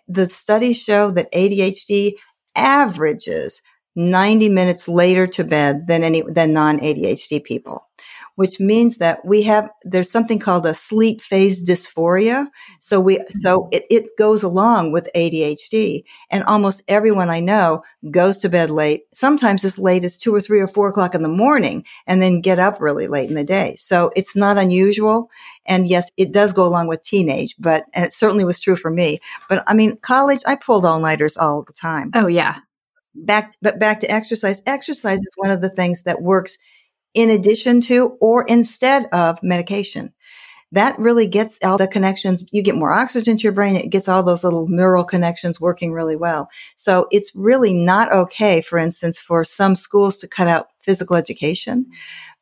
the 0.06 0.28
studies 0.28 0.80
show 0.80 1.10
that 1.10 1.32
ADHD 1.32 2.14
averages 2.54 3.62
90 3.96 4.48
minutes 4.48 4.88
later 4.88 5.26
to 5.28 5.44
bed 5.44 5.86
than 5.86 6.02
any, 6.02 6.22
than 6.22 6.52
non-ADHD 6.52 7.42
people 7.44 7.86
which 8.36 8.58
means 8.58 8.96
that 8.96 9.24
we 9.24 9.42
have, 9.42 9.70
there's 9.82 10.10
something 10.10 10.38
called 10.38 10.66
a 10.66 10.74
sleep 10.74 11.20
phase 11.20 11.64
dysphoria. 11.64 12.48
So 12.80 13.00
we, 13.00 13.18
so 13.42 13.60
mm-hmm. 13.60 13.68
it, 13.72 13.84
it 13.90 14.16
goes 14.18 14.42
along 14.42 14.92
with 14.92 15.08
ADHD 15.14 16.04
and 16.30 16.42
almost 16.44 16.82
everyone 16.88 17.30
I 17.30 17.40
know 17.40 17.82
goes 18.10 18.38
to 18.38 18.48
bed 18.48 18.70
late, 18.70 19.04
sometimes 19.12 19.64
as 19.64 19.78
late 19.78 20.04
as 20.04 20.18
two 20.18 20.34
or 20.34 20.40
three 20.40 20.60
or 20.60 20.68
four 20.68 20.88
o'clock 20.88 21.14
in 21.14 21.22
the 21.22 21.28
morning 21.28 21.84
and 22.06 22.20
then 22.20 22.40
get 22.40 22.58
up 22.58 22.80
really 22.80 23.06
late 23.06 23.28
in 23.28 23.36
the 23.36 23.44
day. 23.44 23.74
So 23.76 24.10
it's 24.16 24.34
not 24.34 24.58
unusual. 24.58 25.30
And 25.66 25.86
yes, 25.86 26.10
it 26.16 26.32
does 26.32 26.52
go 26.52 26.66
along 26.66 26.88
with 26.88 27.02
teenage, 27.02 27.54
but 27.58 27.84
and 27.94 28.04
it 28.04 28.12
certainly 28.12 28.44
was 28.44 28.60
true 28.60 28.76
for 28.76 28.90
me. 28.90 29.20
But 29.48 29.64
I 29.66 29.74
mean, 29.74 29.96
college, 29.98 30.40
I 30.46 30.56
pulled 30.56 30.84
all 30.84 31.00
nighters 31.00 31.36
all 31.36 31.62
the 31.62 31.72
time. 31.72 32.10
Oh 32.14 32.26
yeah. 32.26 32.56
Back, 33.14 33.54
but 33.62 33.78
back 33.78 34.00
to 34.00 34.10
exercise. 34.10 34.60
Exercise 34.66 35.18
is 35.18 35.34
one 35.36 35.52
of 35.52 35.60
the 35.60 35.68
things 35.68 36.02
that 36.02 36.20
works 36.20 36.58
in 37.14 37.30
addition 37.30 37.80
to 37.82 38.16
or 38.20 38.44
instead 38.44 39.06
of 39.12 39.38
medication. 39.42 40.12
That 40.72 40.98
really 40.98 41.28
gets 41.28 41.58
all 41.62 41.78
the 41.78 41.86
connections. 41.86 42.44
You 42.50 42.60
get 42.60 42.74
more 42.74 42.92
oxygen 42.92 43.36
to 43.36 43.42
your 43.44 43.52
brain. 43.52 43.76
It 43.76 43.90
gets 43.90 44.08
all 44.08 44.24
those 44.24 44.42
little 44.42 44.66
neural 44.66 45.04
connections 45.04 45.60
working 45.60 45.92
really 45.92 46.16
well. 46.16 46.48
So 46.74 47.06
it's 47.12 47.30
really 47.34 47.72
not 47.72 48.12
okay, 48.12 48.60
for 48.60 48.76
instance, 48.76 49.20
for 49.20 49.44
some 49.44 49.76
schools 49.76 50.16
to 50.18 50.28
cut 50.28 50.48
out 50.48 50.66
physical 50.82 51.14
education. 51.14 51.86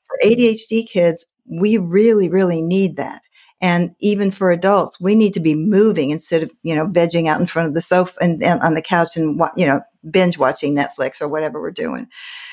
For 0.06 0.26
ADHD 0.26 0.88
kids, 0.88 1.26
we 1.44 1.76
really, 1.76 2.30
really 2.30 2.62
need 2.62 2.96
that. 2.96 3.20
And 3.60 3.94
even 4.00 4.30
for 4.30 4.50
adults, 4.50 4.98
we 4.98 5.14
need 5.14 5.34
to 5.34 5.40
be 5.40 5.54
moving 5.54 6.10
instead 6.10 6.42
of, 6.42 6.50
you 6.62 6.74
know, 6.74 6.86
vegging 6.86 7.28
out 7.28 7.40
in 7.40 7.46
front 7.46 7.68
of 7.68 7.74
the 7.74 7.82
sofa 7.82 8.16
and, 8.20 8.42
and 8.42 8.60
on 8.60 8.74
the 8.74 8.82
couch 8.82 9.16
and, 9.16 9.40
you 9.56 9.66
know, 9.66 9.82
binge 10.10 10.36
watching 10.36 10.74
Netflix 10.74 11.20
or 11.20 11.28
whatever 11.28 11.60
we're 11.60 11.70
doing. 11.70 12.08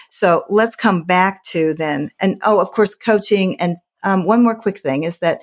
So 0.10 0.44
let's 0.50 0.76
come 0.76 1.04
back 1.04 1.44
to 1.46 1.74
then, 1.74 2.10
and 2.20 2.42
oh, 2.44 2.60
of 2.60 2.72
course, 2.72 2.96
coaching. 2.96 3.60
And 3.60 3.78
um, 4.04 4.26
one 4.26 4.44
more 4.44 4.56
quick 4.56 4.80
thing 4.80 5.04
is 5.04 5.20
that 5.20 5.42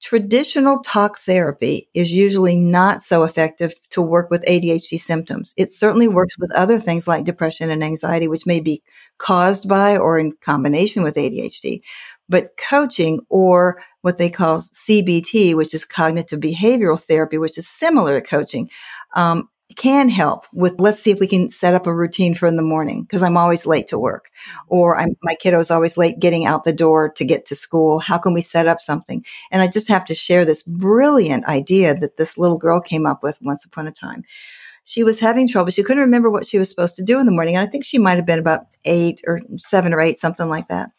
traditional 0.00 0.80
talk 0.82 1.18
therapy 1.18 1.88
is 1.92 2.12
usually 2.12 2.56
not 2.56 3.02
so 3.02 3.24
effective 3.24 3.74
to 3.90 4.02
work 4.02 4.30
with 4.30 4.44
ADHD 4.44 4.98
symptoms. 4.98 5.54
It 5.56 5.72
certainly 5.72 6.06
mm-hmm. 6.06 6.16
works 6.16 6.38
with 6.38 6.52
other 6.52 6.78
things 6.78 7.08
like 7.08 7.24
depression 7.24 7.70
and 7.70 7.82
anxiety, 7.82 8.28
which 8.28 8.46
may 8.46 8.60
be 8.60 8.82
caused 9.18 9.68
by 9.68 9.96
or 9.96 10.18
in 10.18 10.32
combination 10.40 11.02
with 11.02 11.16
ADHD. 11.16 11.82
But 12.28 12.56
coaching 12.58 13.20
or 13.28 13.82
what 14.02 14.18
they 14.18 14.30
call 14.30 14.58
CBT, 14.58 15.54
which 15.54 15.74
is 15.74 15.84
cognitive 15.84 16.40
behavioral 16.40 17.00
therapy, 17.00 17.38
which 17.38 17.56
is 17.56 17.66
similar 17.66 18.20
to 18.20 18.26
coaching, 18.26 18.70
um, 19.14 19.48
can 19.78 20.08
help 20.08 20.44
with 20.52 20.74
let's 20.78 21.00
see 21.00 21.12
if 21.12 21.20
we 21.20 21.26
can 21.28 21.48
set 21.48 21.72
up 21.72 21.86
a 21.86 21.94
routine 21.94 22.34
for 22.34 22.48
in 22.48 22.56
the 22.56 22.62
morning 22.62 23.02
because 23.02 23.22
I'm 23.22 23.36
always 23.36 23.64
late 23.64 23.86
to 23.88 23.98
work 23.98 24.28
or 24.66 24.98
I'm, 24.98 25.16
my 25.22 25.36
kiddo's 25.36 25.70
always 25.70 25.96
late 25.96 26.18
getting 26.18 26.44
out 26.44 26.64
the 26.64 26.72
door 26.72 27.10
to 27.10 27.24
get 27.24 27.46
to 27.46 27.54
school. 27.54 28.00
How 28.00 28.18
can 28.18 28.34
we 28.34 28.42
set 28.42 28.66
up 28.66 28.80
something? 28.80 29.24
And 29.52 29.62
I 29.62 29.68
just 29.68 29.86
have 29.88 30.04
to 30.06 30.16
share 30.16 30.44
this 30.44 30.64
brilliant 30.64 31.46
idea 31.46 31.94
that 31.94 32.16
this 32.16 32.36
little 32.36 32.58
girl 32.58 32.80
came 32.80 33.06
up 33.06 33.22
with 33.22 33.38
once 33.40 33.64
upon 33.64 33.86
a 33.86 33.92
time. 33.92 34.24
She 34.82 35.04
was 35.04 35.20
having 35.20 35.46
trouble. 35.46 35.70
She 35.70 35.84
couldn't 35.84 36.02
remember 36.02 36.28
what 36.28 36.46
she 36.46 36.58
was 36.58 36.68
supposed 36.68 36.96
to 36.96 37.04
do 37.04 37.20
in 37.20 37.26
the 37.26 37.32
morning. 37.32 37.54
And 37.54 37.66
I 37.66 37.70
think 37.70 37.84
she 37.84 37.98
might 37.98 38.16
have 38.16 38.26
been 38.26 38.40
about 38.40 38.66
eight 38.84 39.22
or 39.28 39.40
seven 39.56 39.94
or 39.94 40.00
eight, 40.00 40.18
something 40.18 40.48
like 40.48 40.68
that. 40.68 40.90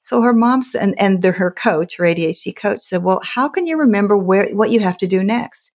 So 0.00 0.22
her 0.22 0.32
mom 0.32 0.62
and, 0.80 0.98
and 0.98 1.20
the, 1.20 1.32
her 1.32 1.50
coach, 1.50 1.96
her 1.98 2.04
ADHD 2.04 2.56
coach 2.56 2.80
said, 2.80 3.02
well, 3.02 3.20
how 3.22 3.48
can 3.48 3.66
you 3.66 3.78
remember 3.78 4.16
where, 4.16 4.48
what 4.54 4.70
you 4.70 4.80
have 4.80 4.96
to 4.98 5.06
do 5.06 5.22
next? 5.22 5.70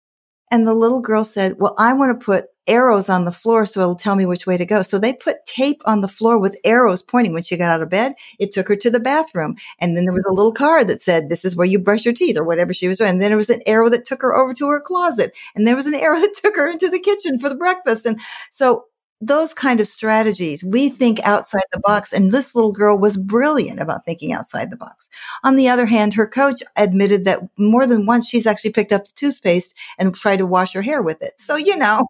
And 0.53 0.67
the 0.67 0.75
little 0.75 0.99
girl 0.99 1.23
said, 1.23 1.55
well, 1.57 1.73
I 1.79 1.93
want 1.93 2.11
to 2.19 2.23
put 2.23 2.45
arrows 2.67 3.09
on 3.09 3.25
the 3.25 3.31
floor 3.31 3.65
so 3.65 3.81
it'll 3.81 3.95
tell 3.95 4.15
me 4.15 4.27
which 4.27 4.45
way 4.45 4.55
to 4.55 4.67
go. 4.67 4.83
So 4.83 4.99
they 4.99 5.11
put 5.11 5.47
tape 5.47 5.81
on 5.85 6.01
the 6.01 6.07
floor 6.07 6.39
with 6.39 6.55
arrows 6.63 7.01
pointing. 7.01 7.33
When 7.33 7.41
she 7.41 7.57
got 7.57 7.71
out 7.71 7.81
of 7.81 7.89
bed, 7.89 8.13
it 8.37 8.51
took 8.51 8.67
her 8.67 8.75
to 8.75 8.91
the 8.91 8.99
bathroom. 8.99 9.55
And 9.79 9.97
then 9.97 10.03
there 10.03 10.13
was 10.13 10.25
a 10.25 10.31
little 10.31 10.53
card 10.53 10.89
that 10.89 11.01
said, 11.01 11.27
this 11.27 11.43
is 11.43 11.55
where 11.55 11.65
you 11.65 11.79
brush 11.79 12.05
your 12.05 12.13
teeth 12.13 12.37
or 12.37 12.43
whatever 12.43 12.71
she 12.71 12.87
was 12.87 12.99
doing. 12.99 13.09
And 13.09 13.21
then 13.21 13.31
there 13.31 13.37
was 13.37 13.49
an 13.49 13.63
arrow 13.65 13.89
that 13.89 14.05
took 14.05 14.21
her 14.21 14.37
over 14.37 14.53
to 14.53 14.67
her 14.67 14.79
closet. 14.79 15.33
And 15.55 15.65
there 15.65 15.75
was 15.75 15.87
an 15.87 15.95
arrow 15.95 16.19
that 16.19 16.35
took 16.35 16.55
her 16.55 16.67
into 16.67 16.87
the 16.87 16.99
kitchen 16.99 17.39
for 17.39 17.49
the 17.49 17.55
breakfast. 17.55 18.05
And 18.05 18.19
so 18.51 18.85
those 19.27 19.53
kind 19.53 19.79
of 19.79 19.87
strategies, 19.87 20.63
we 20.63 20.89
think 20.89 21.19
outside 21.23 21.63
the 21.71 21.79
box. 21.79 22.11
And 22.11 22.31
this 22.31 22.55
little 22.55 22.71
girl 22.71 22.97
was 22.97 23.17
brilliant 23.17 23.79
about 23.79 24.05
thinking 24.05 24.33
outside 24.33 24.69
the 24.69 24.77
box. 24.77 25.09
On 25.43 25.55
the 25.55 25.69
other 25.69 25.85
hand, 25.85 26.13
her 26.13 26.27
coach 26.27 26.61
admitted 26.75 27.25
that 27.25 27.41
more 27.57 27.87
than 27.87 28.05
once 28.05 28.27
she's 28.27 28.47
actually 28.47 28.71
picked 28.71 28.93
up 28.93 29.05
the 29.05 29.11
toothpaste 29.15 29.75
and 29.97 30.13
tried 30.13 30.37
to 30.37 30.45
wash 30.45 30.73
her 30.73 30.81
hair 30.81 31.01
with 31.01 31.21
it. 31.21 31.33
So, 31.39 31.55
you 31.55 31.77
know, 31.77 32.01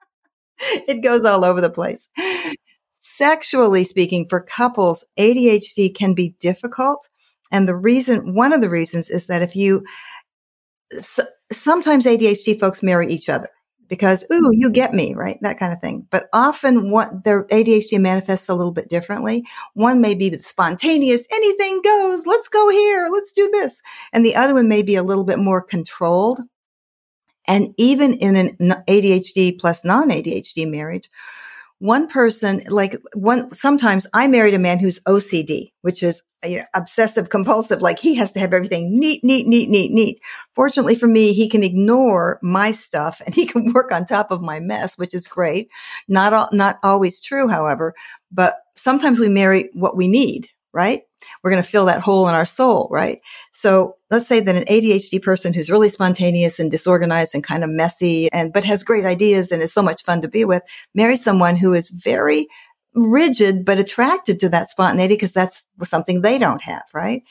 it 0.58 1.02
goes 1.02 1.24
all 1.24 1.44
over 1.44 1.60
the 1.60 1.70
place. 1.70 2.08
Sexually 2.94 3.84
speaking, 3.84 4.26
for 4.28 4.40
couples, 4.40 5.04
ADHD 5.18 5.94
can 5.94 6.14
be 6.14 6.34
difficult. 6.40 7.08
And 7.50 7.68
the 7.68 7.76
reason, 7.76 8.34
one 8.34 8.52
of 8.52 8.60
the 8.60 8.70
reasons 8.70 9.10
is 9.10 9.26
that 9.26 9.42
if 9.42 9.54
you, 9.54 9.84
sometimes 11.52 12.06
ADHD 12.06 12.58
folks 12.58 12.82
marry 12.82 13.12
each 13.12 13.28
other 13.28 13.48
because, 13.92 14.24
ooh, 14.32 14.48
you 14.52 14.70
get 14.70 14.94
me, 14.94 15.12
right? 15.12 15.36
That 15.42 15.58
kind 15.58 15.70
of 15.70 15.82
thing. 15.82 16.06
But 16.10 16.30
often 16.32 16.90
what 16.90 17.24
their 17.24 17.44
ADHD 17.44 18.00
manifests 18.00 18.48
a 18.48 18.54
little 18.54 18.72
bit 18.72 18.88
differently. 18.88 19.44
One 19.74 20.00
may 20.00 20.14
be 20.14 20.32
spontaneous, 20.38 21.26
anything 21.30 21.82
goes, 21.82 22.26
let's 22.26 22.48
go 22.48 22.70
here, 22.70 23.10
let's 23.12 23.34
do 23.34 23.50
this. 23.52 23.82
And 24.14 24.24
the 24.24 24.34
other 24.34 24.54
one 24.54 24.66
may 24.66 24.82
be 24.82 24.94
a 24.96 25.02
little 25.02 25.24
bit 25.24 25.38
more 25.38 25.60
controlled. 25.60 26.40
And 27.46 27.74
even 27.76 28.14
in 28.14 28.34
an 28.34 28.56
ADHD 28.88 29.60
plus 29.60 29.84
non 29.84 30.08
ADHD 30.08 30.70
marriage, 30.70 31.10
one 31.78 32.08
person, 32.08 32.62
like 32.68 32.96
one, 33.12 33.52
sometimes 33.52 34.06
I 34.14 34.26
married 34.26 34.54
a 34.54 34.58
man 34.58 34.78
who's 34.78 35.00
OCD, 35.00 35.72
which 35.82 36.02
is 36.02 36.22
you 36.44 36.58
know, 36.58 36.64
obsessive 36.74 37.28
compulsive. 37.28 37.82
Like 37.82 37.98
he 37.98 38.14
has 38.16 38.32
to 38.32 38.40
have 38.40 38.52
everything 38.52 38.98
neat, 38.98 39.22
neat, 39.22 39.46
neat, 39.46 39.68
neat, 39.68 39.92
neat. 39.92 40.20
Fortunately 40.54 40.94
for 40.94 41.06
me, 41.06 41.32
he 41.32 41.48
can 41.48 41.62
ignore 41.62 42.38
my 42.42 42.70
stuff 42.70 43.22
and 43.24 43.34
he 43.34 43.46
can 43.46 43.72
work 43.74 43.92
on 43.92 44.04
top 44.04 44.30
of 44.30 44.42
my 44.42 44.60
mess, 44.60 44.96
which 44.96 45.14
is 45.14 45.28
great. 45.28 45.68
Not 46.08 46.32
all, 46.32 46.48
not 46.52 46.78
always 46.82 47.20
true, 47.20 47.48
however, 47.48 47.94
but 48.30 48.56
sometimes 48.74 49.20
we 49.20 49.28
marry 49.28 49.70
what 49.74 49.96
we 49.96 50.08
need, 50.08 50.48
right? 50.72 51.02
We're 51.42 51.50
going 51.50 51.62
to 51.62 51.68
fill 51.68 51.86
that 51.86 52.00
hole 52.00 52.28
in 52.28 52.34
our 52.34 52.44
soul, 52.44 52.88
right? 52.90 53.20
So 53.52 53.96
let's 54.10 54.26
say 54.26 54.40
that 54.40 54.56
an 54.56 54.64
ADHD 54.64 55.22
person 55.22 55.54
who's 55.54 55.70
really 55.70 55.88
spontaneous 55.88 56.58
and 56.58 56.70
disorganized 56.70 57.34
and 57.34 57.44
kind 57.44 57.62
of 57.62 57.70
messy 57.70 58.30
and, 58.32 58.52
but 58.52 58.64
has 58.64 58.82
great 58.82 59.04
ideas 59.04 59.52
and 59.52 59.62
is 59.62 59.72
so 59.72 59.82
much 59.82 60.02
fun 60.02 60.22
to 60.22 60.28
be 60.28 60.44
with, 60.44 60.62
marries 60.94 61.22
someone 61.22 61.54
who 61.54 61.74
is 61.74 61.90
very 61.90 62.48
rigid, 62.94 63.64
but 63.64 63.78
attracted 63.78 64.40
to 64.40 64.48
that 64.50 64.70
spontaneity 64.70 65.14
because 65.14 65.32
that's 65.32 65.64
something 65.84 66.20
they 66.20 66.38
don't 66.38 66.62
have, 66.62 66.84
right? 66.92 67.22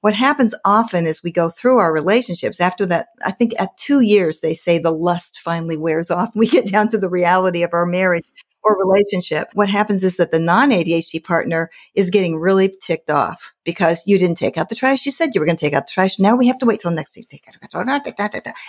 What 0.00 0.14
happens 0.14 0.54
often 0.64 1.06
is 1.06 1.22
we 1.22 1.32
go 1.32 1.48
through 1.48 1.78
our 1.78 1.92
relationships 1.92 2.60
after 2.60 2.86
that. 2.86 3.08
I 3.24 3.32
think 3.32 3.52
at 3.58 3.76
two 3.76 4.00
years, 4.00 4.40
they 4.40 4.54
say 4.54 4.78
the 4.78 4.92
lust 4.92 5.40
finally 5.40 5.76
wears 5.76 6.10
off. 6.10 6.30
We 6.36 6.48
get 6.48 6.68
down 6.68 6.88
to 6.90 6.98
the 6.98 7.10
reality 7.10 7.64
of 7.64 7.70
our 7.72 7.84
marriage 7.84 8.30
or 8.68 8.76
relationship, 8.78 9.48
what 9.54 9.68
happens 9.68 10.04
is 10.04 10.16
that 10.16 10.30
the 10.30 10.38
non 10.38 10.70
ADHD 10.70 11.22
partner 11.22 11.70
is 11.94 12.10
getting 12.10 12.36
really 12.36 12.74
ticked 12.80 13.10
off 13.10 13.52
because 13.64 14.02
you 14.06 14.18
didn't 14.18 14.36
take 14.36 14.56
out 14.58 14.68
the 14.68 14.74
trash. 14.74 15.06
You 15.06 15.12
said 15.12 15.34
you 15.34 15.40
were 15.40 15.46
going 15.46 15.56
to 15.56 15.64
take 15.64 15.74
out 15.74 15.86
the 15.86 15.92
trash. 15.92 16.18
Now 16.18 16.36
we 16.36 16.48
have 16.48 16.58
to 16.58 16.66
wait 16.66 16.80
till 16.80 16.90
next 16.90 17.16
week. 17.16 17.28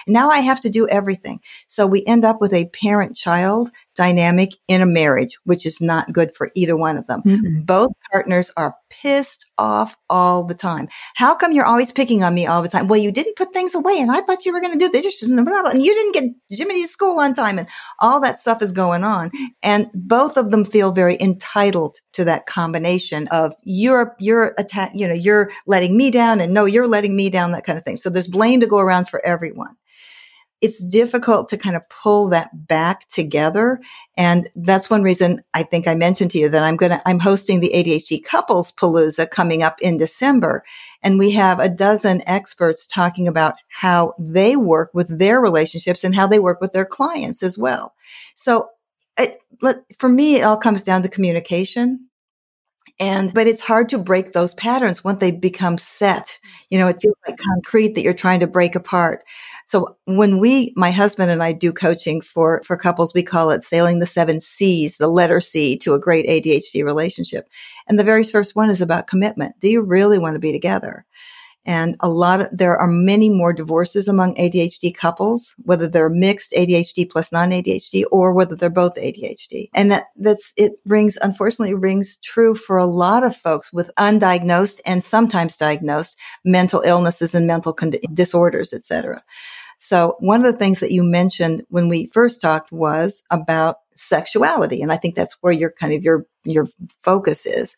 Now 0.08 0.30
I 0.30 0.40
have 0.40 0.62
to 0.62 0.70
do 0.70 0.88
everything. 0.88 1.40
So 1.68 1.88
we 1.88 2.06
end 2.06 2.26
up 2.26 2.40
with 2.40 2.54
a 2.54 2.70
parent 2.70 3.16
child 3.16 3.72
dynamic 4.00 4.52
in 4.70 4.82
a 4.82 4.86
marriage, 4.86 5.38
which 5.44 5.66
is 5.66 5.82
not 5.82 6.14
good 6.14 6.34
for 6.34 6.52
either 6.56 6.78
one 6.78 6.96
of 6.96 7.06
them. 7.06 7.22
Mm-hmm. 7.22 7.64
Both 7.64 7.92
partners 8.10 8.50
are 8.56 8.76
pissed 8.90 9.46
off 9.58 9.94
all 10.10 10.46
the 10.46 10.54
time. 10.54 10.88
How 11.16 11.36
come 11.36 11.52
you're 11.52 11.66
always 11.66 11.92
picking 11.92 12.24
on 12.24 12.34
me 12.34 12.48
all 12.48 12.62
the 12.62 12.70
time? 12.70 12.88
Well, 12.88 12.98
you 12.98 13.12
didn't 13.12 13.36
put 13.36 13.52
things 13.52 13.76
away 13.76 14.00
and 14.00 14.10
I 14.10 14.22
thought 14.22 14.46
you 14.46 14.54
were 14.54 14.62
going 14.62 14.72
to 14.72 14.80
do 14.80 14.90
this 14.90 15.22
and 15.22 15.86
you 15.86 15.94
didn't 15.94 16.14
get 16.14 16.58
Jimmy 16.58 16.82
to 16.82 16.88
school 16.88 17.20
on 17.20 17.34
time 17.34 17.60
and 17.60 17.68
all 18.00 18.22
that 18.22 18.40
stuff 18.40 18.62
is 18.62 18.72
going 18.72 19.04
on. 19.04 19.32
And 19.62 19.90
both 19.94 20.38
of 20.38 20.50
them 20.50 20.64
feel 20.64 20.94
very 20.94 21.18
entitled 21.20 21.98
to 22.14 22.24
that 22.24 22.46
combination 22.46 23.28
of 23.28 23.54
you're, 23.64 24.16
you're 24.18 24.56
attack, 24.58 24.92
you 24.94 25.10
know, 25.10 25.14
you're 25.14 25.52
letting 25.68 25.98
me 25.98 26.10
down 26.10 26.40
and 26.40 26.54
no, 26.54 26.64
you're 26.64 26.88
letting 26.88 27.18
me 27.18 27.30
down, 27.30 27.52
that 27.52 27.66
kind 27.66 27.78
of 27.78 27.84
thing. 27.84 27.98
So 27.98 28.10
there's 28.10 28.30
blame 28.30 28.62
to 28.62 28.68
go 28.68 28.80
around 28.80 29.10
for 29.10 29.24
everyone. 29.26 29.76
It's 30.62 30.84
difficult 30.84 31.48
to 31.50 31.58
kind 31.58 31.76
of 31.76 31.88
pull 31.90 32.28
that 32.30 32.68
back 32.68 33.08
together. 33.08 33.80
And 34.18 34.50
that's 34.56 34.90
one 34.90 35.04
reason 35.04 35.42
I 35.54 35.64
think 35.64 35.88
I 35.88 35.96
mentioned 35.96 36.32
to 36.32 36.38
you 36.38 36.50
that 36.50 36.64
I'm 36.64 36.76
going 36.76 36.92
to, 36.92 37.02
I'm 37.08 37.20
hosting 37.20 37.60
the 37.60 37.72
ADHD 37.74 38.24
couples 38.24 38.72
palooza 38.74 39.30
coming 39.30 39.64
up 39.64 39.80
in 39.82 39.98
December. 39.98 40.64
And 41.02 41.18
we 41.18 41.32
have 41.32 41.60
a 41.60 41.70
dozen 41.70 42.22
experts 42.28 42.86
talking 42.86 43.28
about 43.28 43.56
how 43.70 44.16
they 44.20 44.58
work 44.58 44.92
with 44.94 45.18
their 45.18 45.40
relationships 45.40 46.04
and 46.04 46.14
how 46.14 46.28
they 46.28 46.40
work 46.40 46.60
with 46.60 46.74
their 46.74 46.86
clients 46.86 47.42
as 47.42 47.58
well. 47.58 47.94
So 48.36 48.70
it, 49.18 49.40
for 49.98 50.10
me, 50.10 50.38
it 50.38 50.44
all 50.44 50.58
comes 50.58 50.84
down 50.84 51.04
to 51.04 51.10
communication 51.10 52.09
and, 53.00 53.34
but 53.34 53.48
it's 53.48 53.62
hard 53.62 53.88
to 53.90 53.98
break 53.98 54.34
those 54.34 54.54
patterns 54.56 55.04
once 55.04 55.20
they 55.20 55.32
become 55.32 55.78
set. 55.78 56.38
You 56.70 56.78
know, 56.78 56.88
it 56.88 57.02
feels 57.02 57.16
like 57.26 57.38
concrete 57.38 57.96
that 57.96 58.02
you're 58.02 58.14
trying 58.14 58.42
to 58.42 58.48
break 58.48 58.76
apart. 58.76 59.24
So 59.66 59.98
when 60.06 60.40
we, 60.40 60.74
my 60.76 60.92
husband 60.92 61.32
and 61.32 61.42
I 61.42 61.54
do 61.54 61.72
coaching 61.72 62.20
for, 62.20 62.62
for 62.66 62.76
couples, 62.76 63.14
we 63.14 63.24
call 63.24 63.52
it 63.52 63.64
sailing 63.64 64.00
the 64.00 64.06
seven 64.06 64.42
C's, 64.42 64.98
the 64.98 65.08
letter 65.08 65.40
C 65.40 65.78
to 65.78 65.94
a 65.94 66.00
great 66.00 66.28
ADHD 66.28 66.84
relationship. 66.84 67.48
And 67.88 67.98
the 67.98 68.04
very 68.04 68.24
first 68.24 68.56
one 68.56 68.70
is 68.70 68.82
about 68.82 69.08
commitment. 69.08 69.60
Do 69.60 69.70
you 69.70 69.82
really 69.82 70.20
want 70.20 70.36
to 70.36 70.40
be 70.40 70.52
together? 70.52 71.06
And 71.70 71.96
a 72.00 72.10
lot 72.10 72.42
of, 72.42 72.48
there 72.52 72.76
are 72.76 72.88
many 72.88 73.30
more 73.30 73.54
divorces 73.54 74.08
among 74.08 74.34
ADHD 74.38 74.92
couples, 74.96 75.54
whether 75.66 75.88
they're 75.88 76.10
mixed 76.10 76.52
ADHD 76.54 77.08
plus 77.08 77.32
non-ADHD 77.32 78.06
or 78.12 78.34
whether 78.34 78.56
they're 78.56 78.72
both 78.72 78.96
ADHD. 78.96 79.70
And 79.76 79.92
that, 79.92 80.06
that's, 80.16 80.52
it 80.58 80.80
rings, 80.88 81.20
unfortunately, 81.22 81.76
rings 81.76 82.18
true 82.24 82.56
for 82.56 82.78
a 82.78 82.88
lot 82.88 83.24
of 83.24 83.36
folks 83.36 83.72
with 83.72 83.92
undiagnosed 84.00 84.80
and 84.84 85.04
sometimes 85.04 85.58
diagnosed 85.58 86.18
mental 86.44 86.82
illnesses 86.82 87.36
and 87.36 87.46
mental 87.46 87.72
con- 87.72 87.94
disorders, 88.16 88.74
etc. 88.74 89.22
So 89.80 90.18
one 90.20 90.46
of 90.46 90.52
the 90.52 90.58
things 90.58 90.82
that 90.82 90.92
you 90.92 91.04
mentioned 91.04 91.66
when 91.70 91.88
we 91.88 92.08
first 92.08 92.42
talked 92.42 92.72
was 92.72 93.24
about 93.32 93.78
sexuality. 93.96 94.82
And 94.82 94.92
I 94.92 94.98
think 94.98 95.16
that's 95.16 95.38
where 95.42 95.52
your 95.54 95.72
kind 95.72 95.94
of 95.94 96.04
your, 96.04 96.26
your 96.44 96.68
focus 97.02 97.46
is. 97.46 97.76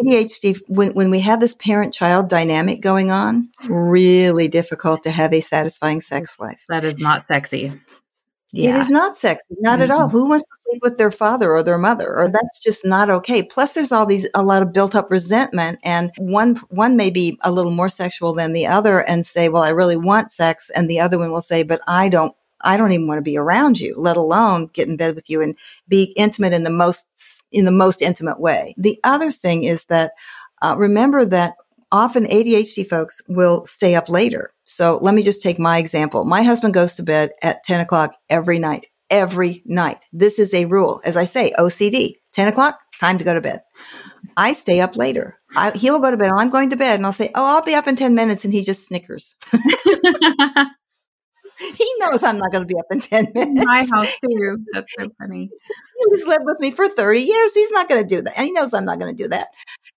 ADHD, 0.00 0.60
when, 0.68 0.94
when 0.94 1.10
we 1.10 1.20
have 1.20 1.40
this 1.40 1.54
parent 1.54 1.92
child 1.92 2.28
dynamic 2.28 2.80
going 2.80 3.10
on, 3.10 3.48
really 3.68 4.48
difficult 4.48 5.04
to 5.04 5.10
have 5.10 5.32
a 5.32 5.40
satisfying 5.40 6.00
sex 6.00 6.38
life. 6.40 6.64
That 6.68 6.84
is 6.84 6.98
not 6.98 7.24
sexy. 7.24 7.72
Yeah. 8.54 8.76
It 8.76 8.80
is 8.80 8.90
not 8.90 9.16
sexy, 9.16 9.54
not 9.60 9.74
mm-hmm. 9.74 9.82
at 9.84 9.90
all. 9.90 10.08
Mm-hmm. 10.08 10.16
Who 10.16 10.28
wants 10.28 10.44
to 10.44 10.52
sleep 10.62 10.82
with 10.82 10.98
their 10.98 11.10
father 11.10 11.52
or 11.52 11.62
their 11.62 11.78
mother? 11.78 12.14
Or 12.14 12.28
that's 12.28 12.58
just 12.58 12.84
not 12.84 13.08
okay. 13.08 13.42
Plus 13.42 13.72
there's 13.72 13.92
all 13.92 14.04
these, 14.04 14.28
a 14.34 14.42
lot 14.42 14.62
of 14.62 14.74
built 14.74 14.94
up 14.94 15.10
resentment 15.10 15.78
and 15.82 16.12
one, 16.18 16.56
one 16.68 16.96
may 16.96 17.10
be 17.10 17.38
a 17.40 17.50
little 17.50 17.72
more 17.72 17.88
sexual 17.88 18.34
than 18.34 18.52
the 18.52 18.66
other 18.66 19.00
and 19.04 19.24
say, 19.24 19.48
well, 19.48 19.62
I 19.62 19.70
really 19.70 19.96
want 19.96 20.30
sex. 20.30 20.70
And 20.70 20.88
the 20.88 21.00
other 21.00 21.18
one 21.18 21.32
will 21.32 21.40
say, 21.40 21.62
but 21.62 21.80
I 21.86 22.10
don't, 22.10 22.36
I 22.60 22.76
don't 22.76 22.92
even 22.92 23.08
want 23.08 23.18
to 23.18 23.22
be 23.22 23.38
around 23.38 23.80
you, 23.80 23.94
let 23.96 24.18
alone 24.18 24.68
get 24.74 24.86
in 24.86 24.98
bed 24.98 25.14
with 25.14 25.30
you 25.30 25.40
and 25.40 25.56
be 25.88 26.12
intimate 26.14 26.52
in 26.52 26.62
the 26.62 26.70
most, 26.70 27.06
in 27.52 27.64
the 27.64 27.72
most 27.72 28.02
intimate 28.02 28.38
way. 28.38 28.74
The 28.76 29.00
other 29.02 29.30
thing 29.30 29.64
is 29.64 29.86
that, 29.86 30.12
uh, 30.60 30.76
remember 30.78 31.24
that 31.24 31.56
often 31.90 32.24
ADHD 32.26 32.86
folks 32.86 33.20
will 33.28 33.66
stay 33.66 33.94
up 33.94 34.08
later. 34.08 34.52
So 34.72 34.98
let 35.02 35.14
me 35.14 35.22
just 35.22 35.42
take 35.42 35.58
my 35.58 35.78
example. 35.78 36.24
My 36.24 36.42
husband 36.42 36.74
goes 36.74 36.96
to 36.96 37.02
bed 37.02 37.32
at 37.42 37.62
10 37.64 37.80
o'clock 37.80 38.14
every 38.30 38.58
night, 38.58 38.86
every 39.10 39.62
night. 39.66 39.98
This 40.12 40.38
is 40.38 40.54
a 40.54 40.64
rule. 40.64 41.00
As 41.04 41.16
I 41.16 41.24
say, 41.24 41.52
OCD, 41.58 42.16
10 42.32 42.48
o'clock, 42.48 42.78
time 42.98 43.18
to 43.18 43.24
go 43.24 43.34
to 43.34 43.40
bed. 43.40 43.60
I 44.36 44.52
stay 44.52 44.80
up 44.80 44.96
later. 44.96 45.38
I, 45.54 45.72
he 45.72 45.90
will 45.90 45.98
go 45.98 46.10
to 46.10 46.16
bed. 46.16 46.30
I'm 46.34 46.50
going 46.50 46.70
to 46.70 46.76
bed 46.76 46.96
and 46.96 47.06
I'll 47.06 47.12
say, 47.12 47.30
Oh, 47.34 47.44
I'll 47.44 47.62
be 47.62 47.74
up 47.74 47.86
in 47.86 47.96
10 47.96 48.14
minutes. 48.14 48.44
And 48.44 48.54
he 48.54 48.62
just 48.62 48.84
snickers. 48.84 49.36
he 51.62 51.94
knows 51.98 52.22
I'm 52.22 52.38
not 52.38 52.52
going 52.52 52.66
to 52.66 52.74
be 52.74 52.78
up 52.78 52.86
in 52.90 53.00
10 53.00 53.32
minutes. 53.34 53.66
My 53.66 53.84
house 53.84 54.12
too. 54.20 54.58
That's 54.72 54.92
so 54.98 55.08
funny. 55.18 55.50
He's 56.10 56.26
lived 56.26 56.44
with 56.44 56.58
me 56.60 56.72
for 56.72 56.88
30 56.88 57.20
years. 57.20 57.54
He's 57.54 57.70
not 57.70 57.88
going 57.88 58.02
to 58.02 58.08
do 58.08 58.22
that. 58.22 58.36
He 58.36 58.52
knows 58.52 58.74
I'm 58.74 58.84
not 58.84 58.98
going 58.98 59.14
to 59.16 59.22
do 59.22 59.28
that. 59.28 59.48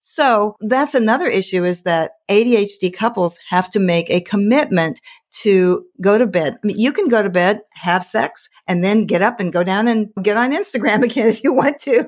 So 0.01 0.56
that's 0.62 0.93
another 0.93 1.28
issue 1.28 1.63
is 1.63 1.82
that 1.82 2.12
ADHD 2.30 2.93
couples 2.93 3.39
have 3.49 3.69
to 3.71 3.80
make 3.80 4.10
a 4.12 4.21
commitment 4.21 5.01
to 5.41 5.84
go 5.99 6.17
to 6.17 6.28
bed. 6.28 6.58
I 6.63 6.67
mean, 6.67 6.78
you 6.78 6.93
can 6.93 7.08
go 7.08 7.23
to 7.23 7.30
bed, 7.30 7.62
have 7.71 8.06
sex, 8.06 8.47
and 8.67 8.84
then 8.84 9.08
get 9.08 9.23
up 9.23 9.39
and 9.39 9.51
go 9.51 9.63
down 9.63 9.88
and 9.88 10.10
get 10.21 10.38
on 10.38 10.54
Instagram 10.54 11.04
again 11.04 11.30
if 11.30 11.43
you 11.43 11.54
want 11.54 11.80
to. 11.80 12.06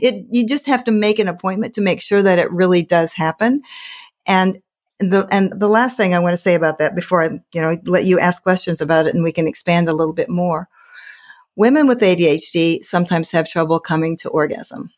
It, 0.00 0.26
you 0.30 0.46
just 0.46 0.66
have 0.66 0.84
to 0.84 0.92
make 0.92 1.18
an 1.18 1.26
appointment 1.26 1.74
to 1.74 1.80
make 1.80 2.02
sure 2.02 2.22
that 2.22 2.38
it 2.38 2.52
really 2.52 2.82
does 2.82 3.14
happen. 3.14 3.62
And 4.26 4.58
the, 4.98 5.28
and 5.30 5.52
the 5.58 5.68
last 5.68 5.96
thing 5.96 6.14
I 6.14 6.18
want 6.18 6.34
to 6.34 6.42
say 6.42 6.54
about 6.54 6.78
that 6.78 6.94
before 6.94 7.22
I, 7.22 7.40
you 7.52 7.60
know, 7.60 7.76
let 7.84 8.04
you 8.04 8.18
ask 8.18 8.42
questions 8.42 8.80
about 8.80 9.06
it 9.06 9.14
and 9.14 9.22
we 9.22 9.32
can 9.32 9.46
expand 9.46 9.88
a 9.88 9.92
little 9.92 10.12
bit 10.12 10.28
more. 10.28 10.68
Women 11.56 11.86
with 11.86 12.00
ADHD 12.00 12.82
sometimes 12.84 13.30
have 13.32 13.48
trouble 13.48 13.80
coming 13.80 14.16
to 14.18 14.28
orgasm. 14.28 14.90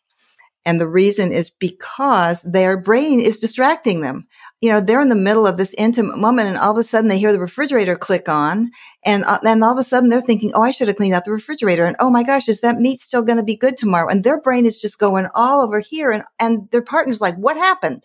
And 0.67 0.79
the 0.81 0.89
reason 0.89 1.33
is 1.33 1.49
because 1.49 2.43
their 2.43 2.77
brain 2.77 3.19
is 3.19 3.41
distracting 3.41 4.03
them. 4.03 4.27
You 4.61 4.69
know, 4.71 4.81
they're 4.81 5.01
in 5.01 5.09
the 5.09 5.15
middle 5.15 5.47
of 5.47 5.57
this 5.57 5.75
intimate 5.79 6.19
moment 6.19 6.49
and 6.49 6.59
all 6.59 6.73
of 6.73 6.77
a 6.77 6.83
sudden 6.83 7.09
they 7.09 7.19
hear 7.19 7.33
the 7.33 7.41
refrigerator 7.41 7.97
click 7.97 8.29
on 8.29 8.71
and 9.07 9.25
uh, 9.25 9.39
then 9.43 9.63
all 9.63 9.73
of 9.73 9.79
a 9.79 9.83
sudden 9.83 10.11
they're 10.11 10.21
thinking, 10.21 10.53
Oh, 10.55 10.63
I 10.63 10.71
should 10.71 10.89
have 10.89 10.99
cleaned 10.99 11.15
out 11.15 11.25
the 11.25 11.33
refrigerator. 11.33 11.87
And 11.87 11.97
oh 11.99 12.11
my 12.11 12.23
gosh, 12.23 12.47
is 12.47 12.61
that 12.61 12.79
meat 12.79 13.01
still 13.01 13.23
going 13.23 13.39
to 13.39 13.43
be 13.43 13.57
good 13.57 13.79
tomorrow? 13.79 14.11
And 14.11 14.23
their 14.23 14.39
brain 14.39 14.67
is 14.67 14.79
just 14.79 14.99
going 14.99 15.29
all 15.35 15.63
over 15.63 15.81
here. 15.81 16.11
And, 16.11 16.25
and 16.39 16.71
their 16.73 16.83
partner's 16.83 17.23
like, 17.23 17.37
what 17.37 17.57
happened? 17.57 18.05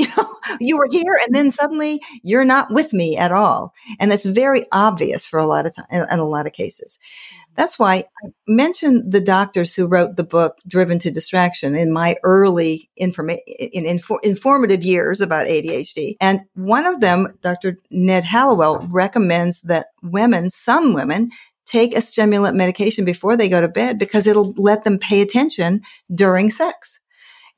You 0.00 0.06
know, 0.16 0.34
you 0.60 0.76
were 0.76 0.88
here 0.90 1.18
and 1.24 1.34
then 1.34 1.50
suddenly 1.50 2.00
you're 2.22 2.44
not 2.44 2.72
with 2.72 2.92
me 2.92 3.16
at 3.16 3.32
all. 3.32 3.74
And 3.98 4.10
that's 4.10 4.24
very 4.24 4.66
obvious 4.72 5.26
for 5.26 5.38
a 5.38 5.46
lot 5.46 5.66
of 5.66 5.74
time, 5.74 5.86
in, 5.90 6.06
in 6.10 6.18
a 6.18 6.24
lot 6.24 6.46
of 6.46 6.52
cases. 6.52 6.98
Mm-hmm. 6.98 7.52
That's 7.56 7.78
why 7.78 8.04
I 8.24 8.28
mentioned 8.46 9.12
the 9.12 9.20
doctors 9.20 9.74
who 9.74 9.86
wrote 9.86 10.16
the 10.16 10.24
book 10.24 10.58
Driven 10.66 10.98
to 11.00 11.10
Distraction 11.10 11.74
in 11.74 11.92
my 11.92 12.16
early 12.22 12.90
informa- 13.00 13.40
in 13.46 13.84
infor- 13.84 14.22
informative 14.22 14.84
years 14.84 15.20
about 15.20 15.46
ADHD. 15.46 16.16
And 16.20 16.42
one 16.54 16.86
of 16.86 17.00
them, 17.00 17.38
Dr. 17.42 17.78
Ned 17.90 18.24
Hallowell, 18.24 18.86
recommends 18.90 19.60
that 19.62 19.88
women, 20.02 20.50
some 20.50 20.94
women, 20.94 21.30
take 21.66 21.94
a 21.94 22.00
stimulant 22.00 22.56
medication 22.56 23.04
before 23.04 23.36
they 23.36 23.48
go 23.48 23.60
to 23.60 23.68
bed 23.68 23.98
because 23.98 24.26
it'll 24.26 24.54
let 24.56 24.84
them 24.84 24.98
pay 24.98 25.20
attention 25.20 25.82
during 26.12 26.50
sex. 26.50 26.98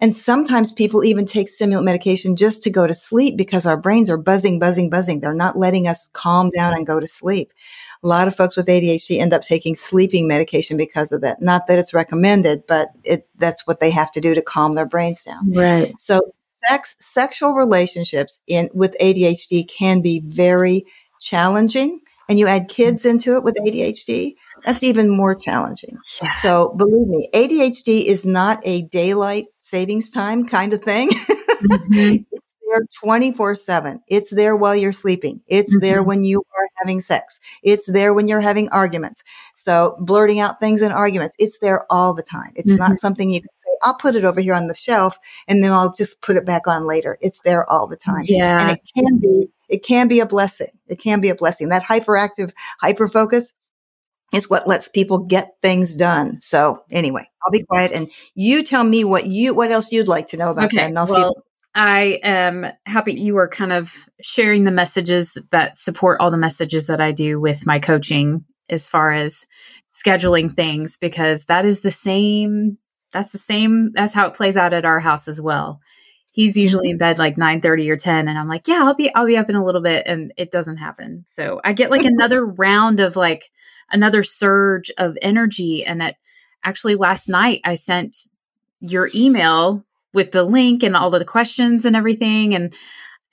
And 0.02 0.16
sometimes 0.16 0.72
people 0.72 1.04
even 1.04 1.26
take 1.26 1.48
stimulant 1.48 1.84
medication 1.84 2.34
just 2.34 2.64
to 2.64 2.70
go 2.70 2.88
to 2.88 2.94
sleep 2.94 3.36
because 3.36 3.66
our 3.66 3.76
brains 3.76 4.10
are 4.10 4.18
buzzing, 4.18 4.58
buzzing, 4.58 4.90
buzzing. 4.90 5.20
They're 5.20 5.32
not 5.32 5.56
letting 5.56 5.86
us 5.86 6.10
calm 6.12 6.50
down 6.50 6.74
and 6.74 6.84
go 6.84 6.98
to 6.98 7.06
sleep. 7.06 7.52
A 8.02 8.08
lot 8.08 8.26
of 8.26 8.34
folks 8.34 8.56
with 8.56 8.66
ADHD 8.66 9.20
end 9.20 9.32
up 9.32 9.42
taking 9.42 9.76
sleeping 9.76 10.26
medication 10.26 10.76
because 10.76 11.12
of 11.12 11.20
that. 11.20 11.40
Not 11.40 11.68
that 11.68 11.78
it's 11.78 11.94
recommended, 11.94 12.66
but 12.66 12.88
it, 13.04 13.28
that's 13.38 13.64
what 13.64 13.78
they 13.78 13.92
have 13.92 14.10
to 14.12 14.20
do 14.20 14.34
to 14.34 14.42
calm 14.42 14.74
their 14.74 14.86
brains 14.86 15.22
down. 15.22 15.52
Right. 15.52 15.94
So 16.00 16.20
sex, 16.68 16.96
sexual 16.98 17.52
relationships 17.52 18.40
in, 18.48 18.70
with 18.74 18.96
ADHD 19.00 19.68
can 19.68 20.02
be 20.02 20.20
very 20.26 20.84
challenging 21.20 22.00
and 22.28 22.38
you 22.38 22.46
add 22.46 22.68
kids 22.68 23.04
into 23.04 23.36
it 23.36 23.42
with 23.42 23.56
ADHD, 23.56 24.34
that's 24.64 24.82
even 24.82 25.08
more 25.08 25.34
challenging. 25.34 25.98
Yeah. 26.22 26.30
So 26.30 26.74
believe 26.76 27.08
me, 27.08 27.28
ADHD 27.34 28.04
is 28.04 28.24
not 28.24 28.60
a 28.64 28.82
daylight 28.82 29.46
savings 29.60 30.10
time 30.10 30.46
kind 30.46 30.72
of 30.72 30.82
thing. 30.82 31.10
Mm-hmm. 31.10 31.92
it's 31.92 32.30
there 32.72 32.80
24 33.02 33.54
seven. 33.54 34.00
It's 34.08 34.30
there 34.30 34.56
while 34.56 34.74
you're 34.74 34.92
sleeping. 34.92 35.40
It's 35.46 35.74
mm-hmm. 35.74 35.80
there 35.80 36.02
when 36.02 36.24
you 36.24 36.38
are 36.38 36.68
having 36.76 37.00
sex. 37.00 37.38
It's 37.62 37.90
there 37.90 38.14
when 38.14 38.28
you're 38.28 38.40
having 38.40 38.68
arguments. 38.70 39.22
So 39.54 39.96
blurting 40.00 40.40
out 40.40 40.60
things 40.60 40.82
in 40.82 40.92
arguments, 40.92 41.36
it's 41.38 41.58
there 41.58 41.90
all 41.90 42.14
the 42.14 42.22
time. 42.22 42.52
It's 42.54 42.70
mm-hmm. 42.72 42.78
not 42.78 42.98
something 42.98 43.30
you 43.30 43.40
can 43.40 43.50
say, 43.58 43.70
I'll 43.84 43.96
put 43.96 44.16
it 44.16 44.24
over 44.24 44.40
here 44.40 44.54
on 44.54 44.68
the 44.68 44.74
shelf 44.74 45.18
and 45.48 45.62
then 45.62 45.72
I'll 45.72 45.92
just 45.92 46.20
put 46.20 46.36
it 46.36 46.46
back 46.46 46.66
on 46.66 46.86
later. 46.86 47.18
It's 47.20 47.40
there 47.40 47.68
all 47.70 47.86
the 47.86 47.96
time. 47.96 48.24
Yeah. 48.24 48.60
And 48.60 48.70
it 48.72 48.80
can 48.94 49.18
be 49.18 49.48
it 49.72 49.82
can 49.82 50.06
be 50.06 50.20
a 50.20 50.26
blessing. 50.26 50.68
It 50.86 51.00
can 51.00 51.20
be 51.20 51.30
a 51.30 51.34
blessing. 51.34 51.70
That 51.70 51.82
hyperactive 51.82 52.52
hyper 52.80 53.08
focus 53.08 53.52
is 54.32 54.48
what 54.48 54.68
lets 54.68 54.88
people 54.88 55.18
get 55.18 55.54
things 55.62 55.96
done. 55.96 56.38
So 56.42 56.84
anyway, 56.90 57.26
I'll 57.44 57.50
be 57.50 57.64
quiet 57.64 57.90
and 57.92 58.10
you 58.34 58.62
tell 58.62 58.84
me 58.84 59.02
what 59.02 59.26
you 59.26 59.54
what 59.54 59.72
else 59.72 59.90
you'd 59.90 60.08
like 60.08 60.28
to 60.28 60.36
know 60.36 60.50
about 60.50 60.66
okay, 60.66 60.76
that. 60.76 60.88
And 60.88 60.98
I'll 60.98 61.06
well, 61.06 61.34
see. 61.34 61.40
I 61.74 62.20
am 62.22 62.66
happy 62.84 63.14
you 63.14 63.38
are 63.38 63.48
kind 63.48 63.72
of 63.72 63.92
sharing 64.22 64.64
the 64.64 64.70
messages 64.70 65.38
that 65.52 65.78
support 65.78 66.20
all 66.20 66.30
the 66.30 66.36
messages 66.36 66.86
that 66.86 67.00
I 67.00 67.12
do 67.12 67.40
with 67.40 67.66
my 67.66 67.78
coaching 67.78 68.44
as 68.68 68.86
far 68.86 69.12
as 69.12 69.46
scheduling 69.90 70.52
things 70.52 70.98
because 70.98 71.46
that 71.46 71.64
is 71.64 71.80
the 71.80 71.90
same 71.90 72.76
that's 73.12 73.32
the 73.32 73.38
same 73.38 73.90
that's 73.94 74.12
how 74.12 74.26
it 74.26 74.34
plays 74.34 74.56
out 74.56 74.72
at 74.72 74.84
our 74.84 75.00
house 75.00 75.28
as 75.28 75.40
well 75.40 75.80
he's 76.32 76.56
usually 76.56 76.88
in 76.90 76.94
mm-hmm. 76.94 77.00
bed 77.00 77.18
like 77.18 77.38
9 77.38 77.60
30 77.60 77.90
or 77.90 77.96
10 77.96 78.28
and 78.28 78.38
i'm 78.38 78.48
like 78.48 78.66
yeah 78.66 78.80
i'll 78.82 78.94
be 78.94 79.14
i'll 79.14 79.26
be 79.26 79.36
up 79.36 79.48
in 79.48 79.56
a 79.56 79.64
little 79.64 79.82
bit 79.82 80.04
and 80.06 80.32
it 80.36 80.50
doesn't 80.50 80.78
happen. 80.78 81.24
So 81.28 81.60
i 81.64 81.72
get 81.72 81.90
like 81.90 82.04
another 82.06 82.44
round 82.44 83.00
of 83.00 83.16
like 83.16 83.50
another 83.90 84.22
surge 84.22 84.90
of 84.98 85.16
energy 85.22 85.84
and 85.84 86.00
that 86.00 86.16
actually 86.64 86.96
last 86.96 87.28
night 87.28 87.60
i 87.64 87.74
sent 87.74 88.16
your 88.80 89.08
email 89.14 89.84
with 90.12 90.32
the 90.32 90.42
link 90.42 90.82
and 90.82 90.96
all 90.96 91.14
of 91.14 91.20
the 91.20 91.24
questions 91.24 91.84
and 91.84 91.96
everything 91.96 92.54
and 92.54 92.74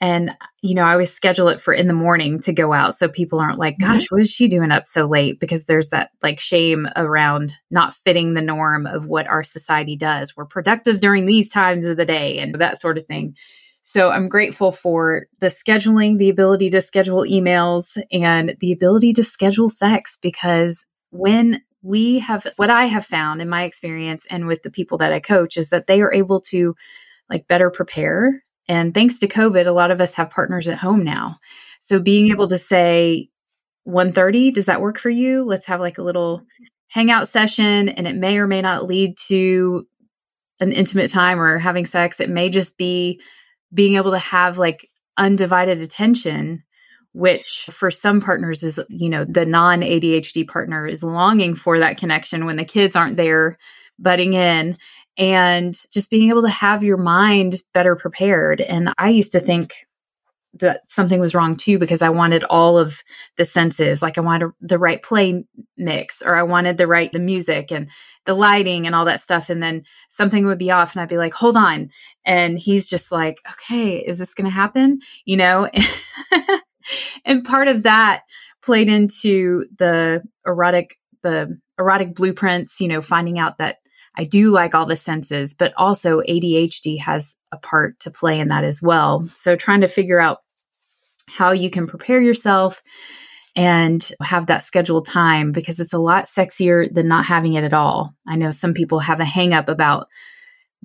and, 0.01 0.31
you 0.61 0.75
know, 0.75 0.83
I 0.83 0.93
always 0.93 1.13
schedule 1.13 1.49
it 1.49 1.59
for 1.59 1.73
in 1.73 1.87
the 1.87 1.93
morning 1.93 2.39
to 2.41 2.53
go 2.53 2.71
out 2.71 2.95
so 2.95 3.09
people 3.09 3.39
aren't 3.39 3.59
like, 3.59 3.79
gosh, 3.79 4.05
mm-hmm. 4.05 4.15
what 4.15 4.21
is 4.21 4.31
she 4.31 4.47
doing 4.47 4.71
up 4.71 4.87
so 4.87 5.05
late? 5.05 5.39
Because 5.39 5.65
there's 5.65 5.89
that 5.89 6.11
like 6.23 6.39
shame 6.39 6.87
around 6.95 7.53
not 7.69 7.95
fitting 7.95 8.33
the 8.33 8.41
norm 8.41 8.85
of 8.85 9.07
what 9.07 9.27
our 9.27 9.43
society 9.43 9.97
does. 9.97 10.37
We're 10.37 10.45
productive 10.45 11.01
during 11.01 11.25
these 11.25 11.49
times 11.49 11.85
of 11.85 11.97
the 11.97 12.05
day 12.05 12.39
and 12.39 12.55
that 12.55 12.79
sort 12.79 12.97
of 12.97 13.07
thing. 13.07 13.35
So 13.83 14.09
I'm 14.11 14.29
grateful 14.29 14.71
for 14.71 15.25
the 15.39 15.47
scheduling, 15.47 16.17
the 16.17 16.29
ability 16.29 16.69
to 16.69 16.81
schedule 16.81 17.23
emails, 17.23 18.01
and 18.11 18.55
the 18.59 18.71
ability 18.71 19.13
to 19.13 19.23
schedule 19.23 19.69
sex 19.69 20.17
because 20.21 20.85
when 21.09 21.61
we 21.81 22.19
have 22.19 22.45
what 22.57 22.69
I 22.69 22.85
have 22.85 23.05
found 23.05 23.41
in 23.41 23.49
my 23.49 23.63
experience 23.63 24.25
and 24.29 24.47
with 24.47 24.63
the 24.63 24.69
people 24.69 24.99
that 24.99 25.11
I 25.11 25.19
coach 25.19 25.57
is 25.57 25.69
that 25.69 25.87
they 25.87 26.01
are 26.01 26.13
able 26.13 26.41
to 26.49 26.75
like 27.29 27.47
better 27.47 27.69
prepare 27.69 28.43
and 28.69 28.93
thanks 28.93 29.19
to 29.19 29.27
COVID, 29.27 29.67
a 29.67 29.71
lot 29.71 29.91
of 29.91 29.99
us 29.99 30.13
have 30.13 30.29
partners 30.29 30.67
at 30.69 30.77
home 30.77 31.03
now. 31.03 31.39
So 31.81 31.99
being 31.99 32.29
able 32.29 32.47
to 32.49 32.57
say 32.57 33.29
1:30, 33.85 34.53
does 34.53 34.67
that 34.67 34.81
work 34.81 34.99
for 34.99 35.09
you? 35.09 35.43
Let's 35.43 35.65
have 35.65 35.81
like 35.81 35.97
a 35.97 36.03
little 36.03 36.43
hangout 36.87 37.27
session 37.27 37.89
and 37.89 38.07
it 38.07 38.15
may 38.15 38.37
or 38.37 38.47
may 38.47 38.61
not 38.61 38.85
lead 38.85 39.17
to 39.27 39.85
an 40.59 40.71
intimate 40.71 41.09
time 41.09 41.39
or 41.39 41.57
having 41.57 41.85
sex. 41.85 42.19
It 42.19 42.29
may 42.29 42.49
just 42.49 42.77
be 42.77 43.19
being 43.73 43.95
able 43.95 44.11
to 44.11 44.19
have 44.19 44.57
like 44.57 44.87
undivided 45.17 45.81
attention 45.81 46.63
which 47.13 47.67
for 47.71 47.89
some 47.89 48.21
partners 48.21 48.61
is 48.61 48.79
you 48.89 49.09
know 49.09 49.25
the 49.25 49.45
non 49.45 49.81
ADHD 49.81 50.47
partner 50.47 50.85
is 50.85 51.03
longing 51.03 51.55
for 51.55 51.79
that 51.79 51.97
connection 51.97 52.45
when 52.45 52.55
the 52.55 52.65
kids 52.65 52.95
aren't 52.95 53.17
there 53.17 53.57
butting 53.97 54.33
in 54.33 54.77
and 55.17 55.75
just 55.91 56.09
being 56.09 56.29
able 56.29 56.43
to 56.43 56.49
have 56.49 56.83
your 56.83 56.97
mind 56.97 57.61
better 57.73 57.95
prepared. 57.95 58.61
And 58.61 58.93
I 58.97 59.09
used 59.09 59.33
to 59.33 59.39
think 59.39 59.87
that 60.53 60.81
something 60.89 61.19
was 61.19 61.35
wrong 61.35 61.55
too 61.55 61.77
because 61.77 62.01
I 62.01 62.09
wanted 62.09 62.43
all 62.43 62.77
of 62.77 63.03
the 63.37 63.45
senses. 63.45 64.01
Like 64.01 64.17
I 64.17 64.21
wanted 64.21 64.51
the 64.61 64.79
right 64.79 65.01
play 65.01 65.45
mix 65.77 66.21
or 66.21 66.35
I 66.35 66.43
wanted 66.43 66.77
the 66.77 66.87
right 66.87 67.11
the 67.11 67.19
music 67.19 67.71
and 67.71 67.89
the 68.25 68.33
lighting 68.33 68.85
and 68.85 68.95
all 68.95 69.05
that 69.05 69.21
stuff. 69.21 69.49
And 69.49 69.61
then 69.61 69.83
something 70.09 70.45
would 70.45 70.57
be 70.57 70.71
off 70.71 70.93
and 70.93 71.01
I'd 71.01 71.09
be 71.09 71.17
like, 71.17 71.33
hold 71.33 71.55
on. 71.55 71.91
And 72.25 72.57
he's 72.57 72.87
just 72.87 73.11
like, 73.11 73.39
okay, 73.51 73.97
is 73.97 74.17
this 74.17 74.33
gonna 74.33 74.49
happen? 74.49 74.99
You 75.25 75.37
know? 75.37 75.69
and 77.25 77.45
part 77.45 77.67
of 77.67 77.83
that 77.83 78.23
played 78.61 78.89
into 78.89 79.65
the 79.77 80.23
erotic 80.45 80.97
the 81.21 81.57
erotic 81.77 82.15
blueprints, 82.15 82.79
you 82.79 82.87
know, 82.87 83.01
finding 83.01 83.39
out 83.39 83.57
that 83.57 83.77
I 84.15 84.23
do 84.25 84.51
like 84.51 84.75
all 84.75 84.85
the 84.85 84.95
senses, 84.95 85.53
but 85.53 85.73
also 85.77 86.21
ADHD 86.21 86.99
has 86.99 87.35
a 87.51 87.57
part 87.57 87.99
to 88.01 88.11
play 88.11 88.39
in 88.39 88.49
that 88.49 88.63
as 88.63 88.81
well. 88.81 89.27
So 89.33 89.55
trying 89.55 89.81
to 89.81 89.87
figure 89.87 90.19
out 90.19 90.39
how 91.27 91.51
you 91.51 91.69
can 91.69 91.87
prepare 91.87 92.21
yourself 92.21 92.81
and 93.55 94.11
have 94.21 94.47
that 94.47 94.63
scheduled 94.63 95.05
time 95.05 95.51
because 95.51 95.79
it's 95.79 95.93
a 95.93 95.99
lot 95.99 96.25
sexier 96.25 96.91
than 96.93 97.07
not 97.07 97.25
having 97.25 97.53
it 97.53 97.63
at 97.63 97.73
all. 97.73 98.13
I 98.27 98.35
know 98.35 98.51
some 98.51 98.73
people 98.73 98.99
have 98.99 99.19
a 99.19 99.25
hang 99.25 99.53
up 99.53 99.69
about 99.69 100.07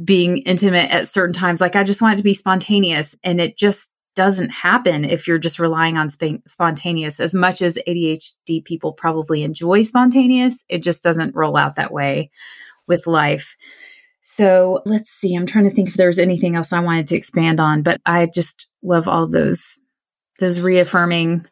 being 0.03 0.39
intimate 0.39 0.91
at 0.91 1.09
certain 1.09 1.35
times. 1.35 1.61
Like, 1.61 1.77
I 1.77 1.85
just 1.85 2.03
want 2.03 2.14
it 2.14 2.16
to 2.18 2.22
be 2.25 2.35
spontaneous. 2.35 3.14
And 3.22 3.41
it 3.41 3.57
just 3.57 3.91
doesn't 4.16 4.51
happen 4.51 5.05
if 5.05 5.27
you're 5.27 5.39
just 5.39 5.59
relying 5.59 5.97
on 5.97 6.11
sp- 6.11 6.43
spontaneous. 6.47 7.20
As 7.20 7.35
much 7.35 7.62
as 7.62 7.79
ADHD 7.87 8.64
people 8.64 8.93
probably 8.93 9.43
enjoy 9.43 9.83
spontaneous, 9.83 10.64
it 10.68 10.83
just 10.83 11.03
doesn't 11.03 11.35
roll 11.35 11.57
out 11.57 11.77
that 11.77 11.93
way 11.93 12.31
with 12.89 13.07
life. 13.07 13.57
So 14.22 14.80
let's 14.87 15.11
see. 15.11 15.35
I'm 15.35 15.47
trying 15.47 15.68
to 15.68 15.74
think 15.74 15.89
if 15.89 15.95
there's 15.95 16.18
anything 16.18 16.57
else 16.57 16.72
I 16.72 16.80
wanted 16.80 17.07
to 17.09 17.16
expand 17.16 17.61
on, 17.61 17.82
but 17.82 18.01
I 18.07 18.26
just 18.26 18.68
love 18.82 19.07
all 19.07 19.28
those 19.28 19.78
those 20.41 20.61
reaffirming 20.61 21.47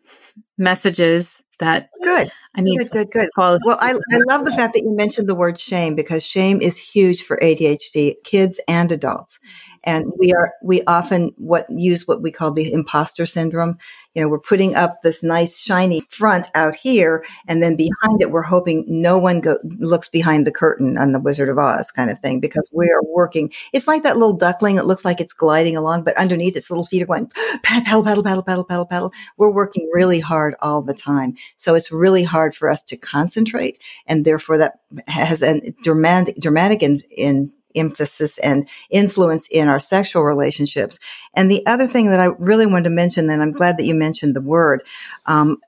messages 0.59 1.43
that 1.59 1.91
good. 2.03 2.31
I 2.55 2.61
need 2.61 2.79
good, 2.79 2.91
good, 2.91 3.11
good. 3.11 3.29
Well, 3.37 3.79
I, 3.81 3.93
I 3.93 4.19
love 4.29 4.45
the 4.45 4.51
fact 4.51 4.75
that 4.75 4.83
you 4.83 4.95
mentioned 4.95 5.29
the 5.29 5.35
word 5.35 5.59
shame 5.59 5.95
because 5.95 6.25
shame 6.25 6.61
is 6.61 6.77
huge 6.77 7.23
for 7.23 7.39
ADHD 7.39 8.15
kids 8.25 8.61
and 8.69 8.93
adults. 8.93 9.39
And 9.85 10.13
we 10.19 10.33
are, 10.33 10.53
we 10.63 10.83
often 10.85 11.33
what 11.37 11.67
use 11.71 12.07
what 12.07 12.23
we 12.23 12.31
call 12.31 12.53
the 12.53 12.73
imposter 12.73 13.27
syndrome. 13.27 13.79
You 14.15 14.23
know, 14.23 14.29
we're 14.29 14.41
putting 14.41 14.75
up 14.75 15.03
this 15.03 15.23
nice 15.23 15.59
shiny 15.59 16.03
front 16.11 16.49
out 16.55 16.75
here 16.77 17.25
and 17.49 17.63
then 17.63 17.77
behind 17.77 18.21
it, 18.21 18.31
we're 18.31 18.43
hoping 18.43 18.85
no 18.87 19.19
one 19.19 19.41
go, 19.41 19.59
looks 19.65 20.09
behind 20.09 20.47
the 20.47 20.53
curtain 20.53 20.99
on 20.99 21.13
the 21.13 21.21
Wizard 21.21 21.49
of 21.49 21.59
Oz 21.59 21.91
kind 21.91 22.11
of 22.11 22.19
thing 22.19 22.39
because 22.39 22.69
we 22.73 22.91
are 22.91 23.03
working. 23.03 23.53
It's 23.73 23.89
like 23.89 24.03
that 24.03 24.19
little 24.19 24.37
duckling. 24.37 24.77
It 24.77 24.85
looks 24.85 25.05
like 25.05 25.21
it's 25.21 25.33
gliding 25.33 25.77
along, 25.77 26.05
but 26.05 26.17
underneath 26.17 26.57
its 26.57 26.71
little 26.71 26.87
feet 26.87 27.03
are 27.03 27.07
going 27.07 27.33
paddle, 27.63 28.03
paddle, 28.05 28.23
paddle, 28.23 28.43
paddle, 28.43 28.65
paddle, 28.65 28.87
paddle. 28.87 29.13
We're 29.37 29.53
working 29.53 29.89
really 29.93 30.21
hard 30.21 30.55
all 30.61 30.83
the 30.83 30.95
time. 30.95 31.37
So 31.57 31.75
it's 31.75 31.91
really 31.91 32.23
hard 32.23 32.55
for 32.55 32.69
us 32.69 32.83
to 32.85 32.97
concentrate. 32.97 33.81
And 34.07 34.25
therefore 34.25 34.59
that 34.59 34.81
has 35.09 35.43
a 35.43 35.73
dramatic, 35.83 36.37
dramatic 36.39 36.83
in, 36.83 37.03
in 37.11 37.53
emphasis 37.75 38.39
and 38.39 38.69
influence 38.91 39.49
in 39.51 39.69
our 39.69 39.81
sexual 39.81 40.25
relationships. 40.25 40.99
And 41.35 41.51
the 41.51 41.65
other 41.67 41.87
thing 41.87 42.11
that 42.11 42.21
I 42.21 42.27
really 42.39 42.67
wanted 42.67 42.85
to 42.85 42.91
mention, 42.91 43.31
and 43.31 43.43
I'm 43.43 43.53
glad 43.53 43.79
that 43.79 43.87
you 43.87 43.95
mentioned 43.95 44.35
the 44.35 44.41
word, 44.41 44.83
um, 45.27 45.59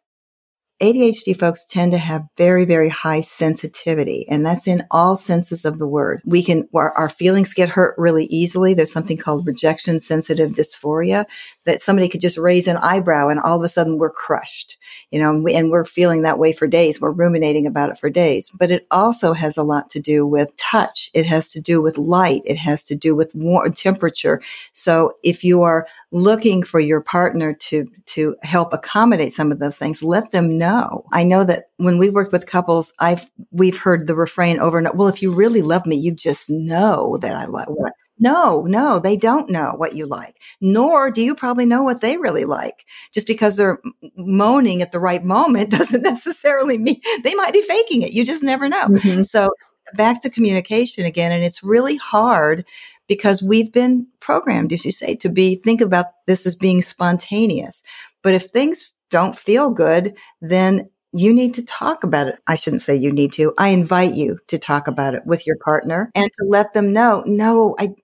ADHD 0.82 1.38
folks 1.38 1.64
tend 1.64 1.92
to 1.92 1.98
have 1.98 2.26
very, 2.36 2.64
very 2.64 2.88
high 2.88 3.20
sensitivity, 3.20 4.26
and 4.28 4.44
that's 4.44 4.66
in 4.66 4.84
all 4.90 5.14
senses 5.14 5.64
of 5.64 5.78
the 5.78 5.86
word. 5.86 6.20
We 6.24 6.42
can, 6.42 6.68
our, 6.74 6.90
our, 6.92 7.08
feelings 7.08 7.54
get 7.54 7.68
hurt 7.68 7.94
really 7.96 8.26
easily. 8.26 8.74
There's 8.74 8.92
something 8.92 9.16
called 9.16 9.46
rejection 9.46 10.00
sensitive 10.00 10.50
dysphoria 10.50 11.26
that 11.64 11.82
somebody 11.82 12.08
could 12.08 12.20
just 12.20 12.36
raise 12.36 12.66
an 12.66 12.76
eyebrow 12.76 13.28
and 13.28 13.40
all 13.40 13.58
of 13.58 13.64
a 13.64 13.68
sudden 13.68 13.98
we're 13.98 14.10
crushed, 14.10 14.76
you 15.10 15.18
know, 15.18 15.30
and, 15.30 15.44
we, 15.44 15.54
and 15.54 15.70
we're 15.70 15.84
feeling 15.84 16.22
that 16.22 16.38
way 16.38 16.52
for 16.52 16.66
days. 16.66 17.00
We're 17.00 17.10
ruminating 17.10 17.66
about 17.66 17.90
it 17.90 17.98
for 17.98 18.10
days. 18.10 18.50
But 18.54 18.70
it 18.70 18.86
also 18.90 19.32
has 19.32 19.56
a 19.56 19.62
lot 19.62 19.90
to 19.90 20.00
do 20.00 20.26
with 20.26 20.54
touch. 20.56 21.10
It 21.14 21.26
has 21.26 21.50
to 21.52 21.60
do 21.60 21.80
with 21.80 21.98
light. 21.98 22.42
It 22.44 22.56
has 22.56 22.82
to 22.84 22.94
do 22.94 23.14
with 23.14 23.34
warm 23.34 23.72
temperature. 23.72 24.42
So 24.72 25.14
if 25.22 25.44
you 25.44 25.62
are 25.62 25.86
looking 26.12 26.62
for 26.62 26.80
your 26.80 27.00
partner 27.00 27.54
to, 27.54 27.88
to 28.06 28.36
help 28.42 28.72
accommodate 28.72 29.32
some 29.32 29.50
of 29.50 29.58
those 29.58 29.76
things, 29.76 30.02
let 30.02 30.30
them 30.30 30.58
know. 30.58 31.04
I 31.12 31.24
know 31.24 31.44
that 31.44 31.70
when 31.78 31.98
we 31.98 32.10
worked 32.10 32.32
with 32.32 32.46
couples, 32.46 32.92
I've, 32.98 33.28
we've 33.50 33.78
heard 33.78 34.06
the 34.06 34.14
refrain 34.14 34.58
over 34.60 34.78
and 34.78 34.86
over. 34.88 34.96
Well, 34.96 35.08
if 35.08 35.22
you 35.22 35.34
really 35.34 35.62
love 35.62 35.86
me, 35.86 35.96
you 35.96 36.12
just 36.12 36.50
know 36.50 37.18
that 37.18 37.34
I 37.34 37.46
what 37.46 37.94
no, 38.24 38.62
no, 38.62 38.98
they 38.98 39.16
don't 39.18 39.50
know 39.50 39.74
what 39.76 39.94
you 39.94 40.06
like, 40.06 40.40
nor 40.60 41.10
do 41.10 41.22
you 41.22 41.34
probably 41.34 41.66
know 41.66 41.82
what 41.82 42.00
they 42.00 42.16
really 42.16 42.46
like. 42.46 42.86
Just 43.12 43.26
because 43.26 43.56
they're 43.56 43.80
moaning 44.16 44.80
at 44.80 44.92
the 44.92 44.98
right 44.98 45.22
moment 45.22 45.70
doesn't 45.78 46.02
necessarily 46.02 46.78
mean 46.78 47.00
they 47.22 47.34
might 47.34 47.52
be 47.52 47.62
faking 47.62 48.02
it. 48.02 48.12
You 48.12 48.24
just 48.24 48.42
never 48.42 48.68
know. 48.68 48.86
Mm-hmm. 48.86 49.22
So 49.22 49.50
back 49.92 50.22
to 50.22 50.30
communication 50.30 51.04
again. 51.04 51.32
And 51.32 51.44
it's 51.44 51.62
really 51.62 51.96
hard 51.96 52.66
because 53.08 53.42
we've 53.42 53.70
been 53.70 54.06
programmed, 54.20 54.72
as 54.72 54.84
you 54.84 54.92
say, 54.92 55.14
to 55.16 55.28
be, 55.28 55.56
think 55.56 55.82
about 55.82 56.06
this 56.26 56.46
as 56.46 56.56
being 56.56 56.80
spontaneous. 56.80 57.82
But 58.22 58.32
if 58.32 58.46
things 58.46 58.90
don't 59.10 59.38
feel 59.38 59.70
good, 59.70 60.16
then 60.40 60.88
you 61.14 61.32
need 61.32 61.54
to 61.54 61.62
talk 61.62 62.02
about 62.02 62.26
it. 62.26 62.38
I 62.46 62.56
shouldn't 62.56 62.82
say 62.82 62.96
you 62.96 63.12
need 63.12 63.32
to. 63.34 63.54
I 63.56 63.68
invite 63.68 64.14
you 64.14 64.40
to 64.48 64.58
talk 64.58 64.88
about 64.88 65.14
it 65.14 65.24
with 65.24 65.46
your 65.46 65.56
partner 65.64 66.10
and 66.14 66.26
to 66.26 66.44
let 66.44 66.72
them 66.72 66.92
know, 66.92 67.22
no, 67.24 67.76
I, 67.78 67.94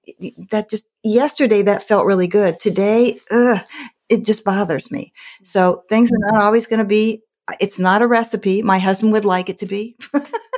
that 0.50 0.70
just 0.70 0.86
yesterday 1.02 1.62
that 1.62 1.82
felt 1.82 2.06
really 2.06 2.28
good. 2.28 2.60
Today, 2.60 3.20
ugh, 3.30 3.60
it 4.08 4.24
just 4.24 4.44
bothers 4.44 4.92
me. 4.92 5.12
So 5.42 5.82
things 5.88 6.12
are 6.12 6.32
not 6.32 6.40
always 6.40 6.68
going 6.68 6.78
to 6.78 6.84
be, 6.84 7.22
it's 7.58 7.80
not 7.80 8.00
a 8.00 8.06
recipe. 8.06 8.62
My 8.62 8.78
husband 8.78 9.12
would 9.12 9.24
like 9.24 9.48
it 9.48 9.58
to 9.58 9.66
be. 9.66 9.96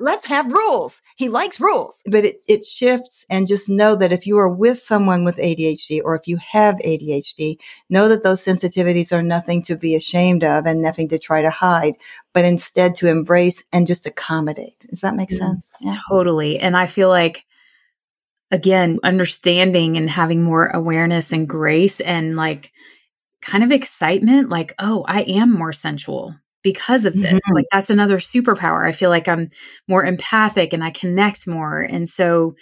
let's 0.00 0.26
have 0.26 0.52
rules. 0.52 1.02
He 1.16 1.28
likes 1.28 1.60
rules, 1.60 2.02
but 2.06 2.24
it, 2.24 2.42
it 2.48 2.64
shifts 2.64 3.24
and 3.30 3.46
just 3.46 3.68
know 3.68 3.96
that 3.96 4.12
if 4.12 4.26
you 4.26 4.38
are 4.38 4.48
with 4.48 4.78
someone 4.78 5.24
with 5.24 5.36
ADHD 5.36 6.00
or 6.04 6.14
if 6.14 6.26
you 6.26 6.38
have 6.38 6.76
ADHD, 6.76 7.58
know 7.90 8.08
that 8.08 8.22
those 8.22 8.44
sensitivities 8.44 9.12
are 9.12 9.22
nothing 9.22 9.62
to 9.64 9.76
be 9.76 9.94
ashamed 9.94 10.44
of 10.44 10.66
and 10.66 10.82
nothing 10.82 11.08
to 11.08 11.18
try 11.18 11.42
to 11.42 11.50
hide, 11.50 11.94
but 12.32 12.44
instead 12.44 12.94
to 12.96 13.08
embrace 13.08 13.62
and 13.72 13.86
just 13.86 14.06
accommodate. 14.06 14.86
Does 14.90 15.00
that 15.00 15.16
make 15.16 15.30
mm, 15.30 15.38
sense? 15.38 15.68
Yeah. 15.80 15.96
Totally. 16.08 16.58
And 16.58 16.76
I 16.76 16.86
feel 16.86 17.08
like, 17.08 17.44
again, 18.50 18.98
understanding 19.02 19.96
and 19.96 20.08
having 20.08 20.42
more 20.42 20.68
awareness 20.68 21.32
and 21.32 21.48
grace 21.48 22.00
and 22.00 22.36
like 22.36 22.72
kind 23.40 23.64
of 23.64 23.72
excitement, 23.72 24.48
like, 24.48 24.74
oh, 24.78 25.04
I 25.06 25.22
am 25.22 25.52
more 25.52 25.72
sensual 25.72 26.34
because 26.62 27.04
of 27.04 27.14
this. 27.14 27.32
Mm-hmm. 27.32 27.54
Like 27.54 27.66
that's 27.72 27.90
another 27.90 28.18
superpower. 28.18 28.86
I 28.86 28.92
feel 28.92 29.10
like 29.10 29.28
I'm 29.28 29.50
more 29.88 30.04
empathic 30.04 30.72
and 30.72 30.82
I 30.82 30.90
connect 30.90 31.46
more. 31.46 31.80
And 31.80 32.08
so 32.08 32.54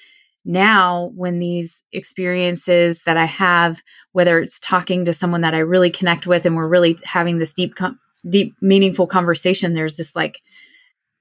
now 0.44 1.10
when 1.14 1.38
these 1.38 1.82
experiences 1.92 3.02
that 3.02 3.16
I 3.16 3.26
have, 3.26 3.82
whether 4.12 4.38
it's 4.38 4.58
talking 4.58 5.04
to 5.04 5.12
someone 5.12 5.42
that 5.42 5.54
I 5.54 5.58
really 5.58 5.90
connect 5.90 6.26
with 6.26 6.46
and 6.46 6.56
we're 6.56 6.68
really 6.68 6.98
having 7.04 7.38
this 7.38 7.52
deep, 7.52 7.74
com- 7.74 7.98
deep, 8.28 8.54
meaningful 8.60 9.06
conversation, 9.06 9.74
there's 9.74 9.96
this 9.96 10.16
like 10.16 10.40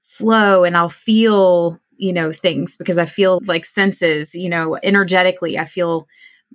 flow 0.02 0.64
and 0.64 0.76
I'll 0.76 0.88
feel, 0.88 1.78
you 1.96 2.12
know, 2.12 2.32
things 2.32 2.76
because 2.76 2.98
I 2.98 3.04
feel 3.04 3.40
like 3.44 3.66
senses, 3.66 4.34
you 4.34 4.48
know, 4.48 4.78
energetically, 4.82 5.58
I 5.58 5.66
feel 5.66 6.06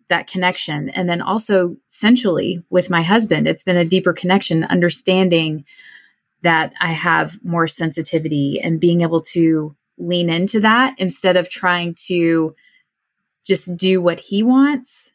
that 0.09 0.27
connection. 0.27 0.89
And 0.89 1.07
then 1.07 1.21
also 1.21 1.75
sensually 1.87 2.63
with 2.69 2.89
my 2.89 3.01
husband, 3.01 3.47
it's 3.47 3.63
been 3.63 3.77
a 3.77 3.85
deeper 3.85 4.13
connection, 4.13 4.63
understanding 4.65 5.65
that 6.45 6.73
I 6.79 6.89
have 6.89 7.43
more 7.43 7.67
sensitivity 7.67 8.61
and 8.61 8.79
being 8.79 9.01
able 9.01 9.21
to 9.33 9.75
lean 9.97 10.29
into 10.29 10.59
that 10.59 10.93
instead 10.99 11.37
of 11.37 11.49
trying 11.49 11.95
to 12.05 12.55
just 13.43 13.75
do 13.75 13.99
what 13.99 14.19
he 14.19 14.43
wants 14.43 15.11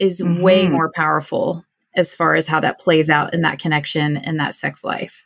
is 0.00 0.20
mm-hmm. 0.20 0.42
way 0.42 0.68
more 0.68 0.90
powerful 0.90 1.64
as 1.94 2.16
far 2.16 2.34
as 2.34 2.48
how 2.48 2.58
that 2.60 2.80
plays 2.80 3.08
out 3.08 3.32
in 3.32 3.42
that 3.42 3.60
connection 3.60 4.16
and 4.16 4.40
that 4.40 4.56
sex 4.56 4.82
life. 4.82 5.24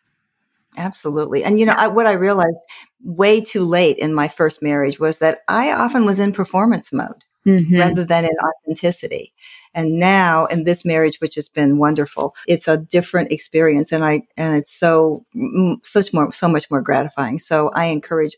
Absolutely. 0.76 1.42
And 1.42 1.58
you 1.58 1.64
know, 1.64 1.74
I, 1.76 1.88
what 1.88 2.06
I 2.06 2.12
realized 2.12 2.58
way 3.02 3.40
too 3.40 3.64
late 3.64 3.96
in 3.96 4.12
my 4.12 4.28
first 4.28 4.62
marriage 4.62 5.00
was 5.00 5.20
that 5.20 5.40
I 5.48 5.72
often 5.72 6.04
was 6.04 6.20
in 6.20 6.32
performance 6.32 6.92
mode 6.92 7.24
mm-hmm. 7.46 7.78
rather 7.78 8.04
than 8.04 8.24
in 8.26 8.36
authenticity. 8.44 9.32
And 9.74 9.98
now 9.98 10.46
in 10.46 10.64
this 10.64 10.84
marriage, 10.84 11.18
which 11.18 11.34
has 11.36 11.48
been 11.48 11.78
wonderful, 11.78 12.34
it's 12.46 12.68
a 12.68 12.78
different 12.78 13.32
experience. 13.32 13.92
And 13.92 14.04
I, 14.04 14.22
and 14.36 14.56
it's 14.56 14.72
so, 14.72 15.24
such 15.82 16.12
more, 16.12 16.32
so 16.32 16.48
much 16.48 16.70
more 16.70 16.82
gratifying. 16.82 17.38
So 17.38 17.70
I 17.74 17.86
encourage 17.86 18.36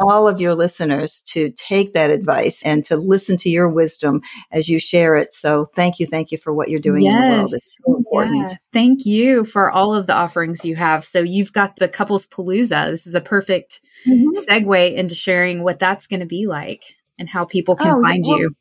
all 0.00 0.26
of 0.26 0.40
your 0.40 0.54
listeners 0.54 1.20
to 1.26 1.50
take 1.50 1.92
that 1.94 2.10
advice 2.10 2.62
and 2.62 2.84
to 2.86 2.96
listen 2.96 3.36
to 3.36 3.50
your 3.50 3.70
wisdom 3.70 4.22
as 4.50 4.68
you 4.68 4.80
share 4.80 5.14
it. 5.16 5.34
So 5.34 5.66
thank 5.76 6.00
you. 6.00 6.06
Thank 6.06 6.32
you 6.32 6.38
for 6.38 6.52
what 6.52 6.68
you're 6.68 6.80
doing 6.80 7.02
yes. 7.02 7.12
in 7.12 7.20
the 7.20 7.36
world. 7.36 7.52
It's 7.52 7.78
so 7.84 7.96
important. 7.96 8.50
Yeah. 8.50 8.56
Thank 8.72 9.04
you 9.04 9.44
for 9.44 9.70
all 9.70 9.94
of 9.94 10.06
the 10.06 10.14
offerings 10.14 10.64
you 10.64 10.76
have. 10.76 11.04
So 11.04 11.20
you've 11.20 11.52
got 11.52 11.76
the 11.76 11.88
couples 11.88 12.26
palooza. 12.26 12.90
This 12.90 13.06
is 13.06 13.14
a 13.14 13.20
perfect 13.20 13.80
mm-hmm. 14.06 14.30
segue 14.50 14.94
into 14.94 15.14
sharing 15.14 15.62
what 15.62 15.78
that's 15.78 16.06
going 16.06 16.20
to 16.20 16.26
be 16.26 16.46
like 16.46 16.84
and 17.18 17.28
how 17.28 17.44
people 17.44 17.76
can 17.76 17.94
oh, 17.96 18.02
find 18.02 18.24
well, 18.26 18.38
you. 18.38 18.56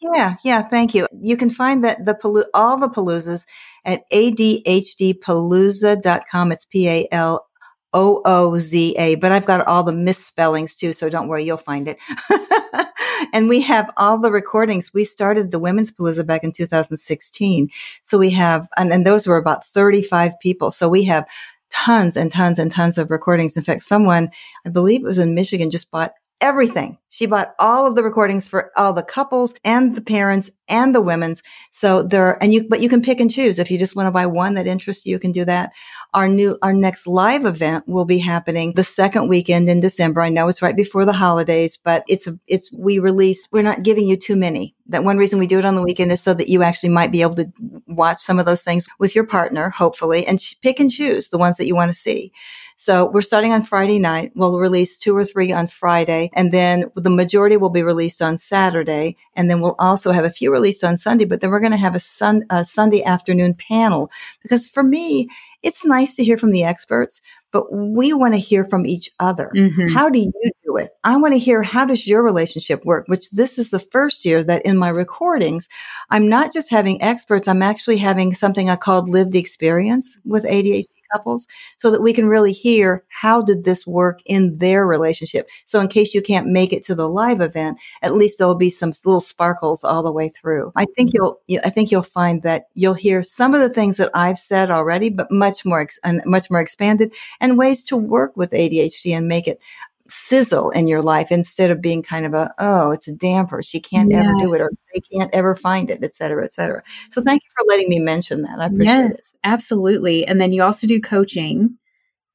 Yeah, 0.00 0.36
yeah, 0.44 0.62
thank 0.62 0.94
you. 0.94 1.08
You 1.20 1.36
can 1.36 1.50
find 1.50 1.82
that 1.84 2.04
the 2.04 2.48
all 2.54 2.78
the 2.78 2.88
paloozas 2.88 3.44
at 3.84 4.08
adhdpalooza.com. 4.10 6.52
It's 6.52 6.64
P 6.66 6.88
A 6.88 7.08
L 7.12 7.46
O 7.94 8.20
O 8.24 8.58
Z 8.58 8.94
A, 8.98 9.14
but 9.16 9.32
I've 9.32 9.46
got 9.46 9.66
all 9.66 9.82
the 9.82 9.92
misspellings 9.92 10.74
too, 10.74 10.92
so 10.92 11.08
don't 11.08 11.28
worry, 11.28 11.44
you'll 11.44 11.56
find 11.56 11.88
it. 11.88 11.98
and 13.32 13.48
we 13.48 13.62
have 13.62 13.90
all 13.96 14.18
the 14.18 14.30
recordings. 14.30 14.92
We 14.92 15.04
started 15.04 15.50
the 15.50 15.58
Women's 15.58 15.90
Palooza 15.90 16.26
back 16.26 16.44
in 16.44 16.52
2016. 16.52 17.70
So 18.02 18.18
we 18.18 18.28
have, 18.30 18.68
and, 18.76 18.92
and 18.92 19.06
those 19.06 19.26
were 19.26 19.38
about 19.38 19.64
35 19.68 20.38
people. 20.40 20.70
So 20.70 20.90
we 20.90 21.04
have 21.04 21.26
tons 21.70 22.16
and 22.16 22.30
tons 22.30 22.58
and 22.58 22.70
tons 22.70 22.98
of 22.98 23.10
recordings. 23.10 23.56
In 23.56 23.62
fact, 23.62 23.82
someone, 23.82 24.28
I 24.66 24.68
believe 24.68 25.00
it 25.00 25.06
was 25.06 25.18
in 25.18 25.34
Michigan, 25.34 25.70
just 25.70 25.90
bought 25.90 26.12
everything. 26.40 26.98
She 27.08 27.26
bought 27.26 27.54
all 27.58 27.86
of 27.86 27.94
the 27.94 28.02
recordings 28.02 28.46
for 28.46 28.70
all 28.76 28.92
the 28.92 29.02
couples 29.02 29.54
and 29.64 29.96
the 29.96 30.02
parents 30.02 30.50
and 30.68 30.94
the 30.94 31.00
women's. 31.00 31.42
So 31.70 32.02
there, 32.02 32.42
and 32.42 32.52
you, 32.52 32.68
but 32.68 32.80
you 32.80 32.88
can 32.88 33.00
pick 33.00 33.20
and 33.20 33.30
choose. 33.30 33.58
If 33.58 33.70
you 33.70 33.78
just 33.78 33.96
want 33.96 34.06
to 34.06 34.10
buy 34.10 34.26
one 34.26 34.54
that 34.54 34.66
interests 34.66 35.06
you, 35.06 35.12
you 35.12 35.18
can 35.18 35.32
do 35.32 35.44
that. 35.46 35.72
Our 36.12 36.28
new, 36.28 36.58
our 36.62 36.72
next 36.72 37.06
live 37.06 37.46
event 37.46 37.88
will 37.88 38.04
be 38.04 38.18
happening 38.18 38.74
the 38.74 38.84
second 38.84 39.28
weekend 39.28 39.70
in 39.70 39.80
December. 39.80 40.20
I 40.20 40.28
know 40.28 40.48
it's 40.48 40.62
right 40.62 40.76
before 40.76 41.04
the 41.04 41.12
holidays, 41.12 41.78
but 41.82 42.04
it's, 42.06 42.28
it's, 42.46 42.70
we 42.72 42.98
release, 42.98 43.48
we're 43.50 43.62
not 43.62 43.82
giving 43.82 44.06
you 44.06 44.16
too 44.16 44.36
many. 44.36 44.74
That 44.88 45.04
one 45.04 45.16
reason 45.16 45.38
we 45.38 45.46
do 45.46 45.58
it 45.58 45.64
on 45.64 45.74
the 45.74 45.82
weekend 45.82 46.12
is 46.12 46.22
so 46.22 46.34
that 46.34 46.48
you 46.48 46.62
actually 46.62 46.90
might 46.90 47.12
be 47.12 47.22
able 47.22 47.36
to 47.36 47.50
watch 47.86 48.20
some 48.20 48.38
of 48.38 48.46
those 48.46 48.62
things 48.62 48.86
with 48.98 49.14
your 49.14 49.26
partner, 49.26 49.70
hopefully, 49.70 50.26
and 50.26 50.38
pick 50.62 50.80
and 50.80 50.90
choose 50.90 51.28
the 51.28 51.38
ones 51.38 51.56
that 51.56 51.66
you 51.66 51.74
want 51.74 51.90
to 51.90 51.94
see. 51.94 52.32
So 52.76 53.10
we're 53.10 53.22
starting 53.22 53.52
on 53.52 53.62
Friday 53.62 53.98
night. 53.98 54.32
We'll 54.34 54.58
release 54.58 54.98
two 54.98 55.16
or 55.16 55.24
three 55.24 55.50
on 55.50 55.66
Friday 55.66 56.30
and 56.34 56.52
then 56.52 56.84
the 56.94 57.10
majority 57.10 57.56
will 57.56 57.70
be 57.70 57.82
released 57.82 58.20
on 58.20 58.36
Saturday. 58.36 59.16
And 59.34 59.50
then 59.50 59.62
we'll 59.62 59.76
also 59.78 60.12
have 60.12 60.26
a 60.26 60.30
few 60.30 60.52
released 60.52 60.84
on 60.84 60.98
Sunday, 60.98 61.24
but 61.24 61.40
then 61.40 61.50
we're 61.50 61.60
going 61.60 61.72
to 61.72 61.78
have 61.78 61.94
a, 61.94 62.00
sun, 62.00 62.44
a 62.50 62.64
Sunday 62.66 63.02
afternoon 63.02 63.54
panel 63.54 64.10
because 64.42 64.68
for 64.68 64.82
me, 64.82 65.28
it's 65.62 65.86
nice 65.86 66.14
to 66.16 66.24
hear 66.24 66.36
from 66.36 66.52
the 66.52 66.64
experts, 66.64 67.20
but 67.50 67.72
we 67.72 68.12
want 68.12 68.34
to 68.34 68.38
hear 68.38 68.66
from 68.66 68.86
each 68.86 69.10
other. 69.18 69.50
Mm-hmm. 69.56 69.88
How 69.88 70.10
do 70.10 70.18
you 70.18 70.32
do 70.62 70.76
it? 70.76 70.90
I 71.02 71.16
want 71.16 71.32
to 71.32 71.38
hear 71.38 71.62
how 71.62 71.86
does 71.86 72.06
your 72.06 72.22
relationship 72.22 72.84
work, 72.84 73.08
which 73.08 73.30
this 73.30 73.58
is 73.58 73.70
the 73.70 73.80
first 73.80 74.24
year 74.24 74.44
that 74.44 74.66
in 74.66 74.76
my 74.76 74.90
recordings, 74.90 75.66
I'm 76.10 76.28
not 76.28 76.52
just 76.52 76.70
having 76.70 77.02
experts. 77.02 77.48
I'm 77.48 77.62
actually 77.62 77.96
having 77.96 78.34
something 78.34 78.68
I 78.68 78.76
called 78.76 79.08
lived 79.08 79.34
experience 79.34 80.18
with 80.24 80.44
ADHD 80.44 80.84
couples 81.12 81.46
so 81.76 81.90
that 81.90 82.02
we 82.02 82.12
can 82.12 82.28
really 82.28 82.52
hear 82.52 83.04
how 83.08 83.42
did 83.42 83.64
this 83.64 83.86
work 83.86 84.20
in 84.26 84.58
their 84.58 84.86
relationship. 84.86 85.48
So 85.64 85.80
in 85.80 85.88
case 85.88 86.14
you 86.14 86.22
can't 86.22 86.46
make 86.46 86.72
it 86.72 86.84
to 86.84 86.94
the 86.94 87.08
live 87.08 87.40
event, 87.40 87.78
at 88.02 88.14
least 88.14 88.38
there'll 88.38 88.54
be 88.54 88.70
some 88.70 88.92
little 89.04 89.20
sparkles 89.20 89.84
all 89.84 90.02
the 90.02 90.12
way 90.12 90.28
through. 90.28 90.72
I 90.76 90.86
think 90.96 91.12
you'll, 91.12 91.40
I 91.64 91.70
think 91.70 91.90
you'll 91.90 92.02
find 92.02 92.42
that 92.42 92.66
you'll 92.74 92.94
hear 92.94 93.22
some 93.22 93.54
of 93.54 93.60
the 93.60 93.70
things 93.70 93.96
that 93.96 94.10
I've 94.14 94.38
said 94.38 94.70
already, 94.70 95.10
but 95.10 95.30
much 95.30 95.64
more, 95.64 95.86
much 96.24 96.50
more 96.50 96.60
expanded 96.60 97.12
and 97.40 97.58
ways 97.58 97.84
to 97.84 97.96
work 97.96 98.36
with 98.36 98.50
ADHD 98.50 99.16
and 99.16 99.28
make 99.28 99.48
it 99.48 99.60
sizzle 100.08 100.70
in 100.70 100.88
your 100.88 101.02
life 101.02 101.30
instead 101.30 101.70
of 101.70 101.80
being 101.80 102.02
kind 102.02 102.26
of 102.26 102.34
a 102.34 102.52
oh 102.58 102.90
it's 102.90 103.08
a 103.08 103.12
damper 103.12 103.62
she 103.62 103.80
can't 103.80 104.12
ever 104.12 104.32
do 104.38 104.52
it 104.54 104.60
or 104.60 104.70
they 104.94 105.00
can't 105.00 105.32
ever 105.34 105.56
find 105.56 105.90
it 105.90 106.02
et 106.02 106.14
cetera 106.14 106.44
et 106.44 106.52
cetera 106.52 106.82
so 107.10 107.22
thank 107.22 107.42
you 107.42 107.50
for 107.56 107.64
letting 107.68 107.88
me 107.88 107.98
mention 107.98 108.42
that 108.42 108.60
i 108.60 108.66
appreciate 108.66 108.86
yes, 108.86 109.04
it 109.04 109.10
yes 109.10 109.34
absolutely 109.44 110.26
and 110.26 110.40
then 110.40 110.52
you 110.52 110.62
also 110.62 110.86
do 110.86 111.00
coaching 111.00 111.76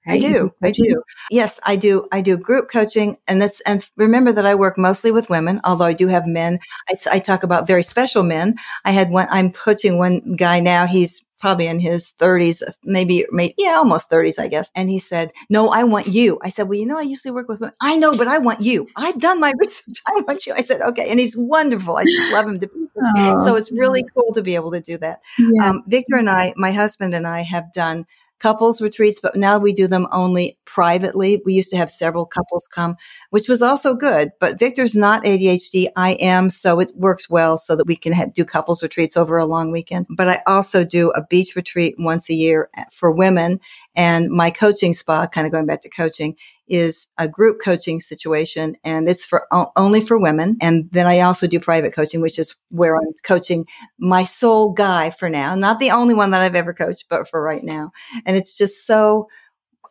Right? 0.08 0.16
I 0.16 0.18
do. 0.18 0.52
I 0.64 0.72
do. 0.72 1.04
Yes, 1.30 1.60
I 1.64 1.76
do. 1.76 2.08
I 2.12 2.22
do 2.22 2.36
group 2.36 2.72
coaching. 2.72 3.18
And 3.28 3.40
that's, 3.40 3.62
and 3.62 3.88
remember 3.98 4.32
that 4.32 4.48
I 4.48 4.56
work 4.56 4.76
mostly 4.78 5.12
with 5.12 5.30
women, 5.30 5.62
although 5.64 5.86
I 5.86 5.94
do 5.94 6.08
have 6.08 6.26
men. 6.26 6.58
I, 6.90 6.96
I 7.12 7.20
talk 7.20 7.44
about 7.44 7.68
very 7.68 7.84
special 7.84 8.24
men. 8.24 8.56
I 8.84 8.92
had 8.92 9.12
one, 9.12 9.28
I'm 9.30 9.52
coaching 9.52 10.00
one 10.00 10.36
guy 10.36 10.60
now. 10.60 10.88
He's 10.88 11.24
probably 11.42 11.68
in 11.68 11.80
his 11.80 12.14
30s, 12.20 12.62
maybe, 12.84 13.26
maybe, 13.32 13.56
yeah, 13.58 13.74
almost 13.76 14.10
30s, 14.10 14.40
I 14.40 14.48
guess. 14.48 14.72
And 14.76 14.90
he 14.90 15.00
said, 15.00 15.34
No, 15.50 15.70
I 15.70 15.84
want 15.84 16.08
you. 16.08 16.40
I 16.42 16.50
said, 16.50 16.70
Well, 16.70 16.78
you 16.78 16.86
know, 16.86 16.98
I 16.98 17.02
usually 17.02 17.32
work 17.32 17.50
with 17.50 17.60
women. 17.60 17.76
I 17.82 17.98
know, 17.98 18.16
but 18.16 18.28
I 18.28 18.38
want 18.38 18.62
you. 18.62 18.88
I've 18.96 19.20
done 19.20 19.40
my 19.40 19.52
research. 19.60 19.98
I 20.08 20.22
want 20.28 20.46
you. 20.46 20.54
I 20.54 20.62
said, 20.62 20.82
Okay. 20.82 21.10
And 21.10 21.20
he's 21.20 21.36
wonderful. 21.36 21.98
I 21.98 22.06
just 22.06 22.28
love 22.28 22.48
him 22.48 22.60
to 22.60 22.68
pieces. 22.68 23.44
So 23.44 23.56
it's 23.56 23.72
really 23.72 24.04
cool 24.16 24.34
to 24.34 24.44
be 24.44 24.56
able 24.56 24.72
to 24.72 24.82
do 24.82 24.98
that. 25.00 25.22
Yeah. 25.38 25.70
Um, 25.70 25.84
Victor 25.88 26.16
and 26.16 26.30
I, 26.30 26.54
my 26.56 26.72
husband 26.72 27.14
and 27.16 27.28
I 27.28 27.42
have 27.42 27.74
done 27.74 28.06
couples 28.42 28.82
retreats, 28.82 29.20
but 29.22 29.36
now 29.36 29.60
we 29.60 29.72
do 29.72 29.88
them 29.88 30.08
only 30.12 30.58
privately. 30.66 31.40
We 31.46 31.54
used 31.54 31.70
to 31.70 31.78
have 31.78 31.92
several 31.92 32.26
couples 32.26 32.66
come, 32.66 32.96
which 33.30 33.48
was 33.48 33.62
also 33.62 33.94
good, 33.94 34.32
but 34.40 34.58
Victor's 34.58 34.96
not 34.96 35.24
ADHD. 35.24 35.90
I 35.96 36.14
am. 36.14 36.50
So 36.50 36.80
it 36.80 36.92
works 36.96 37.30
well 37.30 37.60
so 37.60 37.76
that 37.76 37.86
we 37.86 37.96
can 37.96 38.32
do 38.32 38.44
couples 38.44 38.82
retreats 38.82 39.16
over 39.16 39.38
a 39.38 39.46
long 39.46 39.72
weekend. 39.72 40.08
But 40.10 40.28
I 40.28 40.42
also 40.48 40.84
do 40.84 41.12
a 41.12 41.24
beach 41.24 41.56
retreat 41.56 41.96
once 42.00 42.32
a 42.32 42.34
year 42.34 42.70
eh, 42.76 42.86
for 42.92 43.12
women 43.12 43.60
and 43.96 44.30
my 44.30 44.50
coaching 44.50 44.94
spa, 44.94 45.28
kind 45.28 45.46
of 45.46 45.52
going 45.52 45.68
back 45.68 45.82
to 45.82 45.90
coaching 45.90 46.36
is 46.72 47.08
a 47.18 47.28
group 47.28 47.60
coaching 47.62 48.00
situation 48.00 48.78
and 48.86 49.10
it's 49.10 49.26
for 49.26 49.46
only 49.76 50.00
for 50.00 50.18
women. 50.18 50.58
And 50.62 50.90
then 50.92 51.06
I 51.06 51.20
also 51.20 51.46
do 51.46 51.60
private 51.60 51.94
coaching, 51.94 52.22
which 52.22 52.40
is 52.40 52.56
where 52.70 52.96
I'm 52.96 53.12
coaching 53.24 53.68
my 54.00 54.24
sole 54.24 54.72
guy 54.72 55.10
for 55.10 55.30
now. 55.30 55.54
Not 55.54 55.80
the 55.82 55.92
only 55.92 56.14
one 56.14 56.32
that 56.32 56.42
I've 56.42 56.56
ever 56.56 56.74
coached, 56.74 57.06
but 57.10 57.30
for 57.30 57.42
right 57.42 57.64
now. 57.64 57.92
And 58.26 58.38
it's 58.38 58.58
just 58.58 58.88
so, 58.88 59.28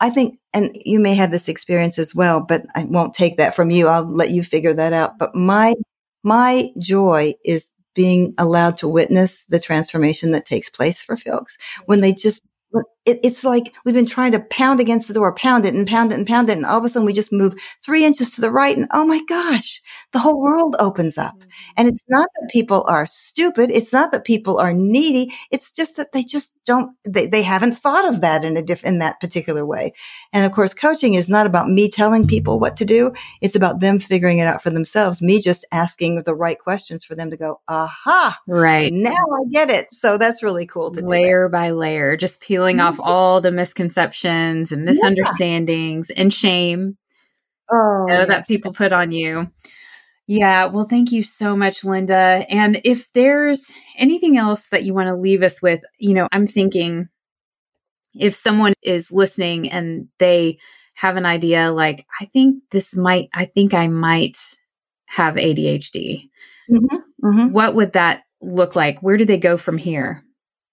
I 0.00 0.08
think, 0.08 0.38
and 0.54 0.70
you 0.74 1.00
may 1.00 1.14
have 1.14 1.30
this 1.30 1.48
experience 1.48 1.98
as 1.98 2.14
well, 2.14 2.40
but 2.40 2.64
I 2.74 2.84
won't 2.84 3.12
take 3.12 3.36
that 3.36 3.54
from 3.54 3.70
you. 3.70 3.86
I'll 3.86 4.10
let 4.10 4.30
you 4.30 4.42
figure 4.42 4.72
that 4.72 4.94
out. 4.94 5.18
But 5.18 5.34
my, 5.34 5.74
my 6.24 6.70
joy 6.78 7.34
is 7.44 7.68
being 7.94 8.32
allowed 8.38 8.78
to 8.78 8.88
witness 8.88 9.44
the 9.50 9.60
transformation 9.60 10.32
that 10.32 10.46
takes 10.46 10.70
place 10.70 11.02
for 11.02 11.18
folks 11.18 11.58
when 11.84 12.00
they 12.00 12.14
just 12.14 12.40
it, 13.06 13.18
it's 13.22 13.44
like 13.44 13.74
we've 13.84 13.94
been 13.94 14.06
trying 14.06 14.32
to 14.32 14.40
pound 14.40 14.78
against 14.78 15.08
the 15.08 15.14
door, 15.14 15.34
pound 15.34 15.64
it 15.64 15.74
and 15.74 15.86
pound 15.86 16.12
it 16.12 16.18
and 16.18 16.26
pound 16.26 16.50
it. 16.50 16.56
And 16.56 16.66
all 16.66 16.78
of 16.78 16.84
a 16.84 16.88
sudden 16.88 17.06
we 17.06 17.12
just 17.12 17.32
move 17.32 17.54
three 17.82 18.04
inches 18.04 18.34
to 18.34 18.40
the 18.40 18.50
right. 18.50 18.76
And 18.76 18.86
oh 18.92 19.06
my 19.06 19.20
gosh, 19.26 19.80
the 20.12 20.18
whole 20.18 20.40
world 20.40 20.76
opens 20.78 21.16
up. 21.16 21.34
Mm-hmm. 21.38 21.48
And 21.78 21.88
it's 21.88 22.04
not 22.08 22.28
that 22.40 22.50
people 22.50 22.84
are 22.86 23.06
stupid. 23.06 23.70
It's 23.70 23.92
not 23.92 24.12
that 24.12 24.24
people 24.24 24.58
are 24.58 24.72
needy. 24.74 25.32
It's 25.50 25.70
just 25.70 25.96
that 25.96 26.12
they 26.12 26.22
just 26.22 26.52
don't, 26.66 26.94
they, 27.04 27.26
they 27.26 27.42
haven't 27.42 27.78
thought 27.78 28.06
of 28.06 28.20
that 28.20 28.44
in 28.44 28.56
a 28.56 28.62
diff, 28.62 28.84
in 28.84 28.98
that 28.98 29.20
particular 29.20 29.64
way. 29.64 29.92
And 30.32 30.44
of 30.44 30.52
course, 30.52 30.74
coaching 30.74 31.14
is 31.14 31.28
not 31.28 31.46
about 31.46 31.68
me 31.68 31.88
telling 31.88 32.26
people 32.26 32.60
what 32.60 32.76
to 32.76 32.84
do. 32.84 33.12
It's 33.40 33.56
about 33.56 33.80
them 33.80 33.98
figuring 33.98 34.38
it 34.38 34.46
out 34.46 34.62
for 34.62 34.70
themselves. 34.70 35.22
Me 35.22 35.40
just 35.40 35.64
asking 35.72 36.22
the 36.22 36.34
right 36.34 36.58
questions 36.58 37.02
for 37.02 37.14
them 37.14 37.30
to 37.30 37.36
go, 37.36 37.60
aha. 37.66 38.38
Right. 38.46 38.92
Now 38.92 39.10
I 39.10 39.48
get 39.50 39.70
it. 39.70 39.92
So 39.92 40.18
that's 40.18 40.42
really 40.42 40.66
cool 40.66 40.90
to 40.92 41.00
layer 41.00 41.48
by 41.48 41.70
layer, 41.70 42.16
just 42.16 42.40
peeling 42.40 42.76
mm-hmm. 42.76 42.89
Off 42.90 43.00
all 43.00 43.40
the 43.40 43.52
misconceptions 43.52 44.72
and 44.72 44.84
misunderstandings 44.84 46.10
yeah. 46.10 46.20
and 46.20 46.34
shame 46.34 46.96
oh, 47.70 48.06
you 48.08 48.14
know, 48.14 48.20
yes. 48.20 48.28
that 48.28 48.48
people 48.48 48.72
put 48.72 48.92
on 48.92 49.12
you. 49.12 49.50
Yeah, 50.26 50.66
well, 50.66 50.84
thank 50.84 51.10
you 51.10 51.22
so 51.24 51.56
much, 51.56 51.84
Linda. 51.84 52.46
And 52.48 52.80
if 52.84 53.12
there's 53.14 53.72
anything 53.98 54.36
else 54.36 54.68
that 54.68 54.84
you 54.84 54.94
want 54.94 55.08
to 55.08 55.16
leave 55.16 55.42
us 55.42 55.60
with, 55.60 55.82
you 55.98 56.14
know, 56.14 56.28
I'm 56.30 56.46
thinking 56.46 57.08
if 58.14 58.34
someone 58.34 58.74
is 58.82 59.10
listening 59.10 59.70
and 59.70 60.08
they 60.18 60.58
have 60.94 61.16
an 61.16 61.26
idea 61.26 61.72
like, 61.72 62.06
I 62.20 62.26
think 62.26 62.62
this 62.70 62.94
might, 62.94 63.28
I 63.34 63.46
think 63.46 63.74
I 63.74 63.88
might 63.88 64.38
have 65.06 65.34
ADHD, 65.34 66.28
mm-hmm, 66.70 66.96
mm-hmm. 67.24 67.52
what 67.52 67.74
would 67.74 67.94
that 67.94 68.22
look 68.40 68.76
like? 68.76 69.02
Where 69.02 69.16
do 69.16 69.24
they 69.24 69.38
go 69.38 69.56
from 69.56 69.78
here? 69.78 70.22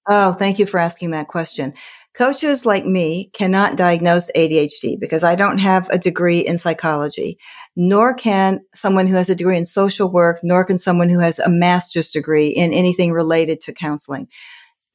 Oh, 0.07 0.33
thank 0.33 0.59
you 0.59 0.65
for 0.65 0.79
asking 0.79 1.11
that 1.11 1.27
question. 1.27 1.73
Coaches 2.17 2.65
like 2.65 2.83
me 2.83 3.29
cannot 3.33 3.77
diagnose 3.77 4.31
ADHD 4.35 4.99
because 4.99 5.23
I 5.23 5.35
don't 5.35 5.59
have 5.59 5.87
a 5.89 5.99
degree 5.99 6.39
in 6.39 6.57
psychology, 6.57 7.37
nor 7.75 8.15
can 8.15 8.61
someone 8.73 9.05
who 9.05 9.13
has 9.13 9.29
a 9.29 9.35
degree 9.35 9.55
in 9.55 9.67
social 9.67 10.11
work, 10.11 10.39
nor 10.41 10.65
can 10.65 10.79
someone 10.79 11.09
who 11.09 11.19
has 11.19 11.37
a 11.37 11.47
master's 11.47 12.09
degree 12.09 12.47
in 12.47 12.73
anything 12.73 13.11
related 13.11 13.61
to 13.61 13.71
counseling. 13.71 14.27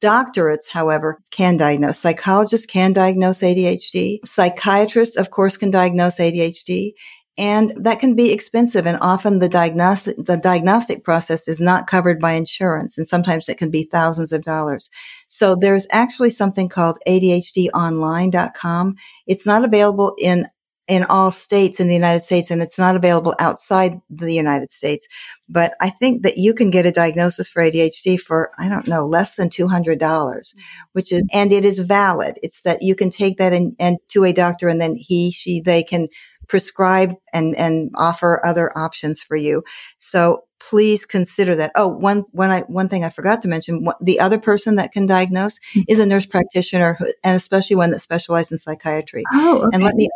Doctorates, 0.03 0.67
however, 0.67 1.17
can 1.31 1.55
diagnose. 1.55 1.97
Psychologists 1.97 2.65
can 2.65 2.91
diagnose 2.91 3.39
ADHD. 3.39 4.19
Psychiatrists, 4.25 5.15
of 5.15 5.31
course, 5.31 5.55
can 5.55 5.71
diagnose 5.71 6.17
ADHD. 6.17 6.91
And 7.37 7.73
that 7.77 7.99
can 7.99 8.15
be 8.15 8.31
expensive. 8.31 8.85
And 8.85 8.97
often 9.01 9.39
the 9.39 9.49
diagnostic, 9.49 10.17
the 10.17 10.37
diagnostic 10.37 11.03
process 11.03 11.47
is 11.47 11.59
not 11.59 11.87
covered 11.87 12.19
by 12.19 12.33
insurance. 12.33 12.97
And 12.97 13.07
sometimes 13.07 13.49
it 13.49 13.57
can 13.57 13.71
be 13.71 13.85
thousands 13.85 14.31
of 14.31 14.43
dollars. 14.43 14.89
So 15.29 15.55
there's 15.55 15.87
actually 15.91 16.29
something 16.29 16.69
called 16.69 16.99
ADHDonline.com. 17.07 18.95
It's 19.25 19.47
not 19.47 19.65
available 19.65 20.15
in 20.19 20.47
in 20.87 21.05
all 21.05 21.31
states 21.31 21.79
in 21.79 21.87
the 21.87 21.93
United 21.93 22.21
States 22.21 22.51
and 22.51 22.61
it's 22.61 22.77
not 22.77 22.95
available 22.95 23.33
outside 23.39 24.01
the 24.09 24.33
United 24.33 24.69
States. 24.69 25.07
But 25.47 25.75
I 25.79 25.89
think 25.89 26.23
that 26.23 26.37
you 26.37 26.53
can 26.53 26.71
get 26.71 26.85
a 26.85 26.91
diagnosis 26.91 27.47
for 27.47 27.61
ADHD 27.61 28.19
for, 28.19 28.51
I 28.57 28.67
don't 28.67 28.87
know, 28.87 29.05
less 29.05 29.35
than 29.35 29.49
$200, 29.49 29.97
mm-hmm. 29.97 30.59
which 30.91 31.13
is, 31.13 31.23
and 31.31 31.53
it 31.53 31.63
is 31.63 31.79
valid. 31.79 32.37
It's 32.43 32.61
that 32.63 32.81
you 32.81 32.95
can 32.95 33.09
take 33.09 33.37
that 33.37 33.53
and, 33.53 33.75
and 33.79 33.97
to 34.09 34.25
a 34.25 34.33
doctor 34.33 34.67
and 34.67 34.81
then 34.81 34.95
he, 34.95 35.31
she, 35.31 35.61
they 35.61 35.83
can 35.83 36.09
prescribe 36.53 37.15
and, 37.33 37.55
and 37.57 37.89
offer 37.95 38.39
other 38.45 38.71
options 38.77 39.23
for 39.23 39.35
you. 39.35 39.63
So 39.97 40.43
please 40.59 41.03
consider 41.03 41.55
that. 41.55 41.71
Oh, 41.73 41.87
one, 41.87 42.25
one, 42.29 42.51
I, 42.51 42.59
one 42.67 42.89
thing 42.89 43.03
I 43.03 43.09
forgot 43.09 43.41
to 43.41 43.47
mention, 43.47 43.87
the 43.99 44.19
other 44.19 44.37
person 44.37 44.75
that 44.75 44.91
can 44.91 45.07
diagnose 45.07 45.57
mm-hmm. 45.73 45.81
is 45.87 45.97
a 45.97 46.05
nurse 46.05 46.27
practitioner 46.27 46.93
who, 46.93 47.11
and 47.23 47.35
especially 47.35 47.75
one 47.75 47.89
that 47.89 48.01
specializes 48.01 48.51
in 48.51 48.57
psychiatry. 48.59 49.23
Oh, 49.33 49.63
okay. 49.63 49.69
And 49.73 49.83
let 49.83 49.95
me, 49.95 50.07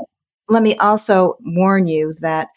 let 0.48 0.62
me 0.62 0.76
also 0.78 1.38
warn 1.40 1.88
you 1.88 2.14
that 2.20 2.50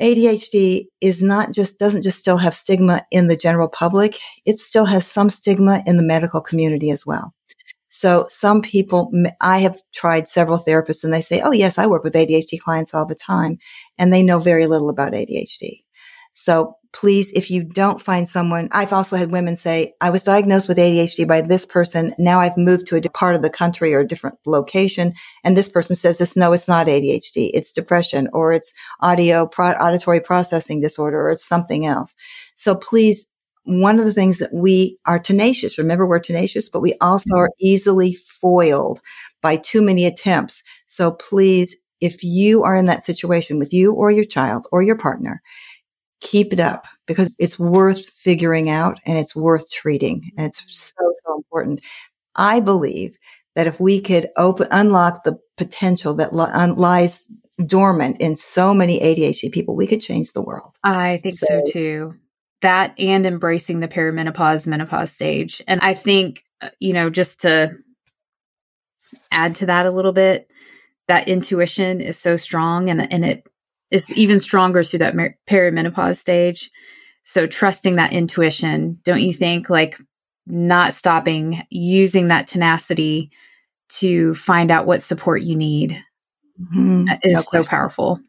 ADHD 0.00 0.86
is 1.02 1.22
not 1.22 1.52
just, 1.52 1.78
doesn't 1.78 2.00
just 2.00 2.18
still 2.18 2.38
have 2.38 2.54
stigma 2.54 3.04
in 3.10 3.28
the 3.28 3.36
general 3.36 3.68
public. 3.68 4.18
It 4.46 4.56
still 4.56 4.86
has 4.86 5.06
some 5.06 5.28
stigma 5.28 5.82
in 5.84 5.98
the 5.98 6.02
medical 6.02 6.40
community 6.40 6.90
as 6.90 7.04
well. 7.04 7.34
So 7.88 8.26
some 8.28 8.62
people, 8.62 9.12
I 9.40 9.58
have 9.58 9.80
tried 9.94 10.28
several 10.28 10.58
therapists 10.58 11.04
and 11.04 11.14
they 11.14 11.22
say, 11.22 11.40
Oh, 11.40 11.52
yes, 11.52 11.78
I 11.78 11.86
work 11.86 12.04
with 12.04 12.14
ADHD 12.14 12.60
clients 12.60 12.94
all 12.94 13.06
the 13.06 13.14
time. 13.14 13.58
And 13.98 14.12
they 14.12 14.22
know 14.22 14.38
very 14.38 14.66
little 14.66 14.90
about 14.90 15.12
ADHD. 15.12 15.82
So 16.32 16.74
please, 16.92 17.30
if 17.32 17.50
you 17.50 17.64
don't 17.64 18.00
find 18.00 18.28
someone, 18.28 18.68
I've 18.72 18.92
also 18.92 19.16
had 19.16 19.30
women 19.30 19.56
say, 19.56 19.94
I 20.02 20.10
was 20.10 20.22
diagnosed 20.22 20.68
with 20.68 20.76
ADHD 20.76 21.26
by 21.26 21.40
this 21.40 21.64
person. 21.64 22.14
Now 22.18 22.40
I've 22.40 22.58
moved 22.58 22.86
to 22.88 22.96
a 22.96 23.00
part 23.10 23.36
of 23.36 23.42
the 23.42 23.50
country 23.50 23.94
or 23.94 24.00
a 24.00 24.06
different 24.06 24.36
location. 24.44 25.14
And 25.44 25.56
this 25.56 25.68
person 25.68 25.96
says 25.96 26.18
this, 26.18 26.36
no, 26.36 26.52
it's 26.52 26.68
not 26.68 26.88
ADHD. 26.88 27.50
It's 27.54 27.72
depression 27.72 28.28
or 28.32 28.52
it's 28.52 28.72
audio, 29.00 29.46
pro- 29.46 29.70
auditory 29.72 30.20
processing 30.20 30.80
disorder 30.80 31.20
or 31.20 31.30
it's 31.30 31.46
something 31.46 31.86
else. 31.86 32.14
So 32.54 32.74
please 32.74 33.26
one 33.66 33.98
of 33.98 34.04
the 34.04 34.12
things 34.12 34.38
that 34.38 34.54
we 34.54 34.96
are 35.06 35.18
tenacious. 35.18 35.76
Remember, 35.76 36.06
we're 36.06 36.20
tenacious, 36.20 36.68
but 36.68 36.80
we 36.80 36.94
also 37.00 37.30
mm-hmm. 37.30 37.40
are 37.40 37.50
easily 37.58 38.14
foiled 38.14 39.00
by 39.42 39.56
too 39.56 39.82
many 39.82 40.06
attempts. 40.06 40.62
So 40.86 41.10
please, 41.12 41.76
if 42.00 42.22
you 42.22 42.62
are 42.62 42.76
in 42.76 42.86
that 42.86 43.04
situation 43.04 43.58
with 43.58 43.72
you 43.72 43.92
or 43.92 44.10
your 44.10 44.24
child 44.24 44.66
or 44.70 44.82
your 44.82 44.96
partner, 44.96 45.42
keep 46.20 46.52
it 46.52 46.60
up 46.60 46.86
because 47.06 47.34
it's 47.38 47.58
worth 47.58 48.08
figuring 48.10 48.70
out 48.70 49.00
and 49.04 49.18
it's 49.18 49.34
worth 49.34 49.70
treating. 49.70 50.30
And 50.36 50.46
it's 50.46 50.64
so, 50.68 51.12
so 51.24 51.36
important. 51.36 51.80
I 52.36 52.60
believe 52.60 53.16
that 53.56 53.66
if 53.66 53.80
we 53.80 54.00
could 54.00 54.28
open, 54.36 54.68
unlock 54.70 55.24
the 55.24 55.38
potential 55.56 56.14
that 56.14 56.32
li- 56.32 56.72
lies 56.76 57.26
dormant 57.64 58.18
in 58.20 58.36
so 58.36 58.72
many 58.72 59.00
ADHD 59.00 59.50
people, 59.50 59.74
we 59.74 59.86
could 59.86 60.00
change 60.00 60.32
the 60.32 60.42
world. 60.42 60.76
I 60.84 61.18
think 61.22 61.34
so, 61.34 61.46
so 61.46 61.62
too 61.72 62.14
that 62.62 62.94
and 62.98 63.26
embracing 63.26 63.80
the 63.80 63.88
perimenopause 63.88 64.66
menopause 64.66 65.12
stage. 65.12 65.62
And 65.66 65.80
I 65.80 65.94
think, 65.94 66.44
uh, 66.60 66.70
you 66.80 66.92
know, 66.92 67.10
just 67.10 67.40
to 67.42 67.76
add 69.30 69.56
to 69.56 69.66
that 69.66 69.86
a 69.86 69.90
little 69.90 70.12
bit, 70.12 70.50
that 71.08 71.28
intuition 71.28 72.00
is 72.00 72.18
so 72.18 72.36
strong 72.36 72.90
and, 72.90 73.12
and 73.12 73.24
it 73.24 73.46
is 73.90 74.12
even 74.16 74.40
stronger 74.40 74.82
through 74.82 75.00
that 75.00 75.14
mer- 75.14 75.36
perimenopause 75.48 76.16
stage. 76.16 76.70
So 77.22 77.46
trusting 77.46 77.96
that 77.96 78.12
intuition, 78.12 79.00
don't 79.04 79.20
you 79.20 79.32
think 79.32 79.68
like 79.68 80.00
not 80.46 80.94
stopping, 80.94 81.62
using 81.70 82.28
that 82.28 82.48
tenacity 82.48 83.30
to 83.88 84.34
find 84.34 84.70
out 84.70 84.86
what 84.86 85.02
support 85.02 85.42
you 85.42 85.56
need 85.56 86.02
mm-hmm. 86.60 87.08
is 87.22 87.32
no 87.32 87.42
so 87.42 87.64
powerful. 87.64 88.20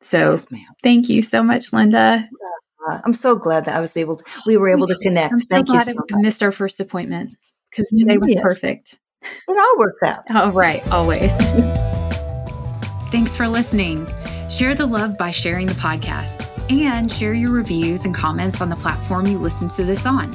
So 0.00 0.32
yes, 0.32 0.46
thank 0.82 1.08
you 1.08 1.22
so 1.22 1.42
much, 1.42 1.72
Linda. 1.72 2.28
Uh, 2.86 3.00
I'm 3.04 3.14
so 3.14 3.36
glad 3.36 3.64
that 3.64 3.76
I 3.76 3.80
was 3.80 3.96
able 3.96 4.16
to, 4.16 4.24
we 4.46 4.56
were 4.56 4.68
able 4.68 4.86
to 4.86 4.98
connect. 4.98 5.32
I'm 5.32 5.38
so 5.38 5.54
Thank 5.56 5.66
glad 5.68 5.86
you 5.86 5.92
so 5.92 6.16
I 6.16 6.20
missed 6.20 6.42
our 6.42 6.52
first 6.52 6.80
appointment 6.80 7.36
because 7.70 7.88
today 7.88 8.16
was 8.16 8.32
yes. 8.32 8.42
perfect. 8.42 8.98
It 9.22 9.58
all 9.58 9.78
worked 9.78 10.02
out. 10.04 10.24
All 10.34 10.52
right. 10.52 10.86
Always. 10.88 11.36
Thanks 13.10 13.34
for 13.34 13.48
listening. 13.48 14.06
Share 14.50 14.74
the 14.74 14.86
love 14.86 15.18
by 15.18 15.30
sharing 15.30 15.66
the 15.66 15.74
podcast 15.74 16.46
and 16.70 17.10
share 17.10 17.34
your 17.34 17.50
reviews 17.50 18.04
and 18.04 18.14
comments 18.14 18.60
on 18.60 18.68
the 18.68 18.76
platform 18.76 19.26
you 19.26 19.38
listen 19.38 19.68
to 19.70 19.84
this 19.84 20.06
on. 20.06 20.30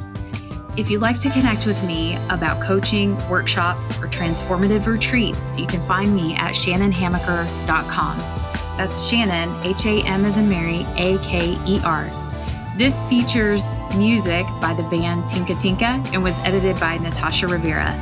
If 0.78 0.90
you'd 0.90 1.02
like 1.02 1.20
to 1.20 1.30
connect 1.30 1.66
with 1.66 1.82
me 1.84 2.16
about 2.30 2.62
coaching, 2.62 3.18
workshops, 3.30 3.92
or 4.00 4.08
transformative 4.08 4.86
retreats, 4.88 5.58
you 5.58 5.68
can 5.68 5.86
find 5.86 6.16
me 6.16 6.34
at 6.36 6.54
shannonhamaker.com. 6.54 8.18
That's 8.78 9.06
Shannon, 9.06 9.54
H 9.66 9.86
A 9.86 10.02
M 10.08 10.26
as 10.26 10.38
in 10.38 10.48
Mary, 10.48 10.86
A 10.96 11.18
K 11.20 11.58
E 11.66 11.82
R. 11.84 12.10
This 12.82 13.00
features 13.02 13.64
music 13.96 14.48
by 14.60 14.74
the 14.74 14.82
band 14.82 15.28
Tinka 15.28 15.54
Tinka 15.54 16.02
and 16.14 16.24
was 16.24 16.36
edited 16.40 16.80
by 16.80 16.98
Natasha 16.98 17.48
Rivera. 17.48 17.96